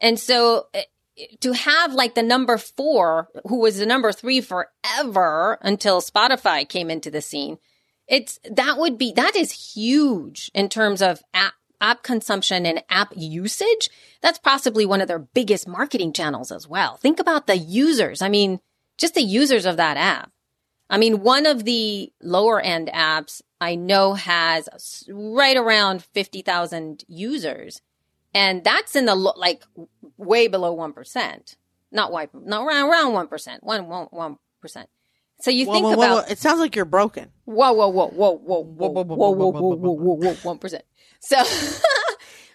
and 0.00 0.18
so 0.18 0.66
eh, 0.74 0.82
to 1.40 1.52
have 1.52 1.94
like 1.94 2.16
the 2.16 2.22
number 2.22 2.58
four, 2.58 3.28
who 3.46 3.60
was 3.60 3.78
the 3.78 3.86
number 3.86 4.10
three 4.10 4.40
forever 4.40 5.58
until 5.62 6.00
Spotify 6.00 6.68
came 6.68 6.90
into 6.90 7.12
the 7.12 7.22
scene, 7.22 7.58
it's 8.08 8.40
that 8.50 8.78
would 8.78 8.98
be 8.98 9.12
that 9.12 9.36
is 9.36 9.74
huge 9.74 10.50
in 10.54 10.68
terms 10.68 11.02
of 11.02 11.22
app 11.34 11.54
app 11.80 12.02
consumption 12.02 12.66
and 12.66 12.82
app 12.88 13.12
usage. 13.16 13.88
That's 14.20 14.38
possibly 14.38 14.84
one 14.84 15.00
of 15.00 15.08
their 15.08 15.18
biggest 15.18 15.68
marketing 15.68 16.12
channels 16.12 16.50
as 16.50 16.66
well. 16.66 16.96
Think 16.96 17.20
about 17.20 17.46
the 17.46 17.56
users. 17.56 18.20
I 18.20 18.28
mean, 18.28 18.60
just 18.96 19.14
the 19.14 19.22
users 19.22 19.64
of 19.64 19.76
that 19.76 19.96
app. 19.96 20.32
I 20.90 20.98
mean, 20.98 21.22
one 21.22 21.46
of 21.46 21.64
the 21.64 22.12
lower 22.22 22.60
end 22.60 22.88
apps 22.88 23.42
I 23.60 23.74
know 23.74 24.14
has 24.14 25.04
right 25.08 25.56
around 25.56 26.02
50,000 26.02 27.04
users. 27.08 27.82
And 28.34 28.64
that's 28.64 28.96
in 28.96 29.06
the, 29.06 29.14
lo- 29.14 29.34
like, 29.36 29.64
way 30.16 30.48
below 30.48 30.76
1%. 30.76 31.56
Not 31.90 32.12
why, 32.12 32.28
not 32.32 32.66
around, 32.66 32.90
around 32.90 33.28
1%, 33.28 33.62
1, 33.62 33.88
1, 33.88 34.36
1%. 34.64 34.86
So 35.40 35.50
you 35.50 35.66
Whoa, 35.66 35.72
think 35.72 35.84
whoa, 35.84 35.90
whoa, 35.90 36.04
about, 36.04 36.24
whoa. 36.26 36.32
It 36.32 36.38
sounds 36.38 36.58
like 36.58 36.74
you're 36.74 36.84
broken. 36.84 37.30
whoa, 37.44 37.72
whoa, 37.72 37.88
whoa, 37.88 38.08
whoa, 38.08 38.32
whoa, 38.32 38.60
whoa, 38.62 38.88
whoa, 38.88 39.02
whoa, 39.04 39.30
whoa, 39.30 39.50
whoa, 39.50 39.76
whoa, 39.76 39.92
whoa, 39.92 40.14
whoa, 40.14 40.34
one 40.42 40.58
percent. 40.58 40.84
So, 41.20 41.36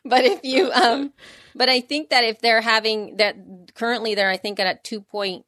but 0.06 0.24
if 0.26 0.40
you, 0.44 0.72
um, 0.72 1.14
but 1.56 1.70
I 1.70 1.80
think 1.82 2.10
that 2.10 2.24
if 2.24 2.40
they're 2.42 2.62
having 2.62 3.18
that 3.18 3.36
currently 3.76 4.16
they're, 4.16 4.30
I 4.30 4.38
think 4.38 4.60
at 4.60 4.84
two 4.84 5.02
point 5.02 5.46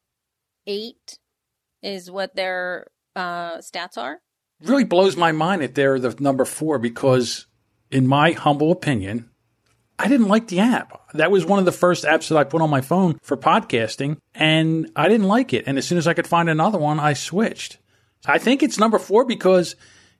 eight 0.67 1.19
is 1.83 2.09
what 2.09 2.35
their 2.35 2.87
uh 3.15 3.57
stats 3.57 3.97
are. 3.97 4.19
really 4.61 4.83
blows 4.83 5.15
my 5.15 5.31
mind 5.31 5.61
that 5.61 5.75
they're 5.75 5.99
the 5.99 6.15
number 6.19 6.45
four 6.45 6.79
because, 6.79 7.47
in 7.91 8.07
my 8.07 8.31
humble 8.31 8.71
opinion, 8.71 9.29
I 9.97 10.07
didn't 10.07 10.27
like 10.27 10.47
the 10.47 10.59
app. 10.59 11.01
That 11.13 11.31
was 11.31 11.45
one 11.45 11.59
of 11.59 11.65
the 11.65 11.71
first 11.71 12.03
apps 12.03 12.27
that 12.29 12.37
I 12.37 12.43
put 12.43 12.61
on 12.61 12.69
my 12.69 12.81
phone 12.81 13.17
for 13.21 13.37
podcasting, 13.37 14.17
and 14.33 14.91
I 14.95 15.07
didn't 15.07 15.27
like 15.27 15.53
it. 15.53 15.63
And 15.67 15.77
as 15.77 15.87
soon 15.87 15.97
as 15.97 16.07
I 16.07 16.13
could 16.13 16.27
find 16.27 16.49
another 16.49 16.77
one, 16.77 16.99
I 16.99 17.13
switched. 17.13 17.77
I 18.25 18.37
think 18.37 18.61
it's 18.61 18.77
number 18.79 18.99
four 18.99 19.23
because 19.25 19.75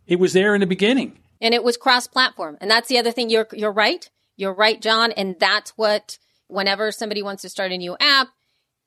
it 0.08 0.18
was 0.20 0.34
there 0.34 0.54
in 0.56 0.62
the 0.62 0.68
beginning. 0.68 1.20
and 1.42 1.54
it 1.54 1.64
was 1.64 1.76
cross 1.76 2.08
platform. 2.08 2.58
And 2.62 2.72
that's 2.72 2.88
the 2.88 2.98
other 2.98 3.12
thing. 3.12 3.30
You're 3.30 3.48
you're 3.52 3.72
right. 3.72 4.10
You're 4.38 4.54
right, 4.54 4.82
John. 4.82 5.12
And 5.12 5.36
that's 5.40 5.72
what 5.72 6.18
whenever 6.48 6.92
somebody 6.92 7.22
wants 7.24 7.42
to 7.42 7.50
start 7.50 7.72
a 7.72 7.78
new 7.78 7.98
app, 8.00 8.30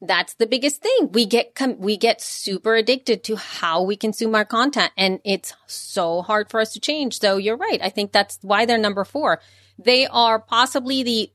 that's 0.01 0.35
the 0.35 0.47
biggest 0.47 0.81
thing. 0.81 1.11
We 1.13 1.27
get 1.27 1.55
com- 1.55 1.81
we 1.81 1.97
get 1.97 2.23
super 2.23 2.77
addicted 2.77 3.25
to 3.25 3.37
how 3.37 3.83
we 3.83 3.97
consume 3.97 4.35
our 4.35 4.45
content, 4.45 4.93
and 4.97 5.21
it's 5.25 5.53
so 5.67 6.23
hard 6.23 6.49
for 6.51 6.61
us 6.61 6.73
to 6.75 6.81
change. 6.81 7.19
So 7.19 7.37
you're 7.37 7.57
right. 7.57 7.81
I 7.83 7.89
think 7.91 8.13
that's 8.13 8.39
why 8.43 8.65
they're 8.65 8.79
number 8.79 9.05
four. 9.05 9.41
They 9.79 10.07
are 10.07 10.39
possibly 10.39 11.03
the 11.03 11.33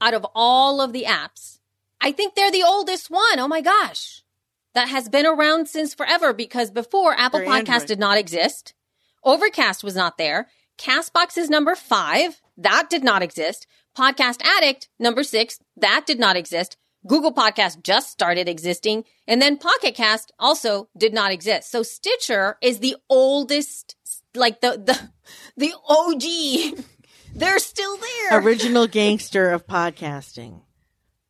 out 0.00 0.14
of 0.14 0.26
all 0.34 0.80
of 0.80 0.92
the 0.92 1.04
apps. 1.04 1.58
I 2.00 2.12
think 2.12 2.34
they're 2.34 2.52
the 2.52 2.62
oldest 2.62 3.10
one. 3.10 3.38
Oh 3.38 3.48
my 3.48 3.60
gosh. 3.60 4.22
That 4.74 4.88
has 4.88 5.08
been 5.08 5.26
around 5.26 5.68
since 5.68 5.94
forever 5.94 6.32
because 6.32 6.70
before 6.70 7.14
Apple 7.14 7.40
They're 7.40 7.48
Podcast 7.48 7.68
Android. 7.68 7.88
did 7.88 7.98
not 7.98 8.18
exist. 8.18 8.74
Overcast 9.24 9.82
was 9.82 9.96
not 9.96 10.18
there. 10.18 10.48
Castbox 10.78 11.38
is 11.38 11.48
number 11.48 11.74
five. 11.74 12.40
That 12.58 12.88
did 12.90 13.02
not 13.02 13.22
exist. 13.22 13.66
Podcast 13.96 14.42
Addict, 14.44 14.88
number 14.98 15.22
six. 15.24 15.58
That 15.76 16.04
did 16.06 16.18
not 16.18 16.36
exist. 16.36 16.76
Google 17.06 17.32
Podcast 17.32 17.82
just 17.82 18.10
started 18.10 18.48
existing. 18.48 19.04
And 19.26 19.40
then 19.40 19.56
Pocket 19.56 19.94
Cast 19.94 20.32
also 20.38 20.88
did 20.96 21.14
not 21.14 21.32
exist. 21.32 21.70
So 21.70 21.82
Stitcher 21.82 22.58
is 22.60 22.80
the 22.80 22.96
oldest, 23.08 23.96
like 24.34 24.60
the, 24.60 24.72
the, 24.72 25.10
the 25.56 25.72
OG. 25.88 26.84
They're 27.38 27.58
still 27.58 27.96
there. 27.96 28.40
Original 28.40 28.86
gangster 28.86 29.50
of 29.50 29.66
podcasting. 29.66 30.62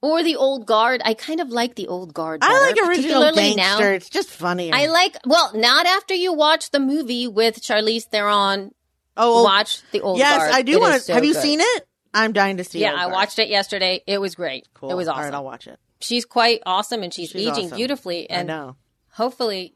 or 0.03 0.23
the 0.23 0.37
old 0.37 0.67
guard. 0.67 1.03
I 1.05 1.15
kind 1.15 1.41
of 1.41 1.49
like 1.49 1.75
the 1.75 1.89
old 1.89 2.15
guard. 2.15 2.41
I 2.43 2.71
like 2.73 2.89
original 2.89 3.23
gangster. 3.35 3.57
now. 3.57 3.81
It's 3.81 4.09
just 4.09 4.29
funny. 4.31 4.73
I 4.73 4.87
like, 4.87 5.17
well, 5.27 5.51
not 5.55 5.87
after 5.87 6.15
you 6.15 6.33
watch 6.33 6.71
the 6.71 6.79
movie 6.81 7.27
with 7.27 7.61
Charlize 7.61 8.05
Theron. 8.05 8.73
oh, 9.17 9.35
well, 9.37 9.45
watch 9.45 9.83
the 9.93 10.01
old 10.01 10.19
Guard. 10.19 10.29
yes, 10.31 10.39
guard. 10.43 10.55
I 10.55 10.63
do 10.63 10.81
want 10.81 10.95
to. 10.95 11.01
so 11.01 11.15
have 11.15 11.25
you 11.25 11.33
good. 11.33 11.43
seen 11.43 11.61
it? 11.61 11.89
I'm 12.15 12.33
dying 12.33 12.57
to 12.59 12.65
see. 12.65 12.79
It. 12.79 12.83
Yeah, 12.83 12.91
Old 12.93 12.99
I 13.01 13.03
Guard. 13.05 13.13
watched 13.13 13.39
it 13.41 13.49
yesterday. 13.49 14.03
It 14.07 14.21
was 14.21 14.35
great. 14.37 14.69
Cool. 14.75 14.91
It 14.91 14.95
was 14.95 15.09
awesome. 15.09 15.25
right, 15.25 15.35
I'll 15.35 15.45
watch 15.45 15.67
it. 15.67 15.79
she's 16.01 16.25
quite 16.25 16.61
awesome 16.67 17.03
and 17.03 17.13
she's, 17.13 17.31
She's 17.31 17.43
aging 17.49 17.67
awesome. 17.67 17.77
beautifully. 17.77 18.31
I 18.31 18.35
And 18.35 18.49
know. 18.49 18.77
hopefully, 19.11 19.75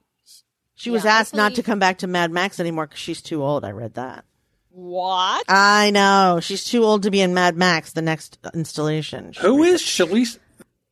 She 0.77 0.91
was 0.91 1.05
Yeah, 1.05 1.17
asked 1.19 1.35
not 1.35 1.55
to 1.57 1.63
come 1.63 1.79
back 1.81 1.99
to 1.99 2.07
Mad 2.07 2.31
Max 2.31 2.61
anymore 2.61 2.87
because 2.87 3.01
she's 3.01 3.21
too 3.21 3.43
old. 3.43 3.65
I 3.65 3.73
read 3.73 3.95
that. 3.95 4.25
What? 4.71 5.45
I 5.49 5.91
know. 5.91 6.39
She's 6.43 6.65
too 6.65 6.85
old 6.85 7.03
to 7.05 7.11
be 7.11 7.21
in 7.21 7.35
Mad 7.35 7.57
Max, 7.57 7.93
the 7.93 8.03
next 8.03 8.39
installation. 8.55 9.33
Who 9.41 9.63
is 9.63 9.83
Charlize? 9.83 10.39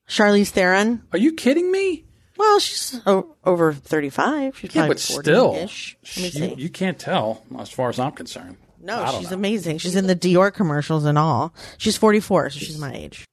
Charlize 0.09 0.49
Theron? 0.51 1.03
Are 1.13 1.19
you 1.19 1.33
kidding 1.33 1.71
me? 1.71 2.05
Well, 2.37 2.61
she's 2.61 3.01
o- 3.07 3.35
over 3.45 3.73
35. 3.73 4.59
She's 4.59 4.75
Yeah, 4.75 4.87
but 4.89 4.99
still, 5.01 5.55
40-ish. 5.55 5.97
You, 6.37 6.55
you 6.57 6.69
can't 6.69 6.99
tell 6.99 7.43
as 7.59 7.69
far 7.71 7.89
as 7.89 7.99
I'm 7.99 8.13
concerned. 8.13 8.57
no, 8.81 9.05
she's 9.19 9.31
know. 9.31 9.37
amazing. 9.37 9.79
She's 9.79 9.97
in 9.97 10.07
the 10.07 10.15
Dior 10.17 10.53
commercials 10.55 11.05
and 11.05 11.19
all. 11.19 11.53
She's 11.79 11.97
44, 11.97 12.51
so 12.51 12.59
she's 12.61 12.79
my 12.79 12.95
age. 12.95 13.25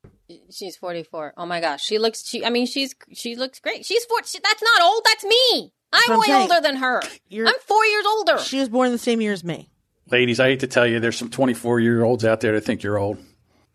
She's 0.52 0.76
44. 0.78 1.34
Oh 1.38 1.46
my 1.46 1.62
gosh. 1.62 1.84
She 1.84 2.00
looks, 2.00 2.28
she, 2.28 2.43
I 2.43 2.50
mean, 2.50 2.66
she's, 2.66 2.96
she 3.14 3.36
looks 3.36 3.60
great. 3.60 3.86
She's 3.86 4.04
four, 4.06 4.24
she, 4.26 4.39
that's 4.43 4.62
not 4.64 4.82
old. 4.84 5.02
That's 5.06 5.24
me. 5.24 5.72
I'm 5.93 6.12
I'm 6.12 6.20
way 6.20 6.26
saying. 6.26 6.41
older 6.52 6.62
than 6.62 6.76
her. 6.78 7.02
You're- 7.30 7.48
I'm 7.48 7.60
four 7.62 7.86
years 7.86 8.06
older. 8.08 8.39
She 8.39 8.60
was 8.60 8.70
born 8.70 8.91
the 8.91 8.98
same 8.98 9.22
year 9.22 9.34
as 9.34 9.43
me. 9.43 9.70
Ladies, 10.12 10.39
I 10.39 10.49
hate 10.49 10.60
to 10.62 10.68
tell 10.68 10.86
you, 10.86 10.99
there's 10.99 11.18
some 11.18 11.30
24 11.30 11.80
year 11.80 12.03
olds 12.03 12.24
out 12.26 12.41
there 12.41 12.53
that 12.53 12.62
think 12.62 12.84
you're 12.84 12.97
old. 12.97 13.18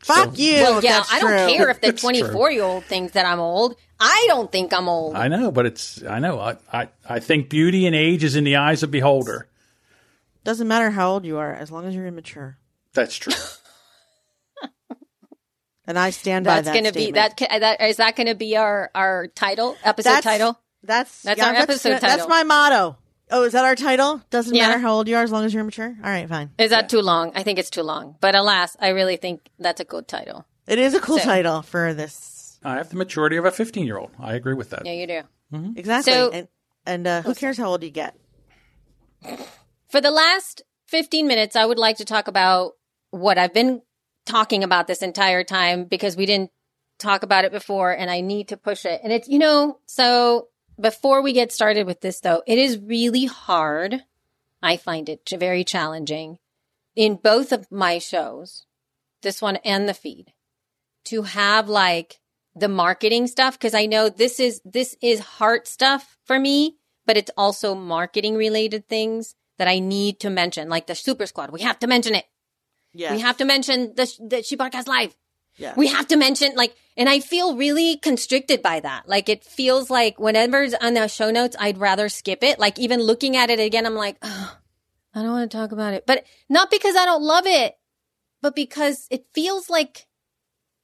Fuck 0.01 0.39
you. 0.39 0.55
well, 0.55 0.83
yeah, 0.83 0.99
that's 0.99 1.13
I 1.13 1.21
don't 1.21 1.49
true. 1.49 1.57
care 1.57 1.69
if 1.71 1.81
the 1.81 1.93
24 1.93 2.51
year 2.53 2.63
old 2.63 2.85
thinks 2.85 3.13
that 3.13 3.27
I'm 3.27 3.41
old. 3.41 3.77
I 3.99 4.25
don't 4.29 4.51
think 4.51 4.73
I'm 4.73 4.89
old. 4.89 5.15
I 5.15 5.29
know, 5.29 5.51
but 5.51 5.67
it's 5.67 6.03
I 6.05 6.21
know. 6.21 6.41
I, 6.41 6.57
I 6.73 6.89
I 7.07 7.21
think 7.21 7.51
beauty 7.51 7.87
and 7.87 7.95
age 7.95 8.25
is 8.25 8.35
in 8.35 8.45
the 8.45 8.57
eyes 8.57 8.83
of 8.83 8.91
beholder. 8.91 9.49
Doesn't 10.43 10.69
matter 10.69 10.91
how 10.91 11.11
old 11.11 11.27
you 11.27 11.37
are, 11.37 11.53
as 11.53 11.71
long 11.71 11.85
as 11.85 11.95
you're 11.95 12.07
immature. 12.07 12.57
That's 12.95 13.17
true. 13.17 13.35
And 15.91 15.99
I 15.99 16.11
stand 16.11 16.45
by 16.45 16.61
That's 16.61 16.67
that. 16.67 16.73
going 16.73 16.85
to 16.85 16.93
be 16.93 17.11
that, 17.13 17.37
that. 17.39 17.81
Is 17.83 17.97
that 17.97 18.15
going 18.15 18.29
to 18.29 18.37
be 18.37 18.57
our 18.57 18.93
our 18.95 19.27
title 19.27 19.77
episode 19.83 20.09
That's- 20.11 20.23
title? 20.25 20.61
That's 20.85 21.23
That's 21.23 21.39
yeah, 21.39 21.49
our 21.49 21.55
episode 21.55 21.91
That's 21.91 22.01
title. 22.03 22.17
That's 22.17 22.29
my 22.29 22.45
motto. 22.45 22.97
Oh, 23.31 23.45
is 23.45 23.53
that 23.53 23.65
our 23.65 23.77
title? 23.77 24.21
Doesn't 24.31 24.55
Yeah. 24.55 24.69
matter 24.69 24.81
how 24.81 24.93
old 24.93 25.09
you 25.09 25.17
are, 25.17 25.23
as 25.23 25.31
long 25.31 25.45
as 25.45 25.55
you're 25.55 25.65
mature. 25.65 25.95
All 26.03 26.11
right, 26.11 26.29
fine. 26.29 26.51
Is 26.59 26.71
that 26.71 26.89
too 26.89 27.01
long? 27.01 27.33
I 27.35 27.43
think 27.43 27.59
it's 27.59 27.71
too 27.71 27.83
long. 27.83 28.17
But 28.21 28.35
alas, 28.35 28.77
I 28.81 28.89
really 28.89 29.17
think 29.17 29.49
that's 29.59 29.81
a 29.81 29.85
good 29.85 30.09
title. 30.09 30.47
It 30.67 30.79
is 30.79 30.95
a 30.95 31.01
cool 31.01 31.19
So- 31.19 31.25
title 31.25 31.63
for 31.63 31.95
this. 31.95 32.59
I 32.65 32.75
have 32.77 32.91
the 32.91 32.97
maturity 32.97 33.37
of 33.37 33.45
a 33.45 33.51
15 33.51 33.87
year 33.87 33.99
old. 33.99 34.11
I 34.19 34.35
agree 34.35 34.55
with 34.55 34.71
that. 34.71 34.85
Yeah, 34.85 34.93
you 34.93 35.07
do. 35.07 35.23
Exactly. 35.77 36.13
So- 36.13 36.31
and 36.31 36.49
and 36.87 37.07
uh, 37.07 37.23
who 37.23 37.35
cares 37.35 37.57
how 37.59 37.67
old 37.69 37.83
you 37.83 37.91
get? 37.91 38.15
For 39.89 40.01
the 40.01 40.11
last 40.11 40.63
15 40.89 41.27
minutes, 41.27 41.57
I 41.57 41.67
would 41.67 41.79
like 41.79 41.97
to 41.99 42.05
talk 42.05 42.29
about 42.29 42.73
what 43.11 43.39
I've 43.39 43.53
been 43.55 43.83
talking 44.27 44.63
about 44.65 44.87
this 44.87 45.03
entire 45.03 45.45
time 45.45 45.85
because 45.85 46.17
we 46.17 46.27
didn't 46.27 46.51
talk 46.99 47.23
about 47.23 47.45
it 47.45 47.53
before 47.53 47.91
and 47.93 48.11
I 48.11 48.21
need 48.21 48.49
to 48.49 48.57
push 48.57 48.85
it. 48.85 49.01
And 49.03 49.13
it's, 49.13 49.29
you 49.29 49.39
know, 49.39 49.79
so 49.87 50.49
before 50.81 51.23
we 51.23 51.33
get 51.33 51.53
started 51.53 51.87
with 51.87 52.01
this 52.01 52.21
though, 52.21 52.43
it 52.47 52.59
is 52.59 52.79
really 52.79 53.27
hard. 53.27 54.05
I 54.63 54.77
find 54.77 55.09
it 55.09 55.29
very 55.39 55.65
challenging 55.65 56.39
in 56.97 57.17
both 57.17 57.53
of 57.53 57.71
my 57.71 57.99
shows, 57.99 58.67
this 59.23 59.41
one 59.41 59.57
and 59.57 59.89
the 59.89 59.95
feed, 59.95 60.33
to 61.05 61.23
have 61.23 61.69
like 61.69 62.21
the 62.55 62.69
marketing 62.69 63.27
stuff 63.27 63.59
because 63.59 63.75
I 63.75 63.87
know 63.87 64.09
this 64.09 64.41
is 64.41 64.61
this 64.65 64.97
is 65.01 65.21
heart 65.21 65.67
stuff 65.67 66.19
for 66.25 66.39
me, 66.39 66.77
but 67.07 67.17
it's 67.17 67.31
also 67.37 67.75
marketing 67.75 68.37
related 68.37 68.89
things 68.89 69.35
that 69.59 69.69
I 69.69 69.79
need 69.79 70.21
to 70.21 70.31
mention, 70.31 70.69
like 70.69 70.87
the 70.87 70.95
Super 70.95 71.27
Squad. 71.27 71.51
We 71.51 71.61
have 71.63 71.79
to 71.81 71.87
mention 71.87 72.15
it. 72.15 72.25
Yeah. 72.93 73.15
We 73.15 73.21
have 73.21 73.37
to 73.39 73.45
mention 73.45 73.95
the 73.95 74.13
the 74.21 74.43
She 74.43 74.57
Podcast 74.57 74.87
Live. 74.87 75.17
Yeah. 75.57 75.75
We 75.77 75.89
have 75.89 76.09
to 76.09 76.17
mention 76.17 76.55
like, 76.57 76.75
and 77.01 77.09
I 77.09 77.19
feel 77.19 77.57
really 77.57 77.97
constricted 77.97 78.61
by 78.63 78.79
that. 78.81 79.09
Like 79.09 79.29
it 79.29 79.43
feels 79.43 79.89
like 79.91 80.21
whenever's 80.21 80.75
on 80.75 80.95
the 80.95 81.09
show 81.09 81.31
notes, 81.31 81.57
I'd 81.59 81.79
rather 81.79 82.09
skip 82.11 82.45
it. 82.45 82.59
Like 82.61 82.79
even 82.79 83.01
looking 83.01 83.37
at 83.37 83.49
it 83.51 83.59
again, 83.59 83.87
I'm 83.87 83.95
like, 83.95 84.19
oh, 84.23 84.57
I 85.15 85.23
don't 85.23 85.33
want 85.33 85.51
to 85.51 85.57
talk 85.57 85.73
about 85.73 85.95
it, 85.95 86.05
but 86.07 86.25
not 86.49 86.71
because 86.71 86.95
I 86.95 87.07
don't 87.07 87.23
love 87.23 87.47
it, 87.47 87.75
but 88.43 88.55
because 88.55 89.07
it 89.11 89.25
feels 89.35 89.69
like 89.71 90.07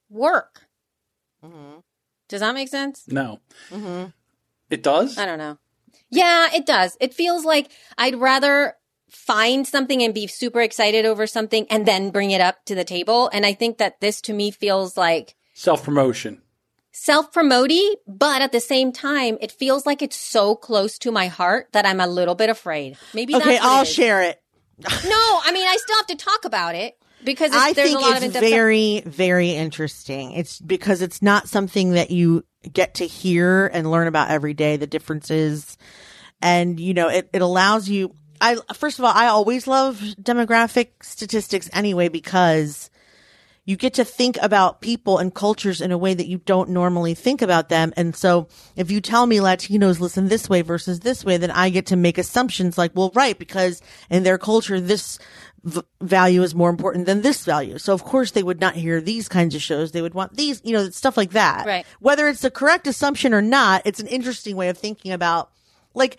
work. 0.09 0.67
Mhm. 1.43 1.83
Does 2.27 2.41
that 2.41 2.55
make 2.55 2.67
sense? 2.69 3.03
No, 3.07 3.39
Mhm. 3.69 4.13
it 4.69 4.81
does. 4.83 5.17
I 5.17 5.25
don't 5.25 5.37
know. 5.37 5.59
Yeah, 6.09 6.49
it 6.53 6.65
does. 6.65 6.97
It 6.99 7.13
feels 7.13 7.45
like 7.45 7.69
I'd 7.97 8.15
rather 8.15 8.77
find 9.09 9.65
something 9.67 10.03
and 10.03 10.13
be 10.13 10.27
super 10.27 10.61
excited 10.61 11.05
over 11.05 11.27
something 11.27 11.65
and 11.69 11.85
then 11.85 12.09
bring 12.09 12.31
it 12.31 12.41
up 12.41 12.65
to 12.65 12.75
the 12.75 12.83
table. 12.83 13.29
And 13.31 13.45
I 13.45 13.53
think 13.53 13.77
that 13.77 14.01
this 14.01 14.19
to 14.21 14.33
me 14.33 14.51
feels 14.51 14.97
like 14.97 15.35
Self 15.59 15.83
promotion. 15.83 16.41
self 16.91 17.31
promoting, 17.33 17.95
but 18.07 18.43
at 18.43 18.51
the 18.51 18.59
same 18.59 18.91
time, 18.91 19.39
it 19.41 19.51
feels 19.51 19.87
like 19.87 20.03
it's 20.03 20.15
so 20.15 20.55
close 20.55 20.99
to 20.99 21.11
my 21.11 21.27
heart 21.29 21.67
that 21.71 21.83
I'm 21.83 21.99
a 21.99 22.05
little 22.05 22.35
bit 22.35 22.49
afraid. 22.51 22.95
Maybe 23.13 23.35
Okay, 23.35 23.53
that's 23.53 23.65
I'll 23.65 23.81
it 23.81 23.87
is. 23.87 23.93
share 23.93 24.21
it. 24.21 24.39
No, 24.79 25.39
I 25.43 25.51
mean, 25.51 25.67
I 25.67 25.75
still 25.79 25.95
have 25.97 26.05
to 26.07 26.15
talk 26.15 26.45
about 26.45 26.75
it. 26.75 26.95
because 27.23 27.49
it's, 27.51 27.57
I 27.59 27.73
there's 27.73 27.89
think 27.89 27.99
a 27.99 28.01
lot 28.03 28.11
it's 28.17 28.19
of 28.19 28.23
in-depth 28.35 28.45
very, 28.45 29.01
very 29.05 29.49
interesting. 29.51 30.33
It's 30.33 30.59
because 30.59 31.01
it's 31.01 31.23
not 31.23 31.49
something 31.49 31.91
that 31.93 32.11
you 32.11 32.45
get 32.71 32.93
to 32.95 33.07
hear 33.07 33.65
and 33.73 33.89
learn 33.89 34.05
about 34.07 34.29
every 34.29 34.53
day, 34.53 34.77
the 34.77 34.85
differences. 34.85 35.75
And, 36.39 36.79
you 36.79 36.93
know, 36.93 37.09
it, 37.09 37.29
it 37.33 37.41
allows 37.41 37.89
you, 37.89 38.13
I, 38.39 38.57
first 38.75 38.99
of 38.99 39.05
all, 39.05 39.11
I 39.13 39.25
always 39.27 39.65
love 39.65 39.97
demographic 40.21 40.89
statistics 41.01 41.67
anyway, 41.73 42.09
because 42.09 42.91
you 43.67 43.75
get 43.75 43.93
to 43.95 44.05
think 44.05 44.37
about 44.41 44.79
people 44.79 45.17
and 45.17 45.35
cultures 45.35 45.81
in 45.81 45.91
a 45.91 45.97
way 45.97 46.13
that 46.13 46.25
you 46.25 46.37
don't 46.37 46.69
normally 46.69 47.13
think 47.13 47.41
about 47.41 47.67
them. 47.67 47.93
And 47.97 48.15
so 48.15 48.47
if 48.77 48.89
you 48.89 49.01
tell 49.01 49.25
me 49.25 49.37
Latinos 49.37 49.99
listen 49.99 50.29
this 50.29 50.49
way 50.49 50.61
versus 50.61 51.01
this 51.01 51.25
way, 51.25 51.35
then 51.35 51.51
I 51.51 51.69
get 51.69 51.87
to 51.87 51.97
make 51.97 52.17
assumptions 52.17 52.77
like, 52.77 52.93
well, 52.95 53.11
right, 53.13 53.37
because 53.37 53.81
in 54.09 54.23
their 54.23 54.37
culture, 54.37 54.79
this 54.79 55.19
v- 55.65 55.81
value 55.99 56.43
is 56.43 56.55
more 56.55 56.69
important 56.69 57.07
than 57.07 57.23
this 57.23 57.43
value. 57.43 57.77
So 57.77 57.93
of 57.93 58.05
course 58.05 58.31
they 58.31 58.41
would 58.41 58.61
not 58.61 58.75
hear 58.75 59.01
these 59.01 59.27
kinds 59.27 59.53
of 59.53 59.61
shows. 59.61 59.91
They 59.91 60.01
would 60.01 60.13
want 60.13 60.37
these, 60.37 60.61
you 60.63 60.71
know, 60.71 60.89
stuff 60.89 61.17
like 61.17 61.31
that. 61.31 61.67
Right. 61.67 61.85
Whether 61.99 62.29
it's 62.29 62.41
the 62.41 62.49
correct 62.49 62.87
assumption 62.87 63.33
or 63.33 63.41
not, 63.41 63.81
it's 63.83 63.99
an 63.99 64.07
interesting 64.07 64.55
way 64.55 64.69
of 64.69 64.77
thinking 64.77 65.11
about 65.11 65.51
like, 65.93 66.17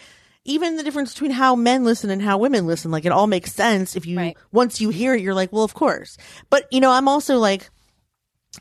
even 0.48 0.76
the 0.76 0.82
difference 0.82 1.12
between 1.12 1.30
how 1.30 1.54
men 1.54 1.84
listen 1.84 2.08
and 2.10 2.22
how 2.22 2.38
women 2.38 2.66
listen, 2.66 2.90
like 2.90 3.04
it 3.04 3.12
all 3.12 3.26
makes 3.26 3.52
sense 3.52 3.94
if 3.96 4.06
you, 4.06 4.16
Right. 4.16 4.36
once 4.50 4.80
you 4.80 4.88
hear 4.88 5.14
it, 5.14 5.20
you're 5.20 5.34
like, 5.34 5.52
well, 5.52 5.62
of 5.62 5.74
course. 5.74 6.16
But, 6.48 6.66
you 6.72 6.80
know, 6.80 6.90
I'm 6.90 7.06
also 7.06 7.36
like, 7.38 7.68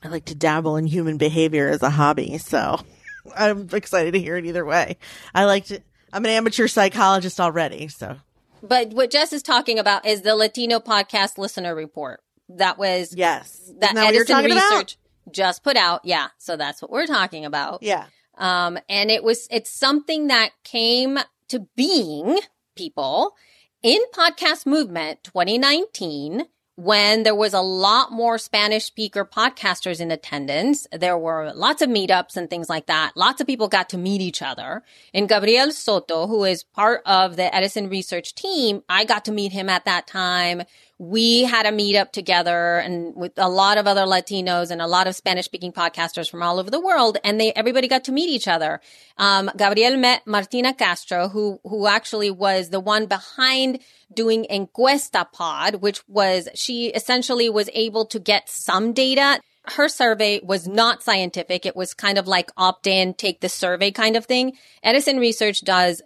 I 0.04 0.10
like 0.10 0.26
to 0.26 0.36
dabble 0.36 0.76
in 0.76 0.86
human 0.86 1.18
behavior 1.18 1.70
as 1.70 1.82
a 1.82 1.90
hobby. 1.90 2.38
So 2.40 2.80
I'm 3.36 3.70
excited 3.72 4.14
to 4.14 4.20
hear 4.20 4.36
it 4.36 4.46
either 4.46 4.66
way. 4.66 4.98
I 5.34 5.46
like 5.46 5.66
to, 5.68 5.82
I'm 6.12 6.26
an 6.26 6.32
amateur 6.32 6.68
psychologist 6.68 7.40
already. 7.40 7.88
So 7.88 8.18
But 8.62 8.90
what 8.90 9.10
Jess 9.10 9.32
is 9.32 9.42
talking 9.42 9.80
about 9.80 10.06
is 10.06 10.22
the 10.22 10.36
Latino 10.36 10.80
podcast 10.80 11.38
listener 11.38 11.74
report. 11.74 12.22
That 12.50 12.78
was 12.78 13.14
yes. 13.16 13.72
that 13.80 13.96
that 13.96 14.08
Edison 14.08 14.36
talking 14.36 14.52
about? 14.52 14.70
research 14.72 14.98
just 15.32 15.64
put 15.64 15.78
out. 15.78 16.02
Yeah. 16.04 16.28
So 16.38 16.58
that's 16.58 16.82
what 16.82 16.92
we're 16.92 17.08
talking 17.08 17.46
about. 17.46 17.82
Yeah. 17.82 18.06
Um, 18.38 18.78
and 18.88 19.10
it 19.10 19.24
was, 19.24 19.48
it's 19.50 19.70
something 19.72 20.28
that 20.28 20.52
came 20.64 21.18
to 21.50 21.68
being 21.76 22.40
people 22.76 23.36
in 23.84 24.00
podcast 24.14 24.66
movement 24.66 25.24
2019 25.24 26.46
when 26.78 27.24
there 27.24 27.34
was 27.34 27.54
a 27.54 27.62
lot 27.62 28.12
more 28.12 28.38
Spanish 28.38 28.86
speaker 28.86 29.26
podcasters 29.26 30.00
in 30.00 30.12
attendance. 30.12 30.86
There 30.92 31.18
were 31.18 31.52
lots 31.56 31.82
of 31.82 31.90
meetups 31.90 32.38
and 32.38 32.48
things 32.48 32.70
like 32.70 32.86
that. 32.86 33.14
Lots 33.16 33.42
of 33.42 33.48
people 33.48 33.68
got 33.68 33.90
to 33.90 33.98
meet 33.98 34.22
each 34.22 34.44
other. 34.44 34.84
And 35.12 35.28
Gabriel 35.28 35.72
Soto, 35.72 36.28
who 36.28 36.44
is 36.44 36.64
part 36.64 37.02
of 37.08 37.36
the 37.36 37.54
Edison 37.54 37.90
research 37.90 38.36
team, 38.36 38.84
I 38.88 39.06
got 39.06 39.26
to 39.26 39.32
meet 39.32 39.54
him 39.54 39.70
at 39.70 39.86
that 39.86 40.06
time. 40.06 40.62
We 41.00 41.44
had 41.44 41.68
a 41.68 41.72
meetup 41.72 42.12
together 42.12 42.78
and 42.78 43.16
with 43.16 43.34
a 43.38 43.48
lot 43.48 43.78
of 43.78 43.86
other 43.86 44.06
Latinos 44.06 44.72
and 44.72 44.82
a 44.82 44.88
lot 44.88 45.06
of 45.06 45.16
Spanish 45.16 45.46
speaking 45.46 45.72
podcasters 45.72 46.28
from 46.28 46.42
all 46.42 46.58
over 46.58 46.72
the 46.72 46.82
world. 46.82 47.20
And 47.24 47.40
they, 47.40 47.54
everybody 47.54 47.88
got 47.88 48.06
to 48.06 48.12
meet 48.12 48.30
each 48.30 48.48
other. 48.48 48.82
Um, 49.18 49.52
Gabriel 49.56 49.96
met 49.98 50.26
Martina 50.26 50.74
Castro, 50.74 51.28
who, 51.28 51.60
who 51.64 51.86
actually 51.86 52.32
was 52.32 52.70
the 52.70 52.80
one 52.80 53.06
behind 53.06 53.80
doing 54.12 54.48
Encuesta 54.50 55.32
Pod, 55.32 55.76
which 55.76 56.02
was, 56.08 56.50
she 56.56 56.88
essentially 56.88 57.48
was 57.48 57.70
able 57.74 58.06
to 58.08 58.20
get 58.20 58.50
some 58.50 58.94
data. 58.94 59.40
Her 59.66 59.90
survey 59.90 60.40
was 60.42 60.68
not 60.68 61.04
scientific. 61.04 61.66
It 61.66 61.76
was 61.76 61.94
kind 61.94 62.18
of 62.18 62.28
like 62.28 62.50
opt 62.58 62.88
in, 62.88 63.14
take 63.14 63.42
the 63.42 63.50
survey 63.50 63.92
kind 63.92 64.16
of 64.16 64.26
thing. 64.26 64.54
Edison 64.82 65.18
Research 65.18 65.62
does 65.62 66.02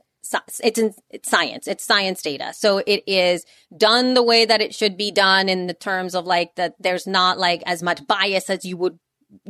it's 0.63 0.79
in 0.79 0.93
it's 1.09 1.29
science. 1.29 1.67
It's 1.67 1.83
science 1.83 2.21
data. 2.21 2.53
So 2.53 2.77
it 2.85 3.03
is 3.07 3.45
done 3.75 4.13
the 4.13 4.23
way 4.23 4.45
that 4.45 4.61
it 4.61 4.73
should 4.73 4.97
be 4.97 5.11
done 5.11 5.49
in 5.49 5.67
the 5.67 5.73
terms 5.73 6.15
of 6.15 6.25
like 6.25 6.55
that 6.55 6.75
there's 6.79 7.07
not 7.07 7.37
like 7.37 7.63
as 7.65 7.81
much 7.81 8.05
bias 8.07 8.49
as 8.49 8.65
you 8.65 8.77
would 8.77 8.99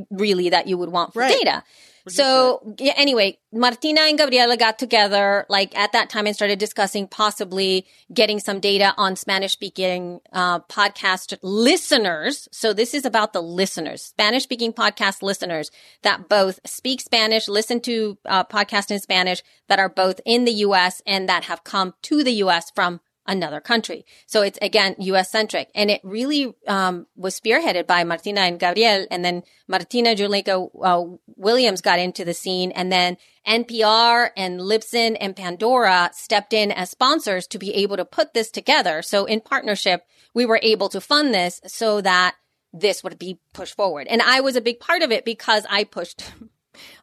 really 0.09 0.49
that 0.49 0.67
you 0.67 0.78
would 0.78 0.89
want 0.89 1.13
for 1.13 1.19
Right. 1.19 1.34
data. 1.38 1.63
So 2.08 2.76
yeah, 2.80 2.93
anyway, 2.95 3.38
Martina 3.54 4.02
and 4.02 4.18
Gabriela 4.18 4.58
got 4.58 4.80
together 4.80 5.45
like 5.49 5.78
at 5.78 5.91
that 5.91 6.10
time 6.10 6.26
and 6.26 6.36
started 6.36 6.58
discussing 6.58 7.08
possibly 7.08 7.86
getting 8.14 8.39
some 8.39 8.60
data 8.60 8.93
on 8.97 9.16
Spanish 9.16 9.54
speaking 9.54 10.20
uh, 10.34 10.60
podcast 10.62 11.38
listeners. 11.41 12.47
So 12.52 12.74
this 12.74 12.93
is 12.93 13.06
about 13.06 13.34
the 13.34 13.41
listeners, 13.41 14.02
Spanish 14.02 14.43
speaking 14.43 14.74
podcast 14.74 15.22
listeners 15.22 15.70
that 16.02 16.28
both 16.30 16.60
speak 16.66 17.02
Spanish, 17.02 17.47
listen 17.47 17.80
to 17.82 18.18
uh, 18.26 18.43
podcasts 18.45 18.91
in 18.91 18.99
Spanish 18.99 19.43
that 19.68 19.80
are 19.80 19.89
both 19.89 20.20
in 20.26 20.45
the 20.45 20.54
U.S. 20.54 21.02
and 21.06 21.30
that 21.30 21.45
have 21.45 21.64
come 21.64 21.93
to 22.04 22.24
the 22.24 22.34
U.S. 22.34 22.72
from 22.72 22.99
another 23.26 23.61
country. 23.61 24.05
So 24.26 24.41
it's 24.41 24.57
again 24.61 24.95
US 24.99 25.32
centric 25.32 25.69
and 25.76 25.91
it 25.91 26.01
really 26.03 26.53
um, 26.67 27.07
was 27.15 27.39
spearheaded 27.39 27.88
by 27.88 28.03
Martina 28.03 28.41
and 28.41 28.59
Gabriel 28.59 29.05
and 29.11 29.24
then 29.24 29.43
Martina 29.67 30.15
Juleka 30.15 30.69
uh, 30.82 31.17
Williams 31.36 31.82
got 31.82 31.99
into 31.99 32.26
the 32.26 32.34
scene 32.34 32.72
and 32.72 32.91
then 32.91 33.17
NPR 33.47 34.30
and 34.36 34.59
Libsyn 34.59 35.17
and 35.19 35.36
Pandora 35.36 36.11
stepped 36.13 36.53
in 36.53 36.72
as 36.72 36.89
sponsors 36.89 37.47
to 37.47 37.59
be 37.59 37.74
able 37.76 37.97
to 37.97 38.05
put 38.05 38.34
this 38.34 38.51
together. 38.51 39.01
So 39.01 39.26
in 39.26 39.41
partnership, 39.41 40.05
we 40.34 40.45
were 40.45 40.59
able 40.61 40.89
to 40.89 41.01
fund 41.01 41.34
this 41.34 41.61
so 41.67 42.01
that 42.01 42.36
this 42.74 43.03
would 43.03 43.19
be 43.19 43.39
pushed 43.53 43.76
forward. 43.76 44.07
And 44.07 44.22
I 44.22 44.41
was 44.41 44.55
a 44.55 44.61
big 44.61 44.80
part 44.80 45.01
of 45.01 45.11
it 45.11 45.26
because 45.26 45.65
I 45.69 45.84
pushed 45.84 46.24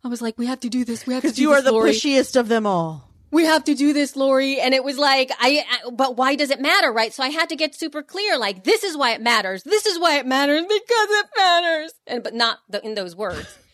I 0.05 0.09
was 0.09 0.23
like, 0.23 0.39
we 0.39 0.47
have 0.47 0.61
to 0.61 0.69
do 0.69 0.85
this. 0.85 1.07
We 1.07 1.15
have 1.15 1.23
to 1.23 1.29
do 1.29 1.31
this. 1.31 1.37
Because 1.37 1.41
you 1.41 1.53
are 1.53 1.63
the 1.63 1.73
Lori 1.73 1.93
pushiest 1.93 2.37
of 2.37 2.49
them 2.49 2.67
all. 2.67 3.08
We 3.31 3.45
have 3.45 3.65
to 3.65 3.75
do 3.75 3.93
this, 3.93 4.17
Lori. 4.17 4.61
And 4.61 4.73
it 4.75 4.83
was 4.85 4.99
like, 4.99 5.31
I, 5.39 5.65
I- 5.71 5.91
but 5.91 6.17
why 6.17 6.35
does 6.35 6.51
it 6.51 6.61
matter? 6.61 6.93
Right. 6.93 7.13
So 7.13 7.23
I 7.23 7.29
had 7.29 7.49
to 7.51 7.57
get 7.57 7.75
super 7.75 8.03
clear. 8.03 8.39
Like, 8.39 8.65
this 8.65 8.85
is 8.85 8.97
why 8.97 9.13
it 9.13 9.21
matters. 9.21 9.63
This 9.65 9.87
is 9.87 9.99
why 9.99 10.19
it 10.19 10.27
matters 10.27 10.63
because 10.63 11.09
it 11.11 11.27
matters. 11.37 11.93
And, 12.07 12.23
but 12.23 12.35
not 12.35 12.59
the, 12.69 12.85
in 12.85 12.95
those 12.95 13.15
words. 13.17 13.59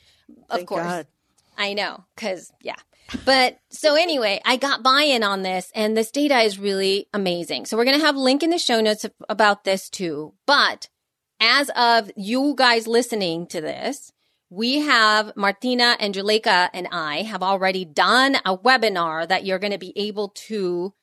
Of 0.48 0.64
course. 0.64 0.82
God. 0.82 1.06
I 1.58 1.74
know. 1.74 2.04
Cause 2.16 2.50
yeah. 2.62 2.76
But 3.26 3.58
so 3.68 3.94
anyway, 3.94 4.40
I 4.46 4.56
got 4.56 4.82
buy-in 4.82 5.22
on 5.22 5.42
this 5.42 5.70
and 5.74 5.94
this 5.94 6.10
data 6.10 6.38
is 6.40 6.58
really 6.58 7.08
amazing. 7.12 7.66
So 7.66 7.76
we're 7.76 7.84
going 7.84 7.98
to 7.98 8.04
have 8.06 8.16
link 8.16 8.42
in 8.42 8.48
the 8.48 8.58
show 8.58 8.80
notes 8.80 9.04
about 9.28 9.64
this 9.64 9.90
too. 9.90 10.32
But 10.46 10.88
as 11.40 11.70
of 11.76 12.10
you 12.16 12.54
guys 12.56 12.86
listening 12.86 13.46
to 13.48 13.60
this, 13.60 14.12
we 14.50 14.80
have 14.80 15.32
Martina 15.36 15.96
and 15.98 16.14
Juleka 16.14 16.68
and 16.72 16.88
I 16.92 17.22
have 17.22 17.42
already 17.42 17.84
done 17.84 18.36
a 18.44 18.56
webinar 18.56 19.26
that 19.28 19.44
you're 19.44 19.58
going 19.58 19.72
to 19.72 19.78
be 19.78 19.92
able 19.96 20.28
to 20.46 20.94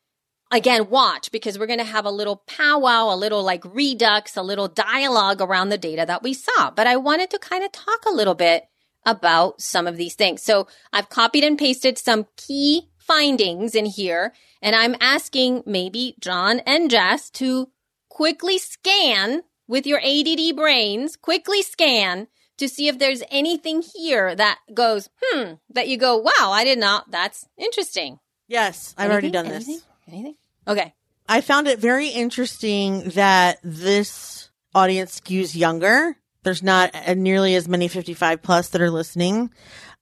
again 0.51 0.89
watch 0.89 1.31
because 1.31 1.57
we're 1.57 1.67
going 1.67 1.79
to 1.79 1.85
have 1.85 2.05
a 2.05 2.11
little 2.11 2.43
powwow, 2.47 3.13
a 3.13 3.15
little 3.15 3.43
like 3.43 3.63
redux, 3.65 4.37
a 4.37 4.43
little 4.43 4.67
dialogue 4.67 5.41
around 5.41 5.69
the 5.69 5.77
data 5.77 6.05
that 6.05 6.23
we 6.23 6.33
saw. 6.33 6.71
But 6.71 6.87
I 6.87 6.97
wanted 6.97 7.29
to 7.31 7.39
kind 7.39 7.63
of 7.63 7.71
talk 7.71 8.05
a 8.05 8.13
little 8.13 8.35
bit 8.35 8.65
about 9.05 9.61
some 9.61 9.87
of 9.87 9.97
these 9.97 10.15
things. 10.15 10.43
So 10.43 10.67
I've 10.93 11.09
copied 11.09 11.43
and 11.43 11.57
pasted 11.57 11.97
some 11.97 12.27
key 12.37 12.89
findings 12.97 13.73
in 13.73 13.85
here 13.85 14.33
and 14.61 14.75
I'm 14.75 14.95
asking 15.01 15.63
maybe 15.65 16.15
John 16.19 16.59
and 16.61 16.89
Jess 16.89 17.29
to 17.31 17.69
quickly 18.09 18.59
scan 18.59 19.41
with 19.67 19.87
your 19.87 19.99
ADD 19.99 20.55
brains, 20.55 21.15
quickly 21.15 21.63
scan 21.63 22.27
to 22.61 22.69
see 22.69 22.87
if 22.87 22.97
there's 22.99 23.23
anything 23.29 23.81
here 23.81 24.33
that 24.35 24.59
goes, 24.73 25.09
hmm, 25.21 25.53
that 25.73 25.87
you 25.87 25.97
go, 25.97 26.17
wow, 26.17 26.31
I 26.51 26.63
did 26.63 26.77
not, 26.79 27.09
that's 27.11 27.47
interesting. 27.57 28.19
Yes, 28.47 28.93
I've 28.97 29.09
already 29.11 29.27
Anything? 29.27 29.43
done 29.43 29.51
this. 29.51 29.67
Anything? 29.67 29.83
Anything? 30.07 30.35
Okay. 30.67 30.93
I 31.27 31.41
found 31.41 31.67
it 31.67 31.79
very 31.79 32.09
interesting 32.09 33.09
that 33.09 33.57
this 33.63 34.49
audience 34.75 35.19
skews 35.19 35.55
younger. 35.55 36.15
There's 36.43 36.63
not 36.63 36.93
nearly 37.17 37.55
as 37.55 37.67
many 37.67 37.87
55 37.87 38.41
plus 38.41 38.69
that 38.69 38.81
are 38.81 38.89
listening. 38.89 39.51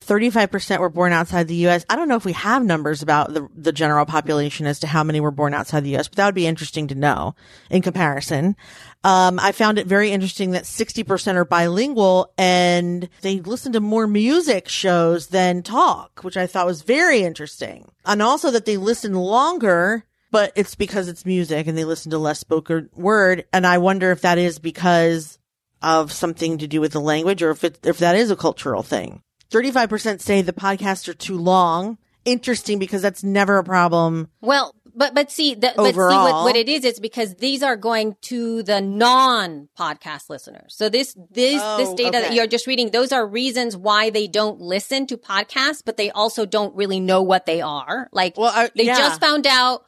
35% 0.06 0.78
were 0.78 0.88
born 0.88 1.12
outside 1.12 1.46
the 1.46 1.54
U.S. 1.56 1.84
I 1.90 1.96
don't 1.96 2.08
know 2.08 2.16
if 2.16 2.24
we 2.24 2.32
have 2.32 2.64
numbers 2.64 3.02
about 3.02 3.34
the, 3.34 3.46
the 3.54 3.72
general 3.72 4.06
population 4.06 4.66
as 4.66 4.80
to 4.80 4.86
how 4.86 5.04
many 5.04 5.20
were 5.20 5.30
born 5.30 5.52
outside 5.52 5.84
the 5.84 5.90
U.S., 5.90 6.08
but 6.08 6.16
that 6.16 6.24
would 6.24 6.34
be 6.34 6.46
interesting 6.46 6.88
to 6.88 6.94
know 6.94 7.34
in 7.68 7.82
comparison. 7.82 8.56
Um, 9.04 9.38
I 9.38 9.52
found 9.52 9.78
it 9.78 9.86
very 9.86 10.10
interesting 10.10 10.52
that 10.52 10.64
60% 10.64 11.34
are 11.34 11.44
bilingual 11.44 12.32
and 12.38 13.10
they 13.20 13.40
listen 13.40 13.72
to 13.72 13.80
more 13.80 14.06
music 14.06 14.68
shows 14.68 15.26
than 15.26 15.62
talk, 15.62 16.20
which 16.22 16.38
I 16.38 16.46
thought 16.46 16.66
was 16.66 16.80
very 16.80 17.20
interesting. 17.20 17.90
And 18.06 18.22
also 18.22 18.50
that 18.50 18.64
they 18.64 18.78
listen 18.78 19.14
longer 19.14 20.04
but 20.32 20.52
it's 20.54 20.76
because 20.76 21.08
it's 21.08 21.26
music 21.26 21.66
and 21.66 21.76
they 21.76 21.84
listen 21.84 22.12
to 22.12 22.18
less 22.18 22.38
spoken 22.38 22.88
word. 22.94 23.46
And 23.52 23.66
I 23.66 23.78
wonder 23.78 24.12
if 24.12 24.20
that 24.20 24.38
is 24.38 24.60
because 24.60 25.39
of 25.82 26.12
something 26.12 26.58
to 26.58 26.66
do 26.66 26.80
with 26.80 26.92
the 26.92 27.00
language 27.00 27.42
or 27.42 27.50
if 27.50 27.64
it, 27.64 27.78
if 27.84 27.98
that 27.98 28.16
is 28.16 28.30
a 28.30 28.36
cultural 28.36 28.82
thing. 28.82 29.22
35% 29.50 30.20
say 30.20 30.42
the 30.42 30.52
podcasts 30.52 31.08
are 31.08 31.14
too 31.14 31.38
long. 31.38 31.98
Interesting 32.24 32.78
because 32.78 33.02
that's 33.02 33.24
never 33.24 33.58
a 33.58 33.64
problem. 33.64 34.28
Well, 34.42 34.74
but 34.94 35.14
but 35.14 35.30
see, 35.30 35.54
the, 35.54 35.72
but 35.76 35.92
see 35.92 35.98
what, 35.98 36.44
what 36.44 36.56
it 36.56 36.68
is. 36.68 36.84
It's 36.84 37.00
because 37.00 37.36
these 37.36 37.62
are 37.62 37.76
going 37.76 38.16
to 38.22 38.62
the 38.62 38.80
non-podcast 38.80 40.28
listeners. 40.28 40.74
So 40.76 40.88
this 40.88 41.16
this 41.30 41.60
Oh, 41.64 41.78
this 41.78 41.94
data 41.94 42.18
that 42.18 42.34
you're 42.34 42.46
just 42.46 42.66
reading, 42.66 42.90
those 42.90 43.12
are 43.12 43.26
reasons 43.26 43.76
why 43.76 44.10
they 44.10 44.26
don't 44.26 44.60
listen 44.60 45.06
to 45.06 45.16
podcasts, 45.16 45.82
but 45.84 45.96
they 45.96 46.10
also 46.10 46.44
don't 46.44 46.74
really 46.76 47.00
know 47.00 47.22
what 47.22 47.46
they 47.46 47.62
are. 47.62 48.08
Like 48.12 48.36
Well, 48.36 48.68
they 48.76 48.84
yeah. 48.84 48.98
just 48.98 49.20
found 49.20 49.46
out 49.46 49.84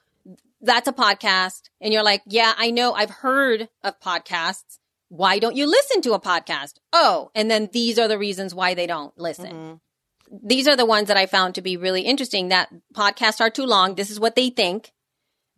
that's 0.63 0.89
a 0.89 0.93
podcast, 0.93 1.63
and 1.81 1.93
you're 1.93 2.05
like, 2.05 2.23
yeah, 2.27 2.55
I 2.57 2.71
know, 2.71 2.93
I've 2.95 3.11
heard 3.11 3.69
of 3.83 4.01
podcasts. 4.01 4.79
Why 5.13 5.39
don't 5.39 5.57
you 5.57 5.67
listen 5.67 6.01
to 6.01 6.15
a 6.15 6.21
podcast? 6.21 6.79
Oh, 6.91 7.31
and 7.35 7.51
then 7.51 7.69
these 7.71 7.99
are 7.99 8.09
the 8.09 8.19
reasons 8.19 8.55
why 8.55 8.73
they 8.73 8.87
don't 8.87 9.13
listen. 9.19 9.53
Mm-hmm. 9.53 10.37
These 10.49 10.67
are 10.67 10.75
the 10.75 10.87
ones 10.87 11.09
that 11.09 11.19
I 11.19 11.27
found 11.27 11.55
to 11.55 11.61
be 11.61 11.77
really 11.77 12.01
interesting 12.01 12.49
that 12.49 12.73
podcasts 12.95 13.39
are 13.39 13.51
too 13.51 13.67
long. 13.67 13.95
This 13.95 14.11
is 14.11 14.19
what 14.19 14.37
they 14.37 14.49
think. 14.49 14.91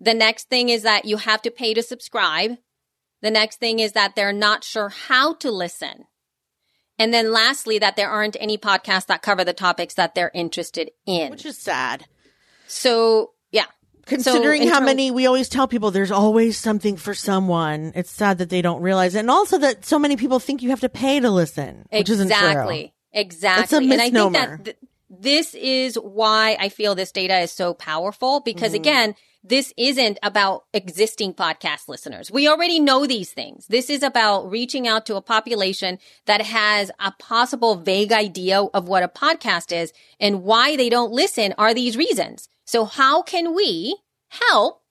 The 0.00 0.12
next 0.12 0.48
thing 0.48 0.70
is 0.70 0.82
that 0.82 1.04
you 1.04 1.18
have 1.18 1.40
to 1.42 1.52
pay 1.52 1.72
to 1.72 1.84
subscribe. 1.84 2.56
The 3.22 3.30
next 3.30 3.60
thing 3.60 3.78
is 3.78 3.92
that 3.92 4.16
they're 4.16 4.32
not 4.32 4.64
sure 4.64 4.88
how 4.88 5.34
to 5.34 5.52
listen. 5.52 6.06
And 6.98 7.14
then 7.14 7.32
lastly, 7.32 7.78
that 7.78 7.94
there 7.94 8.10
aren't 8.10 8.36
any 8.40 8.58
podcasts 8.58 9.06
that 9.06 9.22
cover 9.22 9.44
the 9.44 9.52
topics 9.52 9.94
that 9.94 10.16
they're 10.16 10.32
interested 10.34 10.90
in. 11.06 11.30
Which 11.30 11.46
is 11.46 11.58
sad. 11.58 12.06
so. 12.66 13.33
Considering 14.06 14.62
in 14.62 14.68
how 14.68 14.78
term- 14.78 14.86
many 14.86 15.10
we 15.10 15.26
always 15.26 15.48
tell 15.48 15.66
people 15.68 15.90
there's 15.90 16.10
always 16.10 16.56
something 16.58 16.96
for 16.96 17.14
someone. 17.14 17.92
It's 17.94 18.10
sad 18.10 18.38
that 18.38 18.50
they 18.50 18.62
don't 18.62 18.82
realize 18.82 19.14
it. 19.14 19.20
And 19.20 19.30
also 19.30 19.58
that 19.58 19.84
so 19.84 19.98
many 19.98 20.16
people 20.16 20.38
think 20.38 20.62
you 20.62 20.70
have 20.70 20.80
to 20.80 20.88
pay 20.88 21.20
to 21.20 21.30
listen, 21.30 21.86
which 21.90 22.10
isn't 22.10 22.30
exactly. 22.30 22.92
Exactly. 23.12 23.60
That's 23.60 23.72
a 23.72 23.76
and 23.76 23.92
I 24.02 24.10
think 24.10 24.32
that 24.32 24.64
th- 24.64 24.76
this 25.08 25.54
is 25.54 25.94
why 25.96 26.56
I 26.58 26.68
feel 26.68 26.94
this 26.94 27.12
data 27.12 27.38
is 27.38 27.52
so 27.52 27.74
powerful 27.74 28.40
because 28.40 28.72
Mm-hmm. 28.72 28.80
again, 28.82 29.14
this 29.46 29.72
isn't 29.76 30.18
about 30.22 30.64
existing 30.72 31.34
podcast 31.34 31.86
listeners. 31.86 32.30
We 32.30 32.48
already 32.48 32.80
know 32.80 33.06
these 33.06 33.30
things. 33.30 33.66
This 33.66 33.90
is 33.90 34.02
about 34.02 34.50
reaching 34.50 34.88
out 34.88 35.04
to 35.06 35.16
a 35.16 35.20
population 35.22 35.98
that 36.24 36.40
has 36.40 36.90
a 36.98 37.12
possible 37.18 37.74
vague 37.76 38.10
idea 38.10 38.62
of 38.62 38.88
what 38.88 39.02
a 39.02 39.08
podcast 39.08 39.70
is 39.70 39.92
and 40.18 40.42
why 40.42 40.76
they 40.76 40.88
don't 40.88 41.12
listen 41.12 41.54
are 41.58 41.74
these 41.74 41.96
reasons. 41.96 42.48
So 42.64 42.84
how 42.84 43.22
can 43.22 43.54
we 43.54 43.96
help 44.28 44.82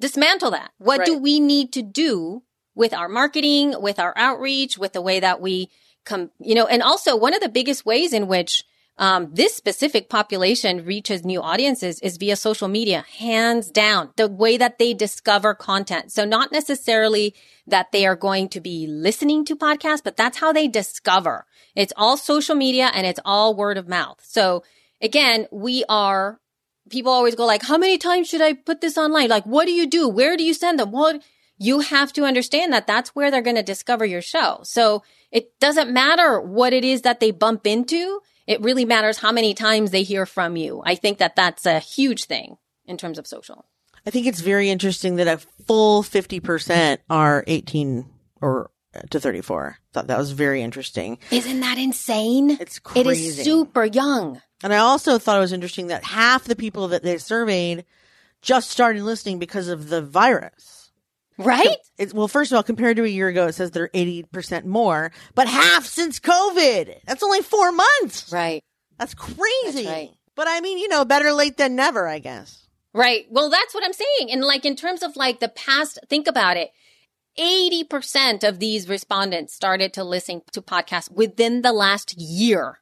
dismantle 0.00 0.52
that? 0.52 0.70
What 0.78 1.04
do 1.04 1.18
we 1.18 1.40
need 1.40 1.72
to 1.72 1.82
do 1.82 2.42
with 2.74 2.94
our 2.94 3.08
marketing, 3.08 3.74
with 3.80 3.98
our 3.98 4.14
outreach, 4.16 4.78
with 4.78 4.92
the 4.92 5.02
way 5.02 5.20
that 5.20 5.40
we 5.40 5.68
come, 6.04 6.30
you 6.38 6.54
know, 6.54 6.66
and 6.66 6.82
also 6.82 7.16
one 7.16 7.34
of 7.34 7.40
the 7.40 7.48
biggest 7.48 7.84
ways 7.84 8.12
in 8.12 8.28
which 8.28 8.64
um, 8.98 9.30
this 9.32 9.54
specific 9.54 10.08
population 10.08 10.84
reaches 10.84 11.24
new 11.24 11.40
audiences 11.40 12.00
is 12.00 12.16
via 12.16 12.34
social 12.34 12.66
media, 12.66 13.04
hands 13.18 13.70
down, 13.70 14.10
the 14.16 14.28
way 14.28 14.56
that 14.56 14.78
they 14.78 14.92
discover 14.92 15.54
content. 15.54 16.10
So 16.10 16.24
not 16.24 16.50
necessarily 16.50 17.34
that 17.66 17.92
they 17.92 18.06
are 18.06 18.16
going 18.16 18.48
to 18.50 18.60
be 18.60 18.88
listening 18.88 19.44
to 19.46 19.56
podcasts, 19.56 20.02
but 20.02 20.16
that's 20.16 20.38
how 20.38 20.52
they 20.52 20.66
discover. 20.66 21.46
It's 21.76 21.92
all 21.96 22.16
social 22.16 22.56
media 22.56 22.90
and 22.92 23.06
it's 23.06 23.20
all 23.24 23.54
word 23.54 23.78
of 23.78 23.88
mouth. 23.88 24.20
So 24.22 24.64
again, 25.00 25.46
we 25.52 25.84
are 25.88 26.40
people 26.90 27.12
always 27.12 27.34
go 27.34 27.46
like, 27.46 27.62
how 27.62 27.78
many 27.78 27.98
times 27.98 28.28
should 28.28 28.40
I 28.40 28.54
put 28.54 28.80
this 28.80 28.98
online? 28.98 29.28
Like, 29.28 29.44
what 29.44 29.66
do 29.66 29.72
you 29.72 29.86
do? 29.86 30.08
Where 30.08 30.36
do 30.36 30.44
you 30.44 30.54
send 30.54 30.78
them? 30.78 30.92
Well, 30.92 31.18
you 31.58 31.80
have 31.80 32.12
to 32.14 32.24
understand 32.24 32.72
that 32.72 32.86
that's 32.86 33.10
where 33.10 33.30
they're 33.30 33.42
going 33.42 33.56
to 33.56 33.62
discover 33.62 34.04
your 34.04 34.22
show. 34.22 34.60
So 34.62 35.02
it 35.30 35.58
doesn't 35.58 35.90
matter 35.90 36.40
what 36.40 36.72
it 36.72 36.84
is 36.84 37.02
that 37.02 37.20
they 37.20 37.30
bump 37.30 37.66
into. 37.66 38.20
It 38.46 38.60
really 38.62 38.84
matters 38.84 39.18
how 39.18 39.32
many 39.32 39.54
times 39.54 39.90
they 39.90 40.02
hear 40.02 40.24
from 40.24 40.56
you. 40.56 40.82
I 40.84 40.94
think 40.94 41.18
that 41.18 41.36
that's 41.36 41.66
a 41.66 41.80
huge 41.80 42.24
thing 42.24 42.56
in 42.86 42.96
terms 42.96 43.18
of 43.18 43.26
social. 43.26 43.66
I 44.06 44.10
think 44.10 44.26
it's 44.26 44.40
very 44.40 44.70
interesting 44.70 45.16
that 45.16 45.26
a 45.26 45.38
full 45.66 46.02
50% 46.02 46.98
are 47.10 47.44
18 47.46 48.06
or 48.40 48.70
to 49.10 49.20
34. 49.20 49.78
Thought 49.92 50.06
that 50.08 50.18
was 50.18 50.32
very 50.32 50.62
interesting. 50.62 51.18
Isn't 51.30 51.60
that 51.60 51.78
insane? 51.78 52.50
It's 52.52 52.78
It 52.78 52.82
crazy. 52.84 53.26
is 53.28 53.44
super 53.44 53.84
young. 53.84 54.40
And 54.62 54.72
I 54.72 54.78
also 54.78 55.18
thought 55.18 55.36
it 55.36 55.40
was 55.40 55.52
interesting 55.52 55.88
that 55.88 56.04
half 56.04 56.44
the 56.44 56.56
people 56.56 56.88
that 56.88 57.02
they 57.02 57.18
surveyed 57.18 57.84
just 58.42 58.70
started 58.70 59.02
listening 59.02 59.38
because 59.38 59.68
of 59.68 59.88
the 59.88 60.02
virus. 60.02 60.90
Right? 61.36 61.76
It's, 61.98 62.12
well, 62.12 62.26
first 62.26 62.50
of 62.50 62.56
all, 62.56 62.64
compared 62.64 62.96
to 62.96 63.04
a 63.04 63.08
year 63.08 63.28
ago, 63.28 63.46
it 63.46 63.52
says 63.54 63.70
they're 63.70 63.88
80% 63.90 64.64
more, 64.64 65.12
but 65.36 65.46
half 65.46 65.86
since 65.86 66.18
COVID. 66.18 66.96
That's 67.06 67.22
only 67.22 67.42
four 67.42 67.70
months. 67.70 68.32
Right. 68.32 68.64
That's 68.98 69.14
crazy. 69.14 69.38
That's 69.84 69.86
right. 69.86 70.10
But 70.34 70.48
I 70.48 70.60
mean, 70.60 70.78
you 70.78 70.88
know, 70.88 71.04
better 71.04 71.32
late 71.32 71.56
than 71.56 71.76
never, 71.76 72.08
I 72.08 72.18
guess. 72.18 72.66
Right. 72.92 73.26
Well, 73.30 73.50
that's 73.50 73.72
what 73.74 73.84
I'm 73.84 73.92
saying. 73.92 74.32
And 74.32 74.42
like 74.42 74.64
in 74.64 74.74
terms 74.74 75.04
of 75.04 75.14
like 75.14 75.38
the 75.38 75.48
past, 75.48 76.00
think 76.08 76.26
about 76.26 76.56
it. 76.56 76.70
80% 77.38 78.46
of 78.46 78.58
these 78.58 78.88
respondents 78.88 79.54
started 79.54 79.92
to 79.94 80.04
listen 80.04 80.42
to 80.52 80.62
podcasts 80.62 81.10
within 81.10 81.62
the 81.62 81.72
last 81.72 82.16
year. 82.18 82.80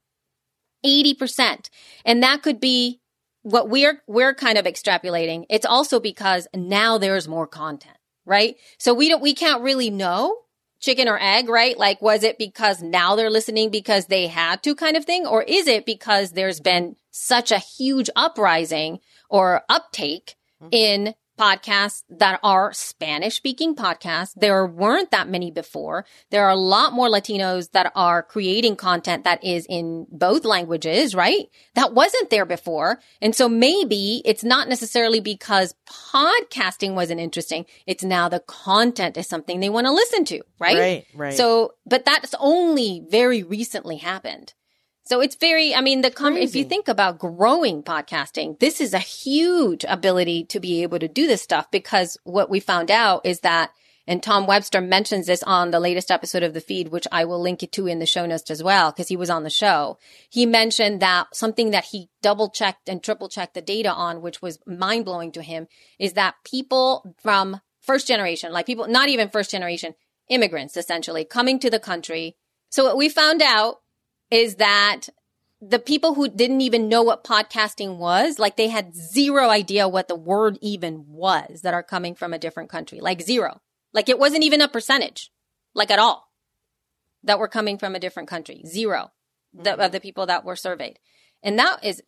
80%. 0.85 1.69
And 2.05 2.23
that 2.23 2.43
could 2.43 2.61
be 2.61 3.01
what 3.43 3.69
we're, 3.69 4.03
we're 4.07 4.35
kind 4.35 4.59
of 4.59 4.65
extrapolating. 4.65 5.45
It's 5.51 5.67
also 5.67 6.01
because 6.01 6.49
now 6.55 6.99
there's 6.99 7.29
more 7.29 7.47
content, 7.47 7.99
right? 8.25 8.57
So 8.79 8.95
we 8.95 9.09
don't, 9.09 9.23
we 9.23 9.35
can't 9.35 9.63
really 9.63 9.91
know 9.91 10.37
chicken 10.81 11.09
or 11.09 11.19
egg, 11.21 11.49
right? 11.49 11.79
Like, 11.79 12.03
was 12.03 12.23
it 12.23 12.39
because 12.39 12.83
now 12.83 13.17
they're 13.17 13.31
listening 13.31 13.71
because 13.71 14.07
they 14.07 14.27
had 14.27 14.63
to 14.63 14.75
kind 14.75 14.97
of 14.97 15.05
thing? 15.05 15.27
Or 15.27 15.43
is 15.43 15.67
it 15.67 15.87
because 15.87 16.33
there's 16.33 16.61
been 16.61 16.97
such 17.11 17.51
a 17.51 17.59
huge 17.59 18.11
uprising 18.15 19.01
or 19.31 19.63
uptake 19.69 20.37
mm-hmm. 20.63 20.69
in 20.73 21.15
podcasts 21.37 22.05
that 22.11 22.41
are 22.43 22.73
Spanish 22.73 23.37
speaking 23.37 23.75
podcasts. 23.75 24.33
There 24.37 24.67
weren't 24.67 25.11
that 25.11 25.29
many 25.29 25.51
before. 25.51 26.05
There 26.31 26.45
are 26.45 26.51
a 26.51 26.57
lot 26.57 26.93
more 26.93 27.09
Latinos 27.09 27.71
that 27.73 27.93
are 27.95 28.23
creating 28.23 28.77
content 28.77 29.25
that 29.25 29.45
is 29.45 29.67
in 29.69 30.07
both 30.11 30.45
languages, 30.45 31.15
right? 31.15 31.49
That 31.75 31.95
wasn't 31.95 32.31
there 32.31 32.47
before. 32.47 33.01
And 33.21 33.35
so 33.35 33.49
maybe 33.49 34.23
it's 34.25 34.45
not 34.45 34.69
necessarily 34.69 35.21
because 35.21 35.75
podcasting 35.89 36.95
wasn't 36.95 37.21
interesting. 37.21 37.67
It's 37.87 38.05
now 38.05 38.29
the 38.29 38.41
content 38.41 39.17
is 39.17 39.29
something 39.29 39.61
they 39.61 39.71
want 39.71 39.87
to 39.87 39.93
listen 39.93 40.25
to, 40.27 40.43
right? 40.59 40.79
Right, 40.79 41.07
right. 41.15 41.35
So, 41.35 41.75
but 41.85 42.05
that's 42.05 42.35
only 42.41 43.05
very 43.09 43.43
recently 43.43 43.97
happened. 43.97 44.55
So 45.07 45.21
it's 45.21 45.37
very, 45.37 45.73
I 45.73 45.83
mean, 45.83 46.01
the 46.01 46.11
com- 46.11 46.37
if 46.37 46.57
you 46.57 46.65
think 46.65 46.89
about 46.89 47.21
growing 47.21 47.85
podcasting, 47.85 48.59
this 48.59 48.81
is 48.81 48.93
a 48.93 48.99
huge 48.99 49.85
ability 49.89 50.47
to 50.47 50.59
be 50.59 50.83
able 50.83 50.99
to 50.99 51.07
do 51.07 51.29
this 51.29 51.43
stuff 51.43 51.71
because 51.71 52.19
what 52.25 52.51
we 52.51 52.59
found 52.59 52.91
out 52.91 53.25
is 53.25 53.41
that, 53.41 53.71
and 54.09 54.21
Tom 54.21 54.49
Webster 54.49 54.81
mentions 54.81 55.29
this 55.29 55.45
on 55.45 55.71
the 55.71 55.79
latest 55.79 56.11
episode 56.11 56.43
of 56.43 56.55
the 56.55 56.61
feed, 56.61 56.89
which 56.89 57.07
I 57.13 57.25
will 57.25 57.41
link 57.41 57.63
it 57.63 57.71
to 57.73 57.87
in 57.87 58.01
the 58.01 58.05
show 58.07 58.27
notes 58.27 58.51
as 58.51 58.65
well, 58.65 58.91
because 58.91 59.07
he 59.07 59.17
was 59.17 59.31
on 59.31 59.45
the 59.45 59.51
show. 59.51 59.97
He 60.29 60.45
mentioned 60.45 61.01
that 61.03 61.29
something 61.33 61.71
that 61.71 61.85
he 61.85 62.09
double 62.21 62.51
checked 62.51 62.89
and 62.89 63.01
triple 63.01 63.29
checked 63.29 63.55
the 63.55 63.63
data 63.63 63.93
on, 63.93 64.23
which 64.23 64.43
was 64.43 64.59
mind 64.67 65.05
blowing 65.05 65.31
to 65.33 65.43
him, 65.43 65.69
is 66.01 66.15
that 66.15 66.35
people 66.45 67.15
from 67.23 67.61
first 67.81 68.09
generation, 68.09 68.53
like 68.53 68.67
people, 68.67 68.89
not 68.89 69.09
even 69.09 69.29
first 69.29 69.53
generation, 69.53 69.95
immigrants 70.29 70.77
essentially 70.77 71.25
coming 71.25 71.61
to 71.61 71.71
the 71.71 71.79
country. 71.79 72.35
So 72.71 72.83
what 72.83 72.97
we 72.97 73.09
found 73.09 73.41
out 73.41 73.77
is 74.31 74.57
that 74.57 75.09
the 75.61 75.79
people 75.79 76.15
who 76.15 76.29
didn't 76.29 76.61
even 76.61 76.89
know 76.89 77.03
what 77.03 77.25
podcasting 77.25 77.97
was, 77.97 78.39
like 78.39 78.57
they 78.57 78.69
had 78.69 78.95
zero 78.95 79.49
idea 79.49 79.89
what 79.89 80.09
the 80.09 80.17
word 80.17 80.59
even 80.61 81.07
was 81.09 81.63
that 81.63 81.75
are 81.75 81.83
coming 81.83 82.15
from 82.15 82.33
a 82.33 82.39
different 82.39 82.69
country, 82.69 83.01
like 83.01 83.23
zero. 83.23 83.61
Like 83.93 84.09
it 84.09 84.19
wasn't 84.19 84.45
even 84.45 84.61
a 84.61 84.69
percentage, 84.69 85.31
like 85.75 85.91
at 85.91 85.99
all, 85.99 86.31
that 87.25 87.39
were 87.39 87.49
coming 87.49 87.79
from 87.79 87.95
a 87.95 88.01
different 88.01 88.29
country. 88.29 88.63
Zero 88.67 89.13
the, 89.55 89.73
of 89.73 89.79
mm-hmm. 89.79 89.93
the 89.93 90.01
people 90.01 90.27
that 90.27 90.45
were 90.45 90.57
surveyed. 90.57 90.99
And 91.43 91.59
that 91.59 91.85
is 91.85 92.03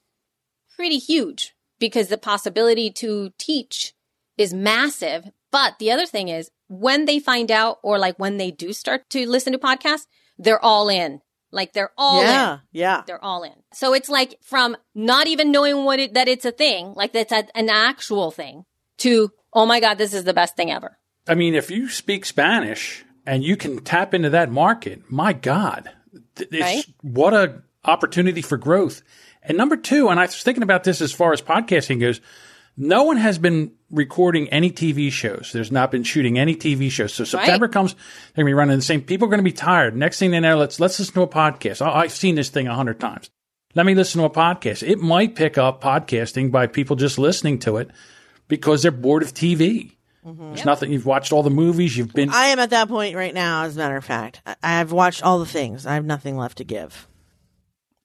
pretty 0.74 0.98
huge 0.98 1.54
because 1.78 2.08
the 2.08 2.18
possibility 2.18 2.90
to 2.90 3.32
teach 3.38 3.94
is 4.36 4.52
massive. 4.52 5.30
But 5.50 5.78
the 5.78 5.90
other 5.90 6.06
thing 6.06 6.28
is 6.28 6.50
when 6.68 7.06
they 7.06 7.18
find 7.18 7.50
out 7.50 7.78
or 7.82 7.98
like 7.98 8.18
when 8.18 8.36
they 8.36 8.50
do 8.50 8.72
start 8.72 9.08
to 9.10 9.28
listen 9.28 9.52
to 9.52 9.58
podcasts, 9.58 10.06
they're 10.38 10.62
all 10.62 10.88
in. 10.88 11.20
Like 11.50 11.72
they're 11.72 11.92
all 11.96 12.22
yeah, 12.22 12.54
in. 12.54 12.60
yeah. 12.72 13.02
They're 13.06 13.24
all 13.24 13.42
in. 13.42 13.54
So 13.72 13.94
it's 13.94 14.08
like 14.08 14.38
from 14.42 14.76
not 14.94 15.26
even 15.26 15.50
knowing 15.50 15.84
what 15.84 15.98
it, 15.98 16.14
that 16.14 16.28
it's 16.28 16.44
a 16.44 16.52
thing, 16.52 16.92
like 16.94 17.12
that's 17.12 17.32
a, 17.32 17.44
an 17.56 17.70
actual 17.70 18.30
thing 18.30 18.64
to, 18.98 19.30
oh 19.52 19.66
my 19.66 19.80
God, 19.80 19.98
this 19.98 20.12
is 20.12 20.24
the 20.24 20.34
best 20.34 20.56
thing 20.56 20.70
ever. 20.70 20.98
I 21.26 21.34
mean, 21.34 21.54
if 21.54 21.70
you 21.70 21.88
speak 21.88 22.24
Spanish 22.24 23.04
and 23.26 23.42
you 23.44 23.56
can 23.56 23.82
tap 23.84 24.14
into 24.14 24.30
that 24.30 24.50
market, 24.50 25.10
my 25.10 25.32
God, 25.32 25.90
th- 26.36 26.48
it's, 26.52 26.60
Right? 26.60 26.84
what 27.02 27.34
a 27.34 27.62
opportunity 27.84 28.42
for 28.42 28.56
growth. 28.56 29.02
And 29.42 29.56
number 29.56 29.76
two, 29.76 30.08
and 30.08 30.18
I 30.20 30.24
was 30.24 30.42
thinking 30.42 30.62
about 30.62 30.84
this 30.84 31.00
as 31.00 31.12
far 31.12 31.32
as 31.32 31.40
podcasting 31.40 32.00
goes, 32.00 32.20
no 32.78 33.02
one 33.02 33.16
has 33.16 33.38
been 33.38 33.72
recording 33.90 34.48
any 34.50 34.70
TV 34.70 35.10
shows. 35.10 35.50
There's 35.52 35.72
not 35.72 35.90
been 35.90 36.04
shooting 36.04 36.38
any 36.38 36.54
TV 36.54 36.90
shows. 36.90 37.12
So 37.12 37.24
September 37.24 37.66
comes, 37.66 37.94
they're 37.94 38.44
gonna 38.44 38.46
be 38.46 38.54
running 38.54 38.76
the 38.76 38.82
same. 38.82 39.02
People 39.02 39.26
are 39.26 39.30
gonna 39.30 39.42
be 39.42 39.52
tired. 39.52 39.96
Next 39.96 40.18
thing 40.18 40.30
they 40.30 40.40
know, 40.40 40.56
let's 40.56 40.78
let's 40.78 40.98
listen 40.98 41.14
to 41.14 41.22
a 41.22 41.28
podcast. 41.28 41.84
I, 41.84 42.02
I've 42.02 42.12
seen 42.12 42.36
this 42.36 42.50
thing 42.50 42.68
a 42.68 42.74
hundred 42.74 43.00
times. 43.00 43.30
Let 43.74 43.84
me 43.84 43.94
listen 43.94 44.20
to 44.20 44.26
a 44.26 44.30
podcast. 44.30 44.86
It 44.86 45.00
might 45.00 45.34
pick 45.34 45.58
up 45.58 45.82
podcasting 45.82 46.50
by 46.50 46.68
people 46.68 46.96
just 46.96 47.18
listening 47.18 47.58
to 47.60 47.78
it 47.78 47.90
because 48.46 48.82
they're 48.82 48.92
bored 48.92 49.22
of 49.22 49.34
TV. 49.34 49.96
Mm-hmm. 50.24 50.48
There's 50.48 50.64
nothing. 50.64 50.92
You've 50.92 51.06
watched 51.06 51.32
all 51.32 51.42
the 51.42 51.50
movies. 51.50 51.96
You've 51.96 52.12
been. 52.12 52.30
I 52.30 52.46
am 52.46 52.60
at 52.60 52.70
that 52.70 52.88
point 52.88 53.16
right 53.16 53.34
now, 53.34 53.64
as 53.64 53.76
a 53.76 53.78
matter 53.78 53.96
of 53.96 54.04
fact. 54.04 54.40
I, 54.46 54.56
I've 54.62 54.92
watched 54.92 55.22
all 55.22 55.40
the 55.40 55.46
things. 55.46 55.84
I 55.84 55.94
have 55.94 56.04
nothing 56.04 56.36
left 56.36 56.58
to 56.58 56.64
give. 56.64 57.08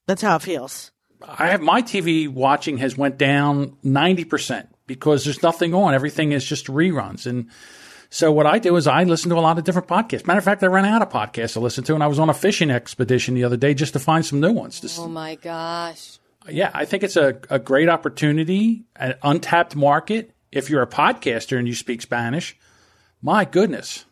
That's 0.07 0.21
how 0.21 0.37
it 0.37 0.41
feels. 0.41 0.92
I 1.27 1.47
have 1.47 1.61
my 1.61 1.81
TV 1.81 2.27
watching 2.27 2.77
has 2.79 2.97
went 2.97 3.17
down 3.17 3.77
ninety 3.83 4.25
percent 4.25 4.69
because 4.87 5.23
there's 5.23 5.41
nothing 5.43 5.73
on. 5.73 5.93
Everything 5.93 6.31
is 6.31 6.43
just 6.45 6.67
reruns, 6.67 7.25
and 7.25 7.49
So 8.09 8.31
what 8.31 8.45
I 8.45 8.59
do 8.59 8.75
is 8.75 8.85
I 8.85 9.03
listen 9.05 9.29
to 9.31 9.37
a 9.37 9.41
lot 9.41 9.57
of 9.57 9.63
different 9.63 9.87
podcasts. 9.87 10.27
Matter 10.27 10.37
of 10.39 10.43
fact, 10.45 10.61
I 10.63 10.67
ran 10.67 10.85
out 10.85 11.01
of 11.01 11.09
podcasts 11.09 11.53
to 11.53 11.59
listen 11.59 11.83
to, 11.85 11.93
and 11.95 12.03
I 12.03 12.07
was 12.07 12.19
on 12.19 12.29
a 12.29 12.33
fishing 12.33 12.69
expedition 12.69 13.33
the 13.33 13.43
other 13.43 13.57
day 13.57 13.73
just 13.73 13.93
to 13.93 13.99
find 13.99 14.23
some 14.25 14.39
new 14.39 14.51
ones. 14.51 14.79
This- 14.81 14.99
Oh 14.99 15.07
my 15.07 15.33
gosh. 15.35 16.19
yeah, 16.47 16.69
I 16.75 16.85
think 16.85 17.01
it's 17.03 17.15
a, 17.15 17.39
a 17.49 17.57
great 17.57 17.89
opportunity, 17.89 18.83
an 18.97 19.15
untapped 19.23 19.75
market. 19.75 20.31
If 20.51 20.69
you're 20.69 20.83
a 20.83 20.87
podcaster 20.87 21.57
and 21.57 21.67
you 21.67 21.73
speak 21.73 22.01
Spanish, 22.03 22.55
my 23.21 23.45
goodness, 23.45 24.05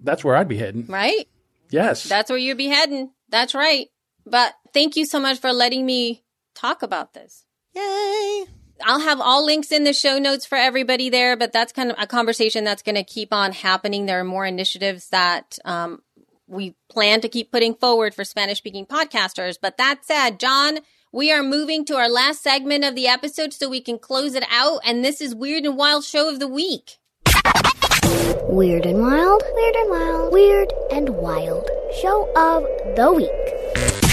that's 0.00 0.24
where 0.24 0.34
I'd 0.34 0.48
be 0.48 0.56
heading. 0.58 0.86
Right? 0.86 1.28
Yes. 1.70 2.02
That's 2.04 2.30
where 2.30 2.38
you'd 2.38 2.58
be 2.58 2.66
heading. 2.66 3.10
That's 3.28 3.54
right. 3.54 3.86
But 4.26 4.54
thank 4.72 4.96
you 4.96 5.06
so 5.06 5.20
much 5.20 5.38
for 5.38 5.52
letting 5.52 5.86
me 5.86 6.23
talk 6.54 6.82
about 6.82 7.14
this. 7.14 7.44
Yay! 7.74 8.46
I'll 8.82 9.00
have 9.00 9.20
all 9.20 9.44
links 9.44 9.70
in 9.70 9.84
the 9.84 9.92
show 9.92 10.18
notes 10.18 10.46
for 10.46 10.56
everybody 10.56 11.08
there, 11.08 11.36
but 11.36 11.52
that's 11.52 11.72
kind 11.72 11.90
of 11.90 11.96
a 11.98 12.06
conversation 12.06 12.64
that's 12.64 12.82
going 12.82 12.96
to 12.96 13.04
keep 13.04 13.32
on 13.32 13.52
happening. 13.52 14.06
There 14.06 14.20
are 14.20 14.24
more 14.24 14.46
initiatives 14.46 15.08
that 15.10 15.58
um, 15.64 16.02
we 16.46 16.74
plan 16.88 17.20
to 17.20 17.28
keep 17.28 17.52
putting 17.52 17.74
forward 17.74 18.14
for 18.14 18.24
Spanish 18.24 18.58
speaking 18.58 18.86
podcasters. 18.86 19.56
But 19.60 19.78
that 19.78 20.04
said, 20.04 20.40
John, 20.40 20.80
we 21.12 21.32
are 21.32 21.42
moving 21.42 21.84
to 21.86 21.96
our 21.96 22.08
last 22.08 22.42
segment 22.42 22.84
of 22.84 22.94
the 22.94 23.06
episode 23.06 23.52
so 23.52 23.68
we 23.68 23.80
can 23.80 23.98
close 23.98 24.34
it 24.34 24.44
out. 24.50 24.80
And 24.84 25.04
this 25.04 25.20
is 25.20 25.34
Weird 25.34 25.64
and 25.64 25.76
Wild 25.76 26.04
Show 26.04 26.28
of 26.28 26.40
the 26.40 26.48
Week. 26.48 26.98
Weird 28.48 28.86
and 28.86 29.00
Wild, 29.00 29.42
Weird 29.54 29.74
and 29.76 29.90
Wild, 29.90 30.32
Weird 30.32 30.72
and 30.92 31.08
Wild. 31.10 31.68
Show 32.00 32.28
of 32.36 32.64
the 32.96 33.12
Week. 33.12 34.03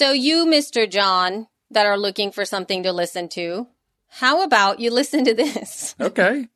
So, 0.00 0.12
you, 0.12 0.46
Mr. 0.46 0.90
John, 0.90 1.46
that 1.70 1.84
are 1.84 1.98
looking 1.98 2.32
for 2.32 2.46
something 2.46 2.84
to 2.84 2.90
listen 2.90 3.28
to, 3.32 3.66
how 4.08 4.42
about 4.42 4.80
you 4.80 4.90
listen 4.90 5.26
to 5.26 5.34
this? 5.34 5.94
okay. 6.00 6.48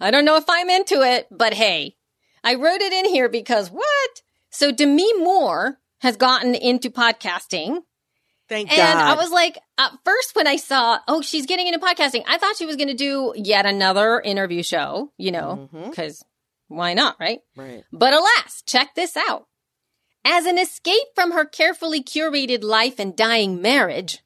I 0.00 0.10
don't 0.10 0.24
know 0.24 0.34
if 0.34 0.46
I'm 0.48 0.68
into 0.68 1.02
it, 1.02 1.28
but 1.30 1.54
hey, 1.54 1.94
I 2.42 2.56
wrote 2.56 2.80
it 2.80 2.92
in 2.92 3.04
here 3.04 3.28
because 3.28 3.70
what? 3.70 4.22
So 4.50 4.72
Demi 4.72 5.16
Moore 5.16 5.78
has 6.00 6.16
gotten 6.16 6.56
into 6.56 6.90
podcasting. 6.90 7.82
Thank 8.48 8.72
you. 8.72 8.82
And 8.82 8.98
God. 8.98 9.16
I 9.16 9.22
was 9.22 9.30
like, 9.30 9.58
at 9.78 9.92
first 10.04 10.34
when 10.34 10.48
I 10.48 10.56
saw, 10.56 10.98
oh, 11.06 11.22
she's 11.22 11.46
getting 11.46 11.68
into 11.68 11.78
podcasting, 11.78 12.24
I 12.26 12.38
thought 12.38 12.56
she 12.56 12.66
was 12.66 12.74
going 12.74 12.88
to 12.88 12.94
do 12.94 13.32
yet 13.36 13.64
another 13.64 14.20
interview 14.20 14.64
show, 14.64 15.12
you 15.16 15.30
know, 15.30 15.68
mm-hmm. 15.72 15.90
because 15.90 16.24
why 16.66 16.94
not, 16.94 17.14
right? 17.20 17.42
right. 17.56 17.84
But 17.92 18.12
alas, 18.12 18.64
check 18.66 18.96
this 18.96 19.16
out. 19.16 19.46
As 20.30 20.44
an 20.44 20.58
escape 20.58 21.08
from 21.14 21.32
her 21.32 21.46
carefully 21.46 22.02
curated 22.02 22.62
life 22.62 22.98
and 22.98 23.16
dying 23.16 23.62
marriage, 23.62 24.22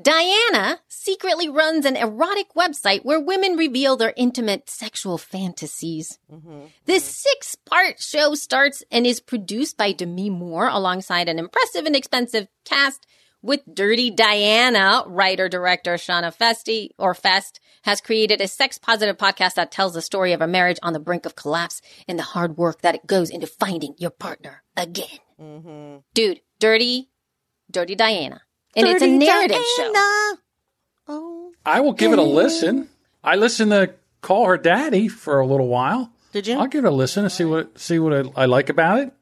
Diana 0.00 0.80
secretly 0.88 1.48
runs 1.48 1.86
an 1.86 1.94
erotic 1.94 2.52
website 2.54 3.04
where 3.04 3.20
women 3.20 3.56
reveal 3.56 3.96
their 3.96 4.12
intimate 4.16 4.68
sexual 4.68 5.18
fantasies. 5.18 6.18
Mm-hmm. 6.32 6.62
This 6.86 7.04
six 7.04 7.54
part 7.54 8.00
show 8.00 8.34
starts 8.34 8.82
and 8.90 9.06
is 9.06 9.20
produced 9.20 9.76
by 9.76 9.92
Demi 9.92 10.30
Moore 10.30 10.68
alongside 10.68 11.28
an 11.28 11.38
impressive 11.38 11.86
and 11.86 11.94
expensive 11.94 12.48
cast 12.64 13.06
with 13.40 13.60
Dirty 13.72 14.10
Diana, 14.10 15.04
writer 15.06 15.48
director 15.48 15.94
Shauna 15.94 16.36
Festi 16.36 16.90
or 16.98 17.14
Fest 17.14 17.60
has 17.82 18.00
created 18.00 18.40
a 18.40 18.48
sex 18.48 18.78
positive 18.78 19.16
podcast 19.16 19.54
that 19.54 19.70
tells 19.72 19.94
the 19.94 20.02
story 20.02 20.32
of 20.32 20.40
a 20.40 20.46
marriage 20.46 20.78
on 20.82 20.92
the 20.92 21.00
brink 21.00 21.26
of 21.26 21.34
collapse 21.36 21.80
and 22.06 22.18
the 22.18 22.22
hard 22.22 22.56
work 22.56 22.82
that 22.82 22.94
it 22.94 23.06
goes 23.06 23.30
into 23.30 23.46
finding 23.46 23.94
your 23.98 24.10
partner 24.10 24.62
again. 24.76 25.18
Mm-hmm. 25.40 25.98
Dude, 26.14 26.40
Dirty, 26.58 27.10
Dirty 27.70 27.94
Diana. 27.94 28.42
And 28.76 28.86
it's 28.86 29.02
a 29.02 29.06
Dirty 29.06 29.18
narrative 29.18 29.64
show. 29.76 29.92
Oh, 31.08 31.52
I 31.64 31.80
will 31.80 31.92
give 31.92 32.12
it 32.12 32.18
a 32.18 32.22
listen. 32.22 32.88
I 33.24 33.36
listened 33.36 33.72
to 33.72 33.94
Call 34.20 34.46
Her 34.46 34.58
Daddy 34.58 35.08
for 35.08 35.40
a 35.40 35.46
little 35.46 35.68
while. 35.68 36.12
did 36.32 36.46
you? 36.46 36.58
I'll 36.58 36.66
give 36.66 36.84
it 36.84 36.88
a 36.88 36.94
listen 36.94 37.24
and 37.24 37.32
see 37.32 37.44
what 37.44 37.78
see 37.78 37.98
what 37.98 38.12
I, 38.12 38.42
I 38.42 38.44
like 38.46 38.68
about 38.68 39.00
it. 39.00 39.12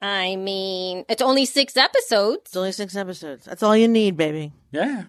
I 0.00 0.36
mean, 0.36 1.04
it's 1.08 1.22
only 1.22 1.44
six 1.44 1.76
episodes. 1.76 2.42
It's 2.46 2.56
only 2.56 2.72
six 2.72 2.96
episodes. 2.96 3.44
That's 3.44 3.62
all 3.62 3.76
you 3.76 3.88
need, 3.88 4.16
baby. 4.16 4.52
Yeah. 4.72 5.04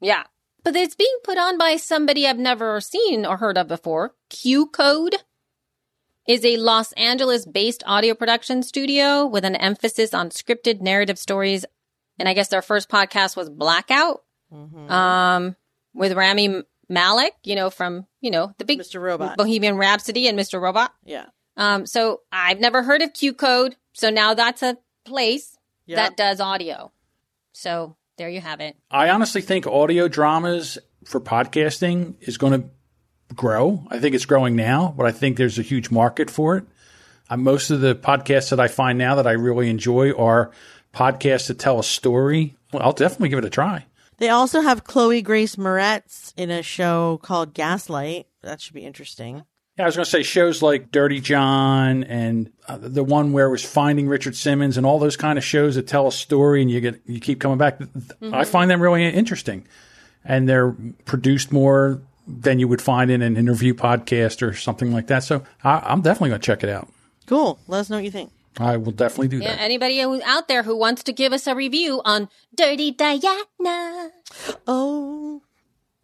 Yeah. 0.00 0.24
But 0.64 0.76
it's 0.76 0.94
being 0.96 1.16
put 1.24 1.38
on 1.38 1.56
by 1.56 1.76
somebody 1.76 2.26
I've 2.26 2.38
never 2.38 2.80
seen 2.80 3.24
or 3.24 3.36
heard 3.38 3.56
of 3.56 3.68
before. 3.68 4.14
Q 4.28 4.66
Code 4.66 5.16
is 6.26 6.44
a 6.44 6.56
Los 6.58 6.92
Angeles 6.92 7.46
based 7.46 7.82
audio 7.86 8.14
production 8.14 8.62
studio 8.62 9.24
with 9.26 9.44
an 9.44 9.56
emphasis 9.56 10.12
on 10.12 10.30
scripted 10.30 10.80
narrative 10.80 11.18
stories. 11.18 11.64
And 12.18 12.28
I 12.28 12.34
guess 12.34 12.48
their 12.48 12.62
first 12.62 12.88
podcast 12.90 13.36
was 13.36 13.48
Blackout 13.48 14.22
um, 14.52 15.56
with 15.94 16.12
Rami 16.12 16.62
Malek, 16.88 17.34
you 17.44 17.54
know, 17.54 17.70
from, 17.70 18.06
you 18.20 18.30
know, 18.30 18.52
the 18.58 18.64
big 18.64 18.80
Mr. 18.80 19.00
Robot. 19.00 19.36
Bohemian 19.36 19.76
Rhapsody 19.76 20.26
and 20.26 20.38
Mr. 20.38 20.60
Robot. 20.60 20.92
Yeah. 21.04 21.26
Um, 21.56 21.86
so 21.86 22.22
I've 22.32 22.60
never 22.60 22.82
heard 22.82 23.02
of 23.02 23.12
Q 23.14 23.32
Code. 23.34 23.76
So 23.92 24.10
now 24.10 24.34
that's 24.34 24.62
a 24.62 24.76
place 25.04 25.56
Yep. 25.86 25.96
that 25.96 26.16
does 26.18 26.40
audio. 26.40 26.92
So 27.52 27.96
there 28.18 28.28
you 28.28 28.40
have 28.40 28.60
it. 28.60 28.76
I 28.90 29.10
honestly 29.10 29.40
think 29.40 29.66
audio 29.66 30.08
dramas 30.08 30.78
for 31.04 31.20
podcasting 31.20 32.16
is 32.20 32.36
going 32.36 32.60
to 32.62 32.68
grow. 33.34 33.84
I 33.88 33.98
think 33.98 34.14
it's 34.14 34.26
growing 34.26 34.56
now, 34.56 34.94
but 34.96 35.06
I 35.06 35.12
think 35.12 35.36
there's 35.36 35.58
a 35.58 35.62
huge 35.62 35.90
market 35.90 36.30
for 36.30 36.56
it. 36.56 36.64
Uh, 37.30 37.36
most 37.36 37.70
of 37.70 37.80
the 37.80 37.94
podcasts 37.94 38.50
that 38.50 38.60
I 38.60 38.68
find 38.68 38.98
now 38.98 39.14
that 39.14 39.26
I 39.26 39.32
really 39.32 39.70
enjoy 39.70 40.12
are 40.12 40.50
podcasts 40.94 41.48
that 41.48 41.58
tell 41.58 41.78
a 41.78 41.84
story. 41.84 42.56
Well, 42.72 42.82
I'll 42.82 42.92
definitely 42.92 43.28
give 43.30 43.38
it 43.38 43.44
a 43.44 43.50
try. 43.50 43.86
They 44.18 44.30
also 44.30 44.62
have 44.62 44.84
Chloe 44.84 45.22
Grace 45.22 45.56
Moretz 45.56 46.32
in 46.36 46.50
a 46.50 46.62
show 46.62 47.20
called 47.22 47.54
Gaslight. 47.54 48.26
That 48.42 48.60
should 48.60 48.74
be 48.74 48.84
interesting. 48.84 49.44
Yeah, 49.78 49.84
I 49.84 49.86
was 49.86 49.94
going 49.96 50.04
to 50.04 50.10
say 50.10 50.22
shows 50.24 50.60
like 50.60 50.90
Dirty 50.90 51.20
John 51.20 52.02
and 52.04 52.50
uh, 52.66 52.78
the 52.80 53.04
one 53.04 53.32
where 53.32 53.46
it 53.46 53.50
was 53.50 53.64
Finding 53.64 54.08
Richard 54.08 54.34
Simmons 54.34 54.76
and 54.76 54.84
all 54.84 54.98
those 54.98 55.16
kind 55.16 55.38
of 55.38 55.44
shows 55.44 55.76
that 55.76 55.86
tell 55.86 56.08
a 56.08 56.12
story 56.12 56.60
and 56.62 56.70
you 56.70 56.80
get 56.80 57.00
you 57.06 57.20
keep 57.20 57.40
coming 57.40 57.58
back. 57.58 57.80
I 58.32 58.44
find 58.44 58.68
them 58.70 58.82
really 58.82 59.06
interesting, 59.08 59.66
and 60.24 60.48
they're 60.48 60.74
produced 61.04 61.52
more 61.52 62.02
than 62.26 62.58
you 62.58 62.66
would 62.68 62.82
find 62.82 63.10
in 63.10 63.22
an 63.22 63.36
interview 63.36 63.72
podcast 63.72 64.42
or 64.46 64.52
something 64.52 64.92
like 64.92 65.06
that. 65.06 65.22
So 65.22 65.44
I, 65.62 65.78
I'm 65.78 66.00
definitely 66.02 66.30
going 66.30 66.40
to 66.40 66.46
check 66.46 66.62
it 66.64 66.68
out. 66.70 66.88
Cool. 67.26 67.58
Let 67.68 67.78
us 67.80 67.90
know 67.90 67.96
what 67.98 68.04
you 68.04 68.10
think. 68.10 68.32
I 68.58 68.76
will 68.76 68.90
definitely 68.92 69.28
do 69.28 69.38
Yeah, 69.38 69.54
that. 69.54 69.60
anybody 69.62 70.00
out 70.02 70.48
there 70.48 70.64
who 70.64 70.76
wants 70.76 71.04
to 71.04 71.12
give 71.12 71.32
us 71.32 71.46
a 71.46 71.54
review 71.54 72.02
on 72.04 72.28
Dirty 72.54 72.90
Diana. 72.90 74.10
Oh. 74.66 75.42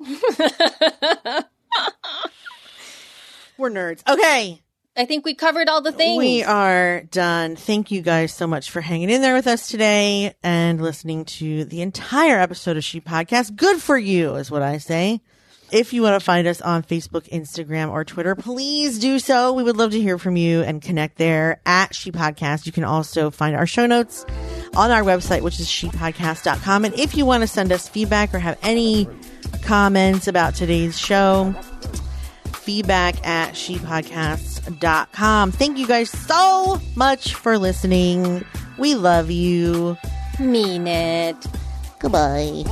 We're 3.58 3.70
nerds. 3.70 4.02
Okay. 4.08 4.60
I 4.96 5.06
think 5.06 5.24
we 5.24 5.34
covered 5.34 5.68
all 5.68 5.80
the 5.80 5.90
things. 5.90 6.18
We 6.18 6.44
are 6.44 7.02
done. 7.02 7.56
Thank 7.56 7.90
you 7.90 8.00
guys 8.00 8.32
so 8.32 8.46
much 8.46 8.70
for 8.70 8.80
hanging 8.80 9.10
in 9.10 9.22
there 9.22 9.34
with 9.34 9.48
us 9.48 9.68
today 9.68 10.34
and 10.42 10.80
listening 10.80 11.24
to 11.24 11.64
the 11.64 11.82
entire 11.82 12.38
episode 12.38 12.76
of 12.76 12.84
She 12.84 13.00
Podcast. 13.00 13.56
Good 13.56 13.82
for 13.82 13.98
you 13.98 14.36
is 14.36 14.52
what 14.52 14.62
I 14.62 14.78
say. 14.78 15.20
If 15.72 15.92
you 15.92 16.02
want 16.02 16.14
to 16.14 16.24
find 16.24 16.46
us 16.46 16.60
on 16.60 16.84
Facebook, 16.84 17.28
Instagram, 17.30 17.90
or 17.90 18.04
Twitter, 18.04 18.36
please 18.36 19.00
do 19.00 19.18
so. 19.18 19.52
We 19.52 19.64
would 19.64 19.76
love 19.76 19.90
to 19.90 20.00
hear 20.00 20.18
from 20.18 20.36
you 20.36 20.62
and 20.62 20.80
connect 20.80 21.16
there 21.16 21.60
at 21.66 21.92
She 21.92 22.12
Podcast. 22.12 22.66
You 22.66 22.70
can 22.70 22.84
also 22.84 23.30
find 23.30 23.56
our 23.56 23.66
show 23.66 23.86
notes 23.86 24.24
on 24.76 24.92
our 24.92 25.02
website, 25.02 25.40
which 25.40 25.58
is 25.58 25.66
shepodcast.com. 25.66 26.84
And 26.84 26.94
if 26.94 27.16
you 27.16 27.26
want 27.26 27.40
to 27.40 27.48
send 27.48 27.72
us 27.72 27.88
feedback 27.88 28.32
or 28.32 28.38
have 28.38 28.58
any 28.62 29.08
comments 29.62 30.28
about 30.28 30.54
today's 30.54 30.96
show, 30.96 31.52
feedback 32.64 33.24
at 33.26 33.54
shepodcasts.com. 33.54 35.52
Thank 35.52 35.78
you 35.78 35.86
guys 35.86 36.10
so 36.10 36.80
much 36.96 37.34
for 37.34 37.58
listening. 37.58 38.44
We 38.78 38.94
love 38.94 39.30
you. 39.30 39.96
mean 40.40 40.86
it. 40.86 41.36
Goodbye. 42.00 42.64